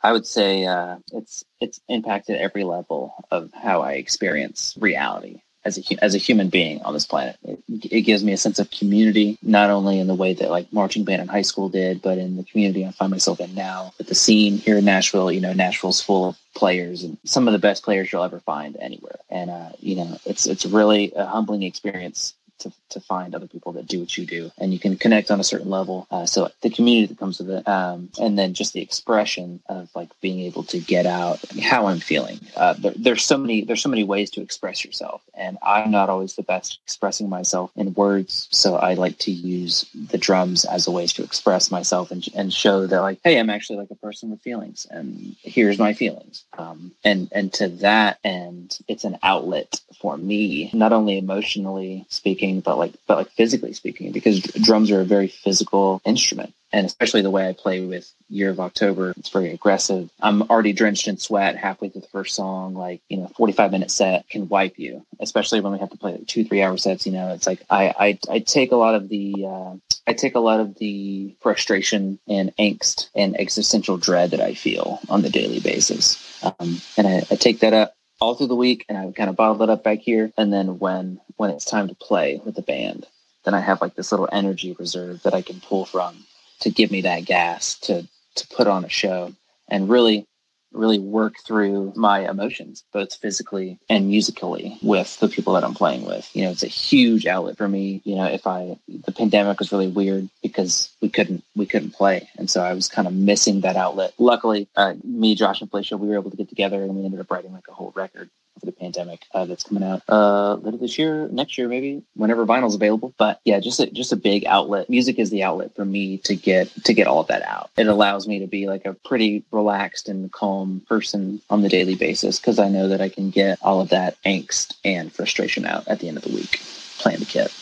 I 0.03 0.11
would 0.11 0.27
say 0.27 0.65
uh, 0.65 0.97
it's 1.11 1.43
it's 1.59 1.79
impacted 1.89 2.37
every 2.37 2.63
level 2.63 3.25
of 3.31 3.51
how 3.53 3.81
I 3.81 3.93
experience 3.93 4.75
reality 4.79 5.41
as 5.65 5.77
a 5.77 6.03
as 6.03 6.15
a 6.15 6.19
human 6.19 6.49
being 6.49 6.81
on 6.83 6.93
this 6.93 7.05
planet. 7.05 7.37
It, 7.43 7.59
it 7.91 8.01
gives 8.01 8.23
me 8.23 8.31
a 8.31 8.37
sense 8.37 8.59
of 8.59 8.71
community, 8.71 9.37
not 9.41 9.69
only 9.69 9.99
in 9.99 10.07
the 10.07 10.15
way 10.15 10.33
that 10.33 10.49
like 10.49 10.71
marching 10.71 11.03
band 11.03 11.21
in 11.21 11.27
high 11.27 11.41
school 11.41 11.69
did, 11.69 12.01
but 12.01 12.17
in 12.17 12.37
the 12.37 12.43
community 12.43 12.85
I 12.85 12.91
find 12.91 13.11
myself 13.11 13.39
in 13.39 13.53
now. 13.53 13.93
With 13.97 14.07
the 14.07 14.15
scene 14.15 14.57
here 14.57 14.77
in 14.77 14.85
Nashville, 14.85 15.31
you 15.31 15.41
know, 15.41 15.53
Nashville's 15.53 16.01
full 16.01 16.29
of 16.29 16.37
players 16.55 17.03
and 17.03 17.17
some 17.25 17.47
of 17.47 17.51
the 17.51 17.59
best 17.59 17.83
players 17.83 18.11
you'll 18.11 18.23
ever 18.23 18.39
find 18.39 18.77
anywhere. 18.79 19.19
And 19.29 19.49
uh, 19.49 19.69
you 19.79 19.95
know, 19.95 20.17
it's 20.25 20.45
it's 20.45 20.65
really 20.65 21.11
a 21.15 21.25
humbling 21.25 21.63
experience 21.63 22.33
to, 22.59 22.71
to 22.89 22.99
find 22.99 23.35
other 23.35 23.47
people 23.47 23.71
that 23.73 23.87
do 23.87 23.99
what 23.99 24.17
you 24.17 24.25
do 24.25 24.51
and 24.57 24.73
you 24.73 24.79
can 24.79 24.95
connect 24.95 25.31
on 25.31 25.39
a 25.39 25.43
certain 25.43 25.69
level. 25.69 26.07
Uh, 26.11 26.25
so 26.25 26.49
the 26.61 26.69
community 26.69 27.07
that 27.07 27.19
comes 27.19 27.39
with 27.39 27.49
it 27.49 27.67
um, 27.67 28.09
and 28.19 28.37
then 28.37 28.53
just 28.53 28.73
the 28.73 28.81
expression 28.81 29.59
of 29.67 29.89
like 29.95 30.09
being 30.21 30.39
able 30.39 30.63
to 30.63 30.79
get 30.79 31.05
out 31.05 31.39
how 31.61 31.87
i'm 31.87 31.99
feeling. 31.99 32.39
Uh, 32.55 32.73
there, 32.73 32.93
there's 32.95 33.23
so 33.23 33.37
many 33.37 33.63
there's 33.63 33.81
so 33.81 33.89
many 33.89 34.03
ways 34.03 34.29
to 34.31 34.41
express 34.41 34.83
yourself 34.83 35.21
and 35.33 35.57
i'm 35.61 35.91
not 35.91 36.09
always 36.09 36.35
the 36.35 36.43
best 36.43 36.79
expressing 36.83 37.29
myself 37.29 37.71
in 37.75 37.93
words 37.93 38.47
so 38.51 38.75
i 38.75 38.93
like 38.93 39.17
to 39.17 39.31
use 39.31 39.85
the 40.09 40.17
drums 40.17 40.65
as 40.65 40.87
a 40.87 40.91
way 40.91 41.05
to 41.05 41.23
express 41.23 41.71
myself 41.71 42.11
and, 42.11 42.27
and 42.35 42.53
show 42.53 42.87
that 42.87 43.01
like 43.01 43.19
hey 43.23 43.39
i'm 43.39 43.49
actually 43.49 43.77
like 43.77 43.91
a 43.91 43.95
person 43.95 44.29
with 44.29 44.41
feelings 44.41 44.87
and 44.89 45.35
here's 45.41 45.79
my 45.79 45.93
feelings. 45.93 46.43
Um, 46.57 46.91
and 47.03 47.29
and 47.31 47.51
to 47.53 47.67
that 47.85 48.19
end 48.23 48.79
it's 48.87 49.03
an 49.03 49.17
outlet 49.23 49.81
for 49.99 50.17
me 50.17 50.69
not 50.73 50.93
only 50.93 51.17
emotionally 51.17 52.05
speaking 52.09 52.46
but 52.55 52.77
like 52.77 52.93
but 53.07 53.17
like 53.17 53.29
physically 53.31 53.73
speaking 53.73 54.11
because 54.11 54.41
drums 54.41 54.91
are 54.91 55.01
a 55.01 55.05
very 55.05 55.27
physical 55.27 56.01
instrument 56.05 56.53
and 56.73 56.85
especially 56.85 57.21
the 57.21 57.31
way 57.31 57.47
I 57.47 57.53
play 57.53 57.85
with 57.85 58.11
Year 58.29 58.49
of 58.49 58.59
October, 58.59 59.13
it's 59.15 59.29
very 59.29 59.51
aggressive. 59.51 60.09
I'm 60.19 60.41
already 60.43 60.73
drenched 60.73 61.07
in 61.07 61.17
sweat 61.17 61.55
halfway 61.55 61.89
through 61.89 62.01
the 62.01 62.07
first 62.07 62.35
song. 62.35 62.73
Like, 62.73 63.01
you 63.07 63.17
know, 63.17 63.31
45 63.37 63.71
minute 63.71 63.89
set 63.89 64.27
can 64.29 64.49
wipe 64.49 64.77
you, 64.77 65.05
especially 65.19 65.61
when 65.61 65.71
we 65.71 65.79
have 65.79 65.91
to 65.91 65.97
play 65.97 66.11
like 66.11 66.27
two, 66.27 66.43
three 66.43 66.61
hour 66.61 66.77
sets. 66.77 67.05
You 67.05 67.13
know, 67.13 67.33
it's 67.33 67.47
like 67.47 67.61
I, 67.69 67.93
I, 67.97 68.19
I 68.29 68.39
take 68.39 68.73
a 68.73 68.75
lot 68.75 68.95
of 68.95 69.07
the, 69.07 69.45
uh, 69.47 69.75
I 70.05 70.13
take 70.13 70.35
a 70.35 70.39
lot 70.39 70.59
of 70.59 70.75
the 70.75 71.35
frustration 71.39 72.19
and 72.27 72.53
angst 72.57 73.09
and 73.15 73.39
existential 73.39 73.97
dread 73.97 74.31
that 74.31 74.41
I 74.41 74.53
feel 74.53 74.99
on 75.07 75.21
the 75.21 75.29
daily 75.29 75.61
basis. 75.61 76.43
Um, 76.43 76.81
and 76.97 77.07
I, 77.07 77.23
I 77.31 77.35
take 77.35 77.61
that 77.61 77.73
up 77.73 77.96
all 78.19 78.35
through 78.35 78.47
the 78.47 78.55
week 78.55 78.85
and 78.89 78.97
I 78.97 79.05
would 79.05 79.15
kind 79.15 79.29
of 79.29 79.35
bottle 79.35 79.61
it 79.63 79.69
up 79.69 79.83
back 79.83 79.99
here. 79.99 80.31
And 80.37 80.51
then 80.51 80.79
when, 80.79 81.19
when 81.35 81.51
it's 81.51 81.65
time 81.65 81.87
to 81.87 81.95
play 81.95 82.41
with 82.43 82.55
the 82.55 82.61
band, 82.61 83.05
then 83.45 83.53
I 83.53 83.59
have 83.59 83.81
like 83.81 83.95
this 83.95 84.11
little 84.11 84.29
energy 84.31 84.75
reserve 84.77 85.23
that 85.23 85.33
I 85.33 85.41
can 85.41 85.61
pull 85.61 85.85
from 85.85 86.25
to 86.61 86.69
give 86.69 86.91
me 86.91 87.01
that 87.01 87.25
gas 87.25 87.75
to 87.81 88.07
to 88.35 88.47
put 88.49 88.67
on 88.67 88.85
a 88.85 88.89
show 88.89 89.33
and 89.67 89.89
really 89.89 90.27
really 90.73 90.99
work 90.99 91.35
through 91.45 91.93
my 91.95 92.29
emotions 92.29 92.83
both 92.91 93.13
physically 93.15 93.79
and 93.89 94.07
musically 94.07 94.77
with 94.81 95.19
the 95.19 95.27
people 95.27 95.53
that 95.53 95.63
I'm 95.63 95.73
playing 95.73 96.05
with. 96.05 96.29
You 96.35 96.45
know 96.45 96.51
it's 96.51 96.63
a 96.63 96.67
huge 96.67 97.25
outlet 97.25 97.57
for 97.57 97.67
me. 97.67 98.01
You 98.03 98.15
know 98.15 98.25
if 98.25 98.45
I 98.45 98.77
the 98.87 99.11
pandemic 99.11 99.59
was 99.59 99.71
really 99.71 99.87
weird 99.87 100.29
because 100.41 100.89
we 101.01 101.09
couldn't 101.09 101.43
we 101.55 101.65
couldn't 101.65 101.91
play. 101.91 102.29
And 102.37 102.49
so 102.49 102.61
I 102.61 102.73
was 102.73 102.87
kind 102.87 103.07
of 103.07 103.13
missing 103.13 103.61
that 103.61 103.75
outlet. 103.75 104.13
Luckily 104.17 104.67
uh, 104.75 104.95
me 105.03 105.35
Josh 105.35 105.61
and 105.61 105.69
Felicia 105.69 105.97
we 105.97 106.07
were 106.07 106.15
able 106.15 106.31
to 106.31 106.37
get 106.37 106.49
together 106.49 106.83
and 106.83 106.95
we 106.95 107.05
ended 107.05 107.19
up 107.19 107.31
writing 107.31 107.53
like 107.53 107.67
a 107.67 107.73
whole 107.73 107.93
record 107.95 108.29
for 108.59 108.65
the 108.65 108.71
pandemic 108.71 109.25
uh, 109.33 109.45
that's 109.45 109.63
coming 109.63 109.83
out 109.83 110.01
uh, 110.09 110.55
later 110.55 110.77
this 110.77 110.97
year, 110.97 111.27
next 111.29 111.57
year 111.57 111.67
maybe, 111.67 112.03
whenever 112.15 112.45
vinyl's 112.45 112.75
available. 112.75 113.13
But 113.17 113.39
yeah, 113.45 113.59
just 113.59 113.79
a, 113.79 113.87
just 113.87 114.11
a 114.11 114.15
big 114.15 114.45
outlet. 114.45 114.89
Music 114.89 115.19
is 115.19 115.29
the 115.29 115.43
outlet 115.43 115.75
for 115.75 115.85
me 115.85 116.17
to 116.19 116.35
get 116.35 116.69
to 116.85 116.93
get 116.93 117.07
all 117.07 117.19
of 117.19 117.27
that 117.27 117.43
out. 117.43 117.69
It 117.77 117.87
allows 117.87 118.27
me 118.27 118.39
to 118.39 118.47
be 118.47 118.67
like 118.67 118.85
a 118.85 118.93
pretty 118.93 119.43
relaxed 119.51 120.09
and 120.09 120.31
calm 120.31 120.81
person 120.87 121.41
on 121.49 121.61
the 121.61 121.69
daily 121.69 121.95
basis 121.95 122.39
because 122.39 122.59
I 122.59 122.69
know 122.69 122.87
that 122.89 123.01
I 123.01 123.09
can 123.09 123.29
get 123.29 123.59
all 123.61 123.81
of 123.81 123.89
that 123.89 124.21
angst 124.23 124.75
and 124.83 125.11
frustration 125.11 125.65
out 125.65 125.87
at 125.87 125.99
the 125.99 126.07
end 126.07 126.17
of 126.17 126.23
the 126.23 126.33
week 126.33 126.61
playing 126.97 127.19
the 127.19 127.25
kit. 127.25 127.53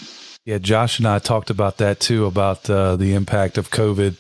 Yeah, 0.46 0.60
Josh 0.60 1.00
and 1.00 1.08
I 1.08 1.20
talked 1.20 1.50
about 1.50 1.78
that 1.78 2.00
too, 2.00 2.26
about 2.26 2.70
uh, 2.70 2.96
the 2.96 3.16
impact 3.16 3.58
of 3.58 3.72
COVID 3.72 4.16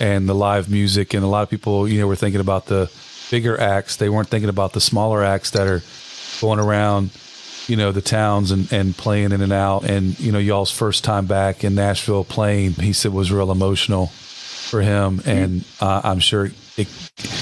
and 0.00 0.28
the 0.28 0.34
live 0.34 0.70
music. 0.70 1.14
And 1.14 1.24
a 1.24 1.26
lot 1.26 1.42
of 1.42 1.50
people, 1.50 1.88
you 1.88 2.00
know, 2.00 2.06
were 2.06 2.16
thinking 2.16 2.40
about 2.40 2.66
the 2.66 2.90
bigger 3.30 3.58
acts. 3.58 3.96
They 3.96 4.10
weren't 4.10 4.28
thinking 4.28 4.50
about 4.50 4.74
the 4.74 4.80
smaller 4.80 5.24
acts 5.24 5.50
that 5.52 5.66
are 5.66 5.82
going 6.40 6.58
around, 6.58 7.10
you 7.66 7.76
know, 7.76 7.92
the 7.92 8.02
towns 8.02 8.50
and, 8.50 8.72
and 8.72 8.96
playing 8.96 9.32
in 9.32 9.40
and 9.40 9.52
out. 9.52 9.84
And, 9.84 10.18
you 10.18 10.32
know, 10.32 10.38
y'all's 10.38 10.70
first 10.70 11.04
time 11.04 11.26
back 11.26 11.64
in 11.64 11.74
Nashville 11.74 12.24
playing, 12.24 12.72
he 12.72 12.92
said 12.92 13.12
was 13.12 13.30
real 13.30 13.50
emotional 13.50 14.06
for 14.06 14.80
him. 14.82 15.20
And 15.26 15.64
uh, 15.80 16.00
I'm 16.04 16.18
sure 16.18 16.50
it 16.76 16.88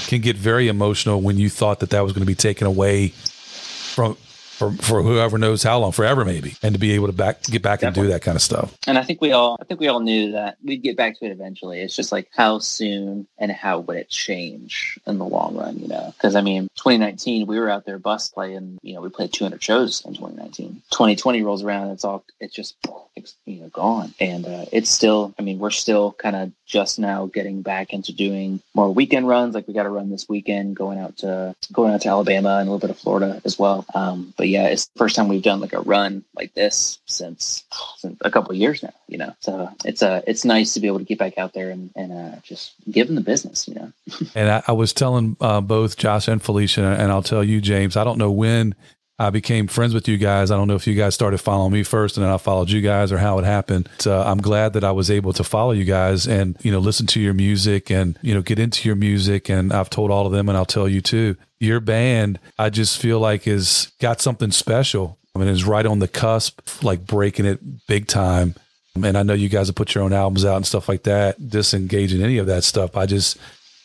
can 0.07 0.21
get 0.21 0.35
very 0.35 0.67
emotional 0.67 1.21
when 1.21 1.37
you 1.37 1.49
thought 1.49 1.79
that 1.79 1.91
that 1.91 2.01
was 2.01 2.13
going 2.13 2.21
to 2.21 2.27
be 2.27 2.35
taken 2.35 2.67
away 2.67 3.09
from 3.09 4.17
for, 4.61 4.71
for 4.73 5.01
whoever 5.01 5.39
knows 5.39 5.63
how 5.63 5.79
long, 5.79 5.91
forever 5.91 6.23
maybe, 6.23 6.55
and 6.61 6.75
to 6.75 6.79
be 6.79 6.91
able 6.91 7.07
to 7.07 7.13
back 7.13 7.41
get 7.43 7.63
back 7.63 7.79
Definitely. 7.79 8.01
and 8.01 8.07
do 8.09 8.13
that 8.13 8.21
kind 8.21 8.35
of 8.35 8.43
stuff. 8.43 8.77
And 8.85 8.97
I 8.97 9.03
think 9.03 9.19
we 9.19 9.31
all, 9.31 9.57
I 9.59 9.63
think 9.63 9.79
we 9.79 9.87
all 9.87 10.01
knew 10.01 10.33
that 10.33 10.57
we'd 10.63 10.83
get 10.83 10.95
back 10.95 11.17
to 11.19 11.25
it 11.25 11.31
eventually. 11.31 11.81
It's 11.81 11.95
just 11.95 12.11
like 12.11 12.29
how 12.35 12.59
soon 12.59 13.27
and 13.39 13.51
how 13.51 13.79
would 13.79 13.97
it 13.97 14.09
change 14.09 14.99
in 15.07 15.17
the 15.17 15.25
long 15.25 15.55
run, 15.55 15.79
you 15.79 15.87
know? 15.87 16.13
Because 16.15 16.35
I 16.35 16.41
mean, 16.41 16.67
2019 16.75 17.47
we 17.47 17.59
were 17.59 17.69
out 17.69 17.85
there 17.85 17.97
bus 17.97 18.27
playing, 18.27 18.77
you 18.83 18.93
know, 18.93 19.01
we 19.01 19.09
played 19.09 19.33
200 19.33 19.63
shows 19.63 20.05
in 20.05 20.13
2019. 20.13 20.83
2020 20.91 21.41
rolls 21.41 21.63
around, 21.63 21.89
it's 21.89 22.03
all, 22.03 22.23
it's 22.39 22.53
just, 22.53 22.75
it's, 23.15 23.35
you 23.45 23.61
know, 23.61 23.69
gone, 23.69 24.13
and 24.19 24.45
uh, 24.45 24.65
it's 24.71 24.89
still. 24.89 25.33
I 25.37 25.41
mean, 25.41 25.59
we're 25.59 25.69
still 25.71 26.13
kind 26.13 26.35
of 26.35 26.51
just 26.65 26.99
now 26.99 27.25
getting 27.25 27.61
back 27.61 27.93
into 27.93 28.13
doing 28.13 28.61
more 28.73 28.93
weekend 28.93 29.27
runs. 29.27 29.53
Like 29.53 29.67
we 29.67 29.73
got 29.73 29.83
to 29.83 29.89
run 29.89 30.09
this 30.09 30.29
weekend, 30.29 30.75
going 30.75 30.99
out 30.99 31.17
to 31.17 31.55
going 31.73 31.93
out 31.93 32.01
to 32.01 32.09
Alabama 32.09 32.57
and 32.59 32.67
a 32.67 32.71
little 32.71 32.79
bit 32.79 32.89
of 32.89 32.97
Florida 32.97 33.41
as 33.43 33.59
well. 33.59 33.85
Um, 33.93 34.33
but 34.37 34.47
it's 34.59 34.87
the 34.87 34.99
first 34.99 35.15
time 35.15 35.27
we've 35.27 35.43
done 35.43 35.59
like 35.59 35.73
a 35.73 35.81
run 35.81 36.23
like 36.35 36.53
this 36.53 36.99
since, 37.05 37.63
since 37.97 38.17
a 38.21 38.31
couple 38.31 38.53
years 38.53 38.83
now. 38.83 38.93
You 39.07 39.17
know, 39.17 39.35
so 39.39 39.69
it's 39.85 40.01
uh 40.01 40.21
it's 40.27 40.45
nice 40.45 40.73
to 40.73 40.79
be 40.79 40.87
able 40.87 40.99
to 40.99 41.05
get 41.05 41.19
back 41.19 41.37
out 41.37 41.53
there 41.53 41.69
and 41.69 41.91
and 41.95 42.11
uh, 42.11 42.39
just 42.43 42.73
give 42.89 43.07
them 43.07 43.15
the 43.15 43.21
business. 43.21 43.67
You 43.67 43.75
know. 43.75 43.93
and 44.35 44.49
I, 44.49 44.63
I 44.67 44.71
was 44.71 44.93
telling 44.93 45.37
uh, 45.41 45.61
both 45.61 45.97
Josh 45.97 46.27
and 46.27 46.41
Felicia, 46.41 46.95
and 46.99 47.11
I'll 47.11 47.23
tell 47.23 47.43
you, 47.43 47.61
James. 47.61 47.97
I 47.97 48.03
don't 48.03 48.17
know 48.17 48.31
when 48.31 48.75
I 49.21 49.29
became 49.29 49.67
friends 49.67 49.93
with 49.93 50.07
you 50.07 50.17
guys. 50.17 50.49
I 50.49 50.57
don't 50.57 50.67
know 50.67 50.73
if 50.73 50.87
you 50.87 50.95
guys 50.95 51.13
started 51.13 51.37
following 51.37 51.71
me 51.71 51.83
first 51.83 52.17
and 52.17 52.25
then 52.25 52.33
I 52.33 52.37
followed 52.37 52.71
you 52.71 52.81
guys 52.81 53.11
or 53.11 53.19
how 53.19 53.37
it 53.37 53.45
happened. 53.45 53.87
Uh, 54.03 54.23
I'm 54.23 54.41
glad 54.41 54.73
that 54.73 54.83
I 54.83 54.91
was 54.91 55.11
able 55.11 55.31
to 55.33 55.43
follow 55.43 55.73
you 55.73 55.83
guys 55.83 56.27
and, 56.27 56.57
you 56.63 56.71
know, 56.71 56.79
listen 56.79 57.05
to 57.05 57.19
your 57.19 57.35
music 57.35 57.91
and, 57.91 58.17
you 58.23 58.33
know, 58.33 58.41
get 58.41 58.57
into 58.57 58.89
your 58.89 58.95
music. 58.95 59.47
And 59.47 59.71
I've 59.71 59.91
told 59.91 60.09
all 60.09 60.25
of 60.25 60.31
them 60.31 60.49
and 60.49 60.57
I'll 60.57 60.65
tell 60.65 60.87
you 60.87 61.01
too, 61.01 61.35
your 61.59 61.79
band, 61.79 62.39
I 62.57 62.71
just 62.71 62.99
feel 62.99 63.19
like 63.19 63.47
is 63.47 63.91
got 63.99 64.21
something 64.21 64.49
special. 64.49 65.19
I 65.35 65.39
mean, 65.39 65.49
it's 65.49 65.65
right 65.65 65.85
on 65.85 65.99
the 65.99 66.07
cusp, 66.07 66.83
like 66.83 67.05
breaking 67.05 67.45
it 67.45 67.59
big 67.85 68.07
time. 68.07 68.55
And 68.95 69.15
I 69.15 69.21
know 69.21 69.35
you 69.35 69.49
guys 69.49 69.67
have 69.67 69.75
put 69.75 69.93
your 69.93 70.03
own 70.03 70.13
albums 70.13 70.45
out 70.45 70.55
and 70.55 70.65
stuff 70.65 70.89
like 70.89 71.03
that, 71.03 71.47
disengaging 71.47 72.23
any 72.23 72.39
of 72.39 72.47
that 72.47 72.63
stuff. 72.63 72.97
I 72.97 73.05
just 73.05 73.37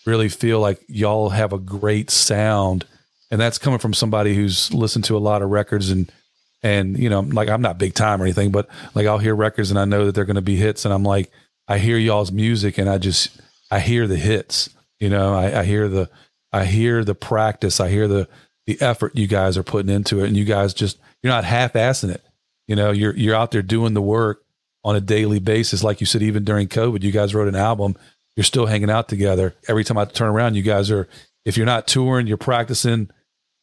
really 0.07 0.31
feel 0.31 0.61
like 0.61 0.81
y'all 0.89 1.29
have 1.29 1.53
a 1.53 1.59
great 1.59 2.11
sound 2.11 2.87
and 3.31 3.41
that's 3.41 3.59
coming 3.59 3.79
from 3.79 3.95
somebody 3.95 4.35
who's 4.35 4.73
listened 4.73 5.05
to 5.05 5.17
a 5.17 5.19
lot 5.19 5.43
of 5.43 5.51
records 5.51 5.91
and 5.91 6.11
and 6.63 6.99
you 6.99 7.09
know 7.09 7.21
like 7.21 7.49
i'm 7.49 7.63
not 7.63 7.79
big 7.79 7.95
time 7.95 8.21
or 8.21 8.25
anything 8.25 8.51
but 8.51 8.69
like 8.95 9.07
i'll 9.07 9.19
hear 9.19 9.35
records 9.35 9.71
and 9.71 9.79
i 9.79 9.85
know 9.85 10.07
that 10.07 10.15
they're 10.15 10.25
going 10.25 10.37
to 10.37 10.43
be 10.43 10.57
hits 10.57 10.85
and 10.85 10.95
i'm 10.95 11.03
like 11.03 11.31
i 11.69 11.79
hear 11.79 11.99
y'all's 11.99 12.33
music 12.33 12.79
and 12.79 12.89
i 12.89 12.99
just 12.99 13.41
i 13.71 13.79
hear 13.79 14.07
the 14.07 14.17
hits 14.17 14.71
you 15.01 15.09
know? 15.09 15.35
I, 15.35 15.61
I 15.61 15.65
hear 15.65 15.89
the 15.89 16.09
i 16.53 16.65
hear 16.65 17.05
the 17.05 17.15
practice. 17.15 17.81
I 17.81 17.89
hear 17.89 18.09
the 18.09 18.29
the 18.67 18.81
effort 18.81 19.17
you 19.17 19.27
guys 19.27 19.57
are 19.57 19.63
putting 19.63 19.95
into 19.95 20.23
it 20.23 20.29
and 20.29 20.37
you 20.37 20.45
guys 20.45 20.75
just 20.75 20.99
you're 21.23 21.33
not 21.33 21.45
half-assing 21.45 22.11
it. 22.11 22.23
You 22.67 22.77
know 22.77 22.91
you're 22.91 23.15
you're 23.17 23.37
out 23.37 23.51
there 23.51 23.63
doing 23.63 23.95
the 23.95 24.03
work 24.03 24.43
on 24.85 24.97
a 24.97 25.01
daily 25.01 25.39
basis. 25.39 25.85
Like 25.85 26.01
you 26.01 26.07
said 26.07 26.23
even 26.23 26.45
during 26.45 26.69
covid 26.69 27.03
you 27.03 27.13
guys 27.13 27.35
wrote 27.35 27.49
an 27.49 27.57
album. 27.57 27.97
You're 28.37 28.45
still 28.45 28.67
hanging 28.67 28.91
out 28.91 29.09
together. 29.09 29.55
Every 29.69 29.85
time 29.85 29.99
i 29.99 30.05
turn 30.05 30.29
around 30.29 30.55
you 30.55 30.63
guys 30.63 30.91
are 30.91 31.09
if 31.45 31.57
you're 31.57 31.67
not 31.67 31.87
touring 31.87 32.27
you're 32.27 32.37
practicing 32.37 33.11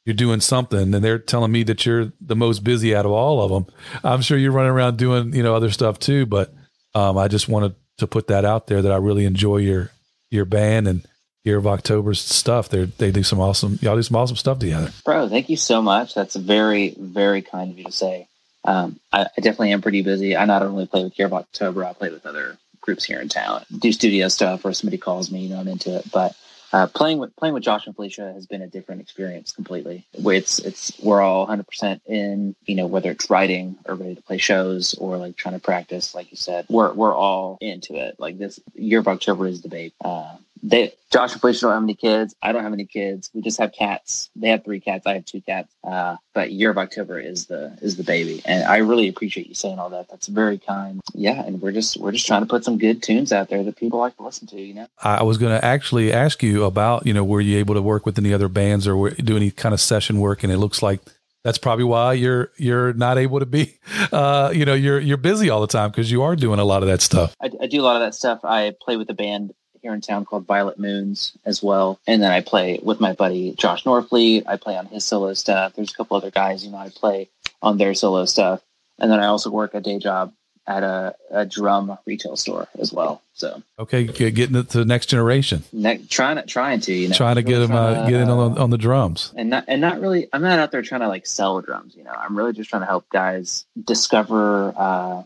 you're 0.05 0.13
doing 0.13 0.41
something 0.41 0.93
and 0.93 1.03
they're 1.03 1.19
telling 1.19 1.51
me 1.51 1.63
that 1.63 1.85
you're 1.85 2.11
the 2.19 2.35
most 2.35 2.63
busy 2.63 2.95
out 2.95 3.05
of 3.05 3.11
all 3.11 3.41
of 3.41 3.51
them. 3.51 3.73
I'm 4.03 4.21
sure 4.21 4.37
you're 4.37 4.51
running 4.51 4.71
around 4.71 4.97
doing, 4.97 5.33
you 5.33 5.43
know, 5.43 5.55
other 5.55 5.71
stuff 5.71 5.99
too, 5.99 6.25
but 6.25 6.53
um, 6.93 7.17
I 7.17 7.27
just 7.27 7.47
wanted 7.47 7.75
to 7.97 8.07
put 8.07 8.27
that 8.27 8.45
out 8.45 8.67
there 8.67 8.81
that 8.81 8.91
I 8.91 8.97
really 8.97 9.25
enjoy 9.25 9.57
your 9.57 9.91
your 10.29 10.45
band 10.45 10.87
and 10.87 11.05
Year 11.43 11.57
of 11.57 11.67
October's 11.67 12.21
stuff. 12.21 12.69
They 12.69 12.85
they 12.85 13.11
do 13.11 13.23
some 13.23 13.39
awesome 13.39 13.77
y'all 13.81 13.95
do 13.95 14.03
some 14.03 14.15
awesome 14.15 14.37
stuff 14.37 14.59
together. 14.59 14.91
Bro, 15.03 15.29
thank 15.29 15.49
you 15.49 15.57
so 15.57 15.81
much. 15.81 16.15
That's 16.15 16.35
very 16.35 16.95
very 16.97 17.41
kind 17.41 17.71
of 17.71 17.77
you 17.77 17.85
to 17.85 17.91
say. 17.91 18.27
Um, 18.65 18.99
I, 19.11 19.23
I, 19.23 19.41
definitely 19.41 19.73
am 19.73 19.81
pretty 19.81 20.03
busy. 20.03 20.37
I 20.37 20.45
not 20.45 20.61
only 20.61 20.87
play 20.87 21.03
with 21.03 21.19
Year 21.19 21.25
of 21.25 21.33
October, 21.33 21.83
I 21.83 21.91
play 21.91 22.09
with 22.09 22.25
other 22.25 22.57
groups 22.79 23.03
here 23.03 23.19
in 23.19 23.27
town, 23.27 23.65
do 23.77 23.91
studio 23.91 24.29
stuff, 24.29 24.63
or 24.63 24.71
somebody 24.71 24.97
calls 24.97 25.29
me, 25.29 25.41
you 25.41 25.49
know, 25.49 25.59
I'm 25.59 25.67
into 25.67 25.97
it. 25.97 26.09
But 26.13 26.33
uh, 26.74 26.88
playing 26.88 27.19
with 27.19 27.36
playing 27.36 27.53
with 27.53 27.63
Josh 27.63 27.86
and 27.86 27.95
Felicia 27.95 28.34
has 28.34 28.47
been 28.47 28.63
a 28.63 28.67
different 28.67 28.99
experience 28.99 29.51
completely. 29.51 30.05
It's 30.13 30.57
it's 30.59 30.99
we're 30.99 31.21
all 31.21 31.41
100 31.41 31.67
percent 31.67 32.01
in, 32.07 32.55
you 32.65 32.76
know, 32.76 32.88
whether 32.88 33.11
it's 33.11 33.30
writing 33.30 33.78
or 33.86 33.93
ready 33.93 34.15
to 34.15 34.21
play 34.24 34.39
shows 34.39 34.95
or 34.95 35.17
like 35.17 35.36
trying 35.36 35.53
to 35.53 35.61
practice, 35.61 36.15
like 36.15 36.32
you 36.32 36.38
said, 36.38 36.65
we're 36.69 36.91
we're 36.93 37.15
all 37.15 37.59
into 37.61 37.95
it. 37.95 38.19
Like 38.19 38.39
this 38.39 38.59
year 38.74 38.99
of 38.99 39.07
October 39.07 39.45
is 39.45 39.61
the 39.61 39.69
babe. 39.69 39.93
Uh, 40.03 40.36
they 40.64 40.93
Josh 41.11 41.34
and 41.34 41.41
Felicia 41.41 41.61
don't 41.61 41.74
have 41.74 41.84
any 41.84 41.93
kids. 41.93 42.34
I 42.41 42.53
don't 42.53 42.64
have 42.64 42.74
any 42.74 42.86
kids. 42.86 43.30
We 43.34 43.41
just 43.41 43.59
have 43.59 43.74
cats. 43.74 44.32
They 44.36 44.47
have 44.47 44.64
three 44.64 44.80
cats. 44.80 45.05
I 45.05 45.16
have 45.16 45.26
two 45.26 45.41
cats. 45.41 45.72
Uh, 45.84 46.16
but 46.34 46.51
year 46.51 46.72
of 46.72 46.78
October 46.78 47.20
is 47.20 47.45
the 47.47 47.78
is 47.82 47.97
the 47.97 48.03
baby, 48.03 48.41
and 48.45 48.64
I 48.64 48.78
really 48.78 49.09
appreciate 49.09 49.47
you 49.47 49.53
saying 49.53 49.78
all 49.78 49.89
that. 49.89 50.09
That's 50.09 50.28
very 50.28 50.57
kind. 50.57 51.01
Yeah, 51.14 51.43
and 51.43 51.61
we're 51.61 51.74
just 51.74 51.97
we're 51.97 52.14
just 52.14 52.26
trying 52.26 52.41
to 52.41 52.47
put 52.47 52.64
some 52.64 52.78
good 52.78 53.03
tunes 53.03 53.34
out 53.34 53.49
there 53.49 53.61
that 53.64 53.76
people 53.76 53.99
like 53.99 54.16
to 54.18 54.24
listen 54.24 54.47
to. 54.47 54.59
You 54.59 54.74
know, 54.74 54.88
I 55.03 55.24
was 55.24 55.38
going 55.38 55.51
to 55.51 55.64
actually 55.64 56.14
ask 56.14 56.41
you 56.41 56.64
about 56.64 57.05
you 57.05 57.14
know 57.14 57.24
were 57.24 57.41
you 57.41 57.59
able 57.59 57.76
to 57.76 57.82
work 57.82 58.05
with 58.05 58.18
any 58.18 58.34
other 58.34 58.47
bands 58.47 58.88
or 58.88 59.09
do 59.09 59.36
any 59.36 59.51
kind 59.51 59.74
of 59.74 59.82
session 59.82 60.20
work, 60.20 60.43
and 60.43 60.51
it 60.51 60.57
looks 60.57 60.82
like 60.82 61.01
that's 61.43 61.57
probably 61.57 61.84
why 61.84 62.14
you're 62.14 62.51
you're 62.57 62.93
not 62.93 63.18
able 63.18 63.39
to 63.39 63.45
be 63.45 63.76
uh, 64.11 64.51
you 64.55 64.66
know 64.66 64.74
you're 64.74 64.99
you're 64.99 65.18
busy 65.18 65.49
all 65.49 65.61
the 65.61 65.68
time 65.68 65.91
because 65.91 66.09
you 66.09 66.24
are 66.24 66.36
doing 66.36 66.59
a 66.59 66.66
lot 66.66 66.84
of 66.84 66.89
that 66.89 67.01
stuff 67.01 67.36
I, 67.41 67.51
I, 67.61 67.68
do 67.68 67.82
a 67.82 67.84
lot 67.84 67.97
of 67.97 68.01
that 68.01 68.16
stuff 68.16 68.39
i 68.43 68.74
play 68.82 68.97
with 68.97 69.09
a 69.09 69.14
band 69.14 69.53
here 69.84 69.93
in 69.93 70.01
town 70.01 70.25
called 70.25 70.47
Violet 70.47 70.79
Moons 70.79 71.34
as 71.45 71.61
well. 71.61 71.99
And 72.07 72.23
then 72.23 72.31
I 72.31 72.41
play 72.41 72.79
with 72.81 72.99
my 73.01 73.13
buddy 73.13 73.51
Josh 73.51 73.84
Norfleet. 73.84 74.43
I 74.47 74.55
play 74.55 74.77
on 74.77 74.88
his 74.88 75.03
solo 75.03 75.34
stuff. 75.34 75.73
There's 75.75 75.91
a 75.91 75.95
couple 75.95 76.17
other 76.17 76.31
guys, 76.31 76.65
you 76.65 76.71
know, 76.71 76.77
I 76.77 76.89
play 76.89 77.29
on 77.61 77.77
their 77.77 77.93
solo 77.93 78.25
stuff. 78.25 78.61
And 78.97 79.11
then 79.11 79.19
I 79.19 79.27
also 79.27 79.49
work 79.49 79.73
a 79.73 79.81
day 79.81 79.99
job 79.99 80.34
at 80.65 80.84
a, 80.84 81.13
a 81.29 81.45
drum 81.45 81.97
retail 82.05 82.38
store 82.38 82.69
as 82.79 82.93
well. 82.93 83.21
So 83.34 83.61
okay, 83.77 84.05
getting 84.05 84.55
it 84.55 84.69
to 84.69 84.77
the 84.77 84.86
next 84.86 85.07
generation. 85.07 85.63
Ne- 85.73 86.05
trying 86.05 86.38
to 86.38 86.43
trying 86.43 86.79
to 86.81 86.93
you 86.93 87.09
know 87.09 87.15
trying 87.15 87.36
to 87.36 87.41
get 87.41 87.59
them 87.59 87.73
uh, 87.73 88.07
get 88.07 88.21
in 88.21 88.29
on, 88.29 88.57
on 88.57 88.69
the 88.69 88.77
drums 88.77 89.34
and 89.36 89.49
not 89.49 89.65
and 89.67 89.81
not 89.81 89.99
really. 89.99 90.29
I'm 90.31 90.41
not 90.41 90.59
out 90.59 90.71
there 90.71 90.84
trying 90.84 91.01
to 91.01 91.09
like 91.09 91.25
sell 91.25 91.59
drums. 91.59 91.95
You 91.97 92.03
know, 92.03 92.11
I'm 92.11 92.38
really 92.38 92.53
just 92.53 92.69
trying 92.69 92.84
to 92.84 92.86
help 92.86 93.09
guys 93.09 93.65
discover 93.84 94.73
uh, 94.77 95.23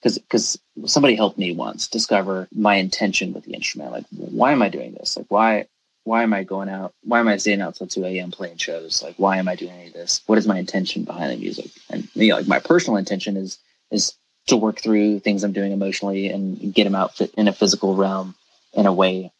because 0.00 0.18
because 0.18 0.58
somebody 0.86 1.14
helped 1.14 1.38
me 1.38 1.54
once 1.54 1.88
discover 1.88 2.48
my 2.54 2.76
intention 2.76 3.32
with 3.32 3.44
the 3.44 3.54
instrument. 3.54 3.92
Like, 3.92 4.04
why 4.10 4.52
am 4.52 4.62
I 4.62 4.68
doing 4.68 4.94
this? 4.94 5.16
Like, 5.16 5.26
why 5.28 5.66
why 6.04 6.22
am 6.22 6.32
I 6.32 6.44
going 6.44 6.68
out? 6.68 6.94
Why 7.02 7.20
am 7.20 7.28
I 7.28 7.36
staying 7.36 7.60
out 7.60 7.74
till 7.74 7.86
two 7.86 8.04
a.m. 8.04 8.30
playing 8.30 8.56
shows? 8.56 9.02
Like, 9.02 9.16
why 9.16 9.36
am 9.36 9.48
I 9.48 9.56
doing 9.56 9.72
any 9.72 9.88
of 9.88 9.92
this? 9.94 10.22
What 10.26 10.38
is 10.38 10.46
my 10.46 10.58
intention 10.58 11.04
behind 11.04 11.32
the 11.32 11.36
music? 11.36 11.70
And 11.90 12.08
you 12.14 12.28
know, 12.28 12.36
like 12.36 12.48
my 12.48 12.60
personal 12.60 12.96
intention 12.96 13.36
is 13.36 13.58
is 13.90 14.14
to 14.46 14.56
work 14.56 14.80
through 14.80 15.20
things 15.20 15.44
I'm 15.44 15.52
doing 15.52 15.72
emotionally 15.72 16.28
and 16.28 16.72
get 16.72 16.84
them 16.84 16.94
out 16.94 17.20
in 17.36 17.48
a 17.48 17.52
physical 17.52 17.94
realm 17.94 18.34
in 18.72 18.86
a 18.86 18.92
way 18.92 19.32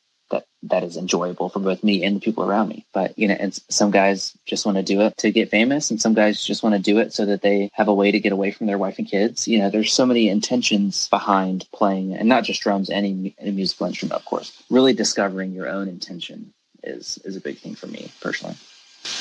that 0.62 0.82
is 0.82 0.96
enjoyable 0.96 1.48
for 1.48 1.60
both 1.60 1.84
me 1.84 2.04
and 2.04 2.16
the 2.16 2.20
people 2.20 2.44
around 2.44 2.68
me. 2.68 2.84
But 2.92 3.18
you 3.18 3.28
know, 3.28 3.34
and 3.34 3.54
some 3.68 3.90
guys 3.90 4.36
just 4.46 4.66
want 4.66 4.76
to 4.76 4.82
do 4.82 5.00
it 5.02 5.16
to 5.18 5.30
get 5.30 5.50
famous, 5.50 5.90
and 5.90 6.00
some 6.00 6.14
guys 6.14 6.42
just 6.42 6.62
want 6.62 6.74
to 6.74 6.82
do 6.82 6.98
it 6.98 7.12
so 7.12 7.26
that 7.26 7.42
they 7.42 7.70
have 7.74 7.88
a 7.88 7.94
way 7.94 8.10
to 8.10 8.20
get 8.20 8.32
away 8.32 8.50
from 8.50 8.66
their 8.66 8.78
wife 8.78 8.98
and 8.98 9.08
kids. 9.08 9.46
You 9.46 9.58
know, 9.58 9.70
there's 9.70 9.92
so 9.92 10.06
many 10.06 10.28
intentions 10.28 11.08
behind 11.08 11.66
playing, 11.72 12.14
and 12.14 12.28
not 12.28 12.44
just 12.44 12.62
drums, 12.62 12.90
any 12.90 13.34
any 13.38 13.52
musical 13.52 13.86
instrument, 13.86 14.14
of 14.14 14.24
course. 14.24 14.62
Really 14.70 14.92
discovering 14.92 15.52
your 15.52 15.68
own 15.68 15.88
intention 15.88 16.52
is 16.82 17.18
is 17.24 17.36
a 17.36 17.40
big 17.40 17.58
thing 17.58 17.74
for 17.74 17.86
me 17.86 18.10
personally. 18.20 18.56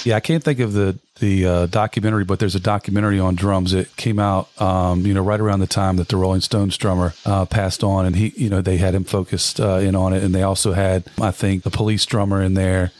Yeah, 0.03 0.15
I 0.15 0.19
can't 0.19 0.43
think 0.43 0.59
of 0.59 0.73
the 0.73 0.97
the 1.19 1.45
uh, 1.45 1.65
documentary, 1.67 2.23
but 2.23 2.39
there's 2.39 2.55
a 2.55 2.59
documentary 2.59 3.19
on 3.19 3.35
drums. 3.35 3.73
It 3.73 3.95
came 3.95 4.19
out, 4.19 4.49
um, 4.61 5.05
you 5.05 5.13
know, 5.13 5.23
right 5.23 5.39
around 5.39 5.59
the 5.59 5.67
time 5.67 5.97
that 5.97 6.09
the 6.09 6.17
Rolling 6.17 6.41
Stones 6.41 6.77
drummer 6.77 7.13
uh, 7.25 7.45
passed 7.45 7.83
on, 7.83 8.05
and 8.05 8.15
he, 8.15 8.33
you 8.35 8.49
know, 8.49 8.61
they 8.61 8.77
had 8.77 8.93
him 8.93 9.03
focused 9.03 9.59
uh, 9.59 9.77
in 9.77 9.95
on 9.95 10.13
it, 10.13 10.23
and 10.23 10.33
they 10.33 10.43
also 10.43 10.73
had, 10.73 11.05
I 11.19 11.31
think, 11.31 11.63
the 11.63 11.71
Police 11.71 12.05
drummer 12.05 12.41
in 12.41 12.53
there. 12.53 12.91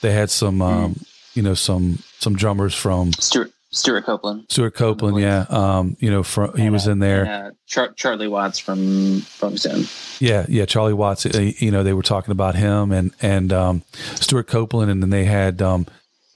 They 0.00 0.12
had 0.12 0.30
some, 0.30 0.62
um, 0.62 0.94
mm. 0.94 1.06
you 1.34 1.42
know, 1.42 1.54
some 1.54 1.98
some 2.18 2.34
drummers 2.34 2.74
from 2.74 3.12
Stuart 3.12 3.52
Stewart 3.70 4.04
Copeland. 4.04 4.46
Stewart 4.48 4.74
Copeland, 4.74 5.18
yeah. 5.18 5.44
Um, 5.50 5.96
you 6.00 6.10
know, 6.10 6.22
from, 6.22 6.56
he 6.56 6.64
and, 6.64 6.72
was 6.72 6.86
in 6.86 6.98
there. 6.98 7.26
And, 7.26 7.46
uh, 7.48 7.50
Char- 7.66 7.92
Charlie 7.92 8.28
Watts 8.28 8.58
from 8.58 9.20
from 9.20 9.56
Stone. 9.56 9.84
Yeah, 10.18 10.46
yeah. 10.48 10.64
Charlie 10.64 10.94
Watts. 10.94 11.26
Uh, 11.26 11.52
you 11.58 11.70
know, 11.70 11.82
they 11.82 11.92
were 11.92 12.02
talking 12.02 12.32
about 12.32 12.54
him 12.54 12.92
and 12.92 13.12
and 13.20 13.52
um, 13.52 13.82
Stewart 14.14 14.46
Copeland, 14.46 14.90
and 14.90 15.02
then 15.02 15.10
they 15.10 15.24
had 15.24 15.60
um, 15.60 15.86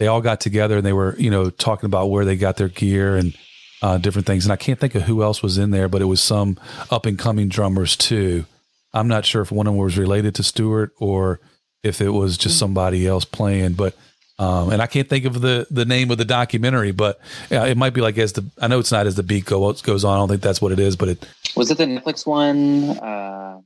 they 0.01 0.07
all 0.07 0.23
got 0.23 0.41
together 0.41 0.79
and 0.79 0.87
they 0.87 0.95
were, 0.95 1.15
you 1.19 1.31
know, 1.31 1.51
talking 1.51 1.87
about 1.87 2.07
where 2.07 2.25
they 2.25 2.35
got 2.35 2.57
their 2.57 2.69
gear 2.69 3.17
and 3.17 3.37
uh, 3.83 3.99
different 3.99 4.27
things. 4.27 4.47
And 4.47 4.53
I 4.53 4.57
can't 4.57 4.81
think 4.81 4.95
of 4.95 5.03
who 5.03 5.23
else 5.23 5.43
was 5.43 5.59
in 5.59 5.71
there, 5.71 5.91
but 5.91 6.01
it 6.01 6.07
was 6.07 6.23
some 6.23 6.59
up 6.91 7.05
and 7.05 7.19
coming 7.19 7.49
drummers 7.49 7.97
too. 7.97 8.47
I'm 8.95 9.09
not 9.09 9.27
sure 9.27 9.43
if 9.43 9.53
one 9.53 9.67
of 9.67 9.75
them 9.75 9.83
was 9.83 9.99
related 9.99 10.35
to 10.37 10.43
Stewart 10.43 10.93
or 10.99 11.39
if 11.83 12.01
it 12.01 12.09
was 12.09 12.39
just 12.39 12.55
mm-hmm. 12.55 12.61
somebody 12.61 13.07
else 13.07 13.27
playing, 13.27 13.75
but 13.75 13.95
um, 14.39 14.71
and 14.71 14.81
I 14.81 14.87
can't 14.87 15.07
think 15.07 15.27
of 15.27 15.43
the 15.43 15.67
the 15.71 15.85
name 15.85 16.11
of 16.11 16.17
the 16.17 16.25
documentary, 16.25 16.93
but 16.93 17.21
uh, 17.53 17.67
it 17.67 17.77
might 17.77 17.93
be 17.93 18.01
like 18.01 18.17
as 18.17 18.33
the 18.33 18.51
I 18.59 18.69
know 18.69 18.79
it's 18.79 18.91
not 18.91 19.07
as 19.07 19.15
the 19.15 19.23
beat 19.23 19.45
goes 19.45 19.83
goes 19.83 20.03
on. 20.03 20.15
I 20.15 20.17
don't 20.17 20.29
think 20.29 20.41
that's 20.41 20.63
what 20.63 20.73
it 20.73 20.79
is, 20.79 20.97
but 20.97 21.11
it 21.11 21.29
was 21.55 21.71
it 21.71 21.77
the 21.77 21.85
Netflix 21.85 22.27
one. 22.27 22.99
Uh, 22.99 23.61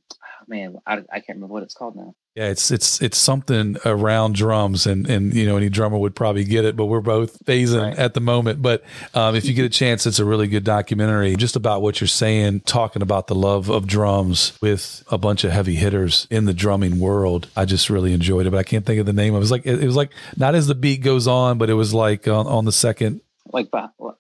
man, 0.49 0.77
I, 0.85 0.95
I 1.13 1.21
can't 1.21 1.37
remember 1.37 1.53
what 1.53 1.63
it's 1.63 1.75
called 1.75 1.95
now. 1.95 2.15
Yeah, 2.35 2.47
it's 2.47 2.73
it's 2.73 3.01
it's 3.01 3.17
something 3.17 3.77
around 3.85 4.35
drums, 4.35 4.89
and 4.89 5.09
and 5.09 5.33
you 5.33 5.47
know 5.47 5.57
any 5.57 5.69
drummer 5.69 5.97
would 5.97 6.17
probably 6.17 6.43
get 6.43 6.65
it, 6.65 6.75
but 6.75 6.87
we're 6.87 7.01
both 7.01 7.45
phasing 7.45 7.81
right. 7.81 7.97
at 7.97 8.15
the 8.15 8.21
moment. 8.21 8.61
But 8.61 8.83
um, 9.15 9.37
if 9.37 9.45
you 9.45 9.55
get 9.55 9.65
a 9.65 9.69
chance, 9.71 10.05
it's 10.05 10.19
a 10.19 10.25
really 10.25 10.49
good 10.49 10.65
documentary, 10.65 11.37
just 11.37 11.55
about 11.55 11.81
what 11.81 12.01
you're 12.01 12.09
saying, 12.09 12.61
talking 12.61 13.03
about 13.03 13.29
the 13.29 13.37
love 13.37 13.71
of 13.71 13.87
drums 13.87 14.59
with 14.61 15.05
a 15.13 15.19
bunch 15.19 15.45
of 15.45 15.53
heavy 15.53 15.77
hitters 15.77 16.27
in 16.29 16.45
the 16.45 16.53
drumming 16.53 16.99
world. 16.99 17.47
I 17.57 17.67
just 17.67 17.89
really 17.89 18.13
enjoyed 18.13 18.47
it, 18.47 18.51
but 18.51 18.59
I 18.59 18.65
can't 18.65 18.85
think 18.85 18.99
of 18.99 19.07
the 19.07 19.13
name. 19.13 19.37
It 19.37 19.39
was 19.39 19.53
like 19.53 19.65
it 19.65 19.87
was 19.87 19.95
like 19.95 20.11
not 20.37 20.57
as 20.57 20.67
the 20.67 20.75
beat 20.75 21.03
goes 21.03 21.29
on, 21.29 21.59
but 21.59 21.71
it 21.71 21.75
was 21.75 21.95
like 21.95 22.27
on, 22.27 22.49
on 22.49 22.65
the 22.65 22.73
second 22.73 23.21
like 23.55 23.71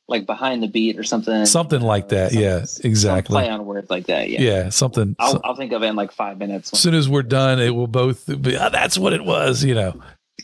like 0.09 0.25
behind 0.25 0.63
the 0.63 0.69
beat 0.69 0.99
or 0.99 1.03
something. 1.03 1.45
Something 1.45 1.83
uh, 1.83 1.87
like 1.87 2.09
that. 2.09 2.31
Something, 2.31 2.43
yeah, 2.43 2.65
exactly. 2.85 3.35
Play 3.35 3.51
on 3.51 3.67
words 3.67 3.91
like 3.91 4.07
that. 4.07 4.31
Yeah. 4.31 4.41
Yeah, 4.41 4.69
something. 4.71 5.17
I'll, 5.19 5.41
I'll, 5.45 5.57
think 5.57 5.73
of 5.73 5.83
it 5.83 5.87
in 5.87 5.97
like 5.97 6.13
five 6.13 6.39
minutes. 6.39 6.73
As 6.73 6.79
soon 6.79 6.95
as 6.95 7.09
we're 7.09 7.23
done, 7.23 7.61
it 7.61 7.75
will 7.75 7.89
both 7.89 8.27
be. 8.41 8.57
Oh, 8.57 8.71
that's 8.71 8.97
what 8.97 9.13
it 9.13 9.25
was. 9.25 9.63
You 9.63 9.75
know. 9.75 10.01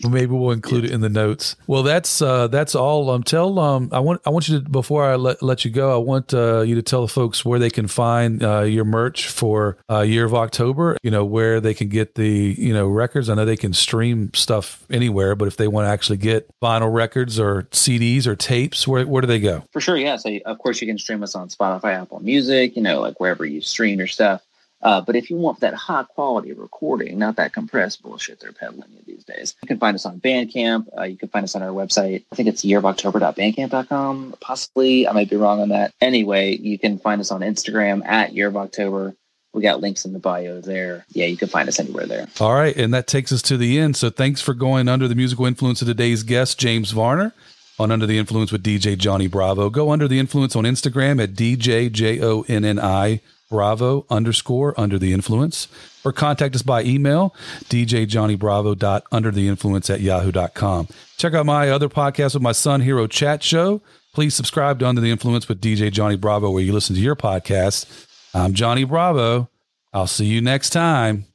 Maybe 0.09 0.33
we'll 0.33 0.53
include 0.53 0.85
yeah. 0.85 0.91
it 0.91 0.95
in 0.95 1.01
the 1.01 1.09
notes. 1.09 1.57
Well, 1.67 1.83
that's 1.83 2.23
uh, 2.23 2.49
that's 2.49 2.75
all. 2.75 3.11
Um, 3.11 3.23
tell 3.23 3.59
um, 3.59 3.91
I 3.93 4.01
want 4.01 4.23
I 4.27 4.31
want 4.31 4.49
you 4.49 4.61
to 4.61 4.69
before 4.69 5.05
I 5.05 5.17
let, 5.17 5.43
let 5.43 5.65
you 5.65 5.71
go, 5.71 5.95
I 5.95 5.99
want 5.99 6.33
uh, 6.33 6.61
you 6.61 6.75
to 6.77 6.83
tell 6.83 7.03
the 7.03 7.09
folks 7.09 7.45
where 7.45 7.59
they 7.59 7.71
can 7.71 7.87
find 7.87 8.43
uh, 8.43 8.61
your 8.63 8.85
merch 8.85 9.29
for 9.29 9.77
uh, 9.91 10.01
Year 10.01 10.25
of 10.25 10.35
October. 10.35 10.97
You 11.03 11.11
know 11.11 11.25
where 11.25 11.61
they 11.61 11.75
can 11.75 11.89
get 11.89 12.15
the 12.15 12.55
you 12.59 12.73
know 12.73 12.89
records. 12.89 13.29
I 13.29 13.35
know 13.35 13.45
they 13.45 13.57
can 13.57 13.73
stream 13.73 14.31
stuff 14.35 14.85
anywhere, 14.91 15.35
but 15.35 15.49
if 15.49 15.57
they 15.57 15.69
want 15.69 15.87
to 15.87 15.91
actually 15.91 16.19
get 16.19 16.49
vinyl 16.61 16.93
records 16.93 17.39
or 17.39 17.63
CDs 17.65 18.27
or 18.27 18.37
tapes, 18.37 18.87
where 18.89 19.07
where 19.07 19.21
do 19.21 19.27
they 19.27 19.41
go? 19.41 19.65
For 19.73 19.81
sure, 19.81 19.97
yeah. 19.97 20.17
So 20.17 20.39
of 20.47 20.59
course 20.59 20.81
you 20.81 20.87
can 20.87 20.99
stream 20.99 21.23
us 21.23 21.35
on 21.35 21.49
Spotify, 21.49 22.01
Apple 22.01 22.21
Music. 22.21 22.77
You 22.77 22.83
know, 22.83 23.01
like 23.01 23.21
wherever 23.21 23.45
you 23.45 23.61
stream 23.61 23.99
your 23.99 24.09
stuff. 24.09 24.43
Uh, 24.83 25.01
but 25.01 25.17
if 25.17 25.31
you 25.31 25.37
want 25.37 25.61
that 25.61 25.75
high 25.75 26.05
quality 26.05 26.53
recording, 26.53 27.19
not 27.19 27.37
that 27.37 27.53
compressed 27.53 28.03
bullshit 28.03 28.41
they're 28.41 28.53
peddling 28.53 28.91
you 28.93 29.01
these 29.07 29.25
days, 29.25 29.55
you 29.63 29.69
can 29.69 29.79
find 29.79 29.95
us 29.95 30.07
on 30.07 30.21
Bandcamp. 30.21 30.87
Uh, 30.97 31.03
you 31.03 31.17
can 31.17 31.29
find 31.29 31.45
us 31.45 31.55
on 31.55 31.63
our 31.63 31.71
website. 31.71 32.25
I 32.33 32.37
think 32.37 32.49
it's 32.49 32.65
yearofoctober.bandcamp.com. 32.65 34.35
Possibly, 34.41 35.07
I 35.07 35.13
might 35.13 35.31
be 35.31 35.37
wrong 35.37 35.61
on 35.61 35.69
that. 35.71 35.93
Anyway, 36.01 36.57
you 36.57 36.79
can 36.79 36.99
find 36.99 37.21
us 37.21 37.31
on 37.31 37.41
Instagram 37.41 38.05
at 38.07 38.33
Year 38.33 38.49
of 38.49 38.57
October. 38.57 39.15
We 39.53 39.63
got 39.63 39.81
links 39.81 40.05
in 40.05 40.13
the 40.13 40.21
bio 40.21 40.61
there. 40.61 41.05
Yeah, 41.09 41.27
you 41.27 41.37
can 41.37 41.49
find 41.49 41.69
us 41.69 41.81
anywhere 41.81 42.07
there. 42.07 42.29
All 42.39 42.55
right. 42.55 42.77
And 42.77 42.95
that 42.95 43.09
takes 43.09 43.33
us 43.33 43.43
to 43.43 43.57
the 43.57 43.81
end. 43.81 43.97
So 43.97 44.09
thanks 44.09 44.41
for 44.41 44.55
going 44.55 44.89
under 44.89 45.09
the 45.09 45.17
musical 45.17 45.45
influence 45.45 45.83
of 45.83 45.89
today's 45.89 46.23
guest, 46.23 46.59
James 46.59 46.93
Varner 46.93 47.35
on 47.81 47.91
Under 47.91 48.07
the 48.07 48.19
Influence 48.19 48.53
with 48.53 48.63
DJ 48.63 48.97
Johnny 48.97 49.27
Bravo. 49.27 49.71
Go 49.71 49.91
under 49.91 50.07
the 50.07 50.19
influence 50.19 50.55
on 50.55 50.65
Instagram 50.65 51.21
at 51.21 51.33
DJ 51.33 51.91
J 51.91 52.21
O 52.21 52.43
N 52.43 52.65
N 52.65 52.79
I 52.79 53.21
bravo 53.51 54.07
underscore 54.09 54.79
under 54.81 54.99
the 54.99 55.13
influence 55.13 55.69
or 56.05 56.13
contact 56.13 56.55
us 56.55 56.63
by 56.63 56.83
email 56.83 57.35
djjohnnybravo 57.65 58.79
dot 58.79 59.05
under 59.13 59.31
the 59.31 59.49
influence 59.49 59.91
at 59.91 60.01
yahoo.com 60.01 60.87
check 61.19 61.35
out 61.35 61.45
my 61.45 61.69
other 61.69 61.89
podcast 61.89 62.35
with 62.35 62.43
my 62.43 62.53
son 62.53 62.81
hero 62.81 63.07
chat 63.07 63.43
show. 63.43 63.83
Please 64.15 64.35
subscribe 64.35 64.79
to 64.81 64.87
under 64.87 65.01
the 65.01 65.11
influence 65.11 65.49
with 65.49 65.61
dj 65.61 65.93
johnny 65.93 66.17
bravo 66.17 66.51
where 66.51 66.63
you 66.63 66.73
listen 66.73 66.97
to 66.97 67.03
your 67.03 67.17
podcast. 67.17 68.07
I'm 68.35 68.55
johnny 68.55 68.85
bravo. 68.85 69.49
I'll 69.93 70.07
see 70.07 70.27
you 70.27 70.41
next 70.41 70.71
time. 70.71 71.27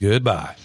Goodbye 0.00 0.56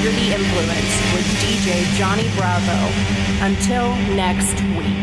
under 0.00 0.12
the 0.12 0.32
influence 0.32 1.12
with 1.12 1.26
DJ 1.42 1.84
Johnny 1.98 2.26
Bravo. 2.34 2.72
Until 3.44 3.94
next 4.16 4.58
week. 4.78 4.99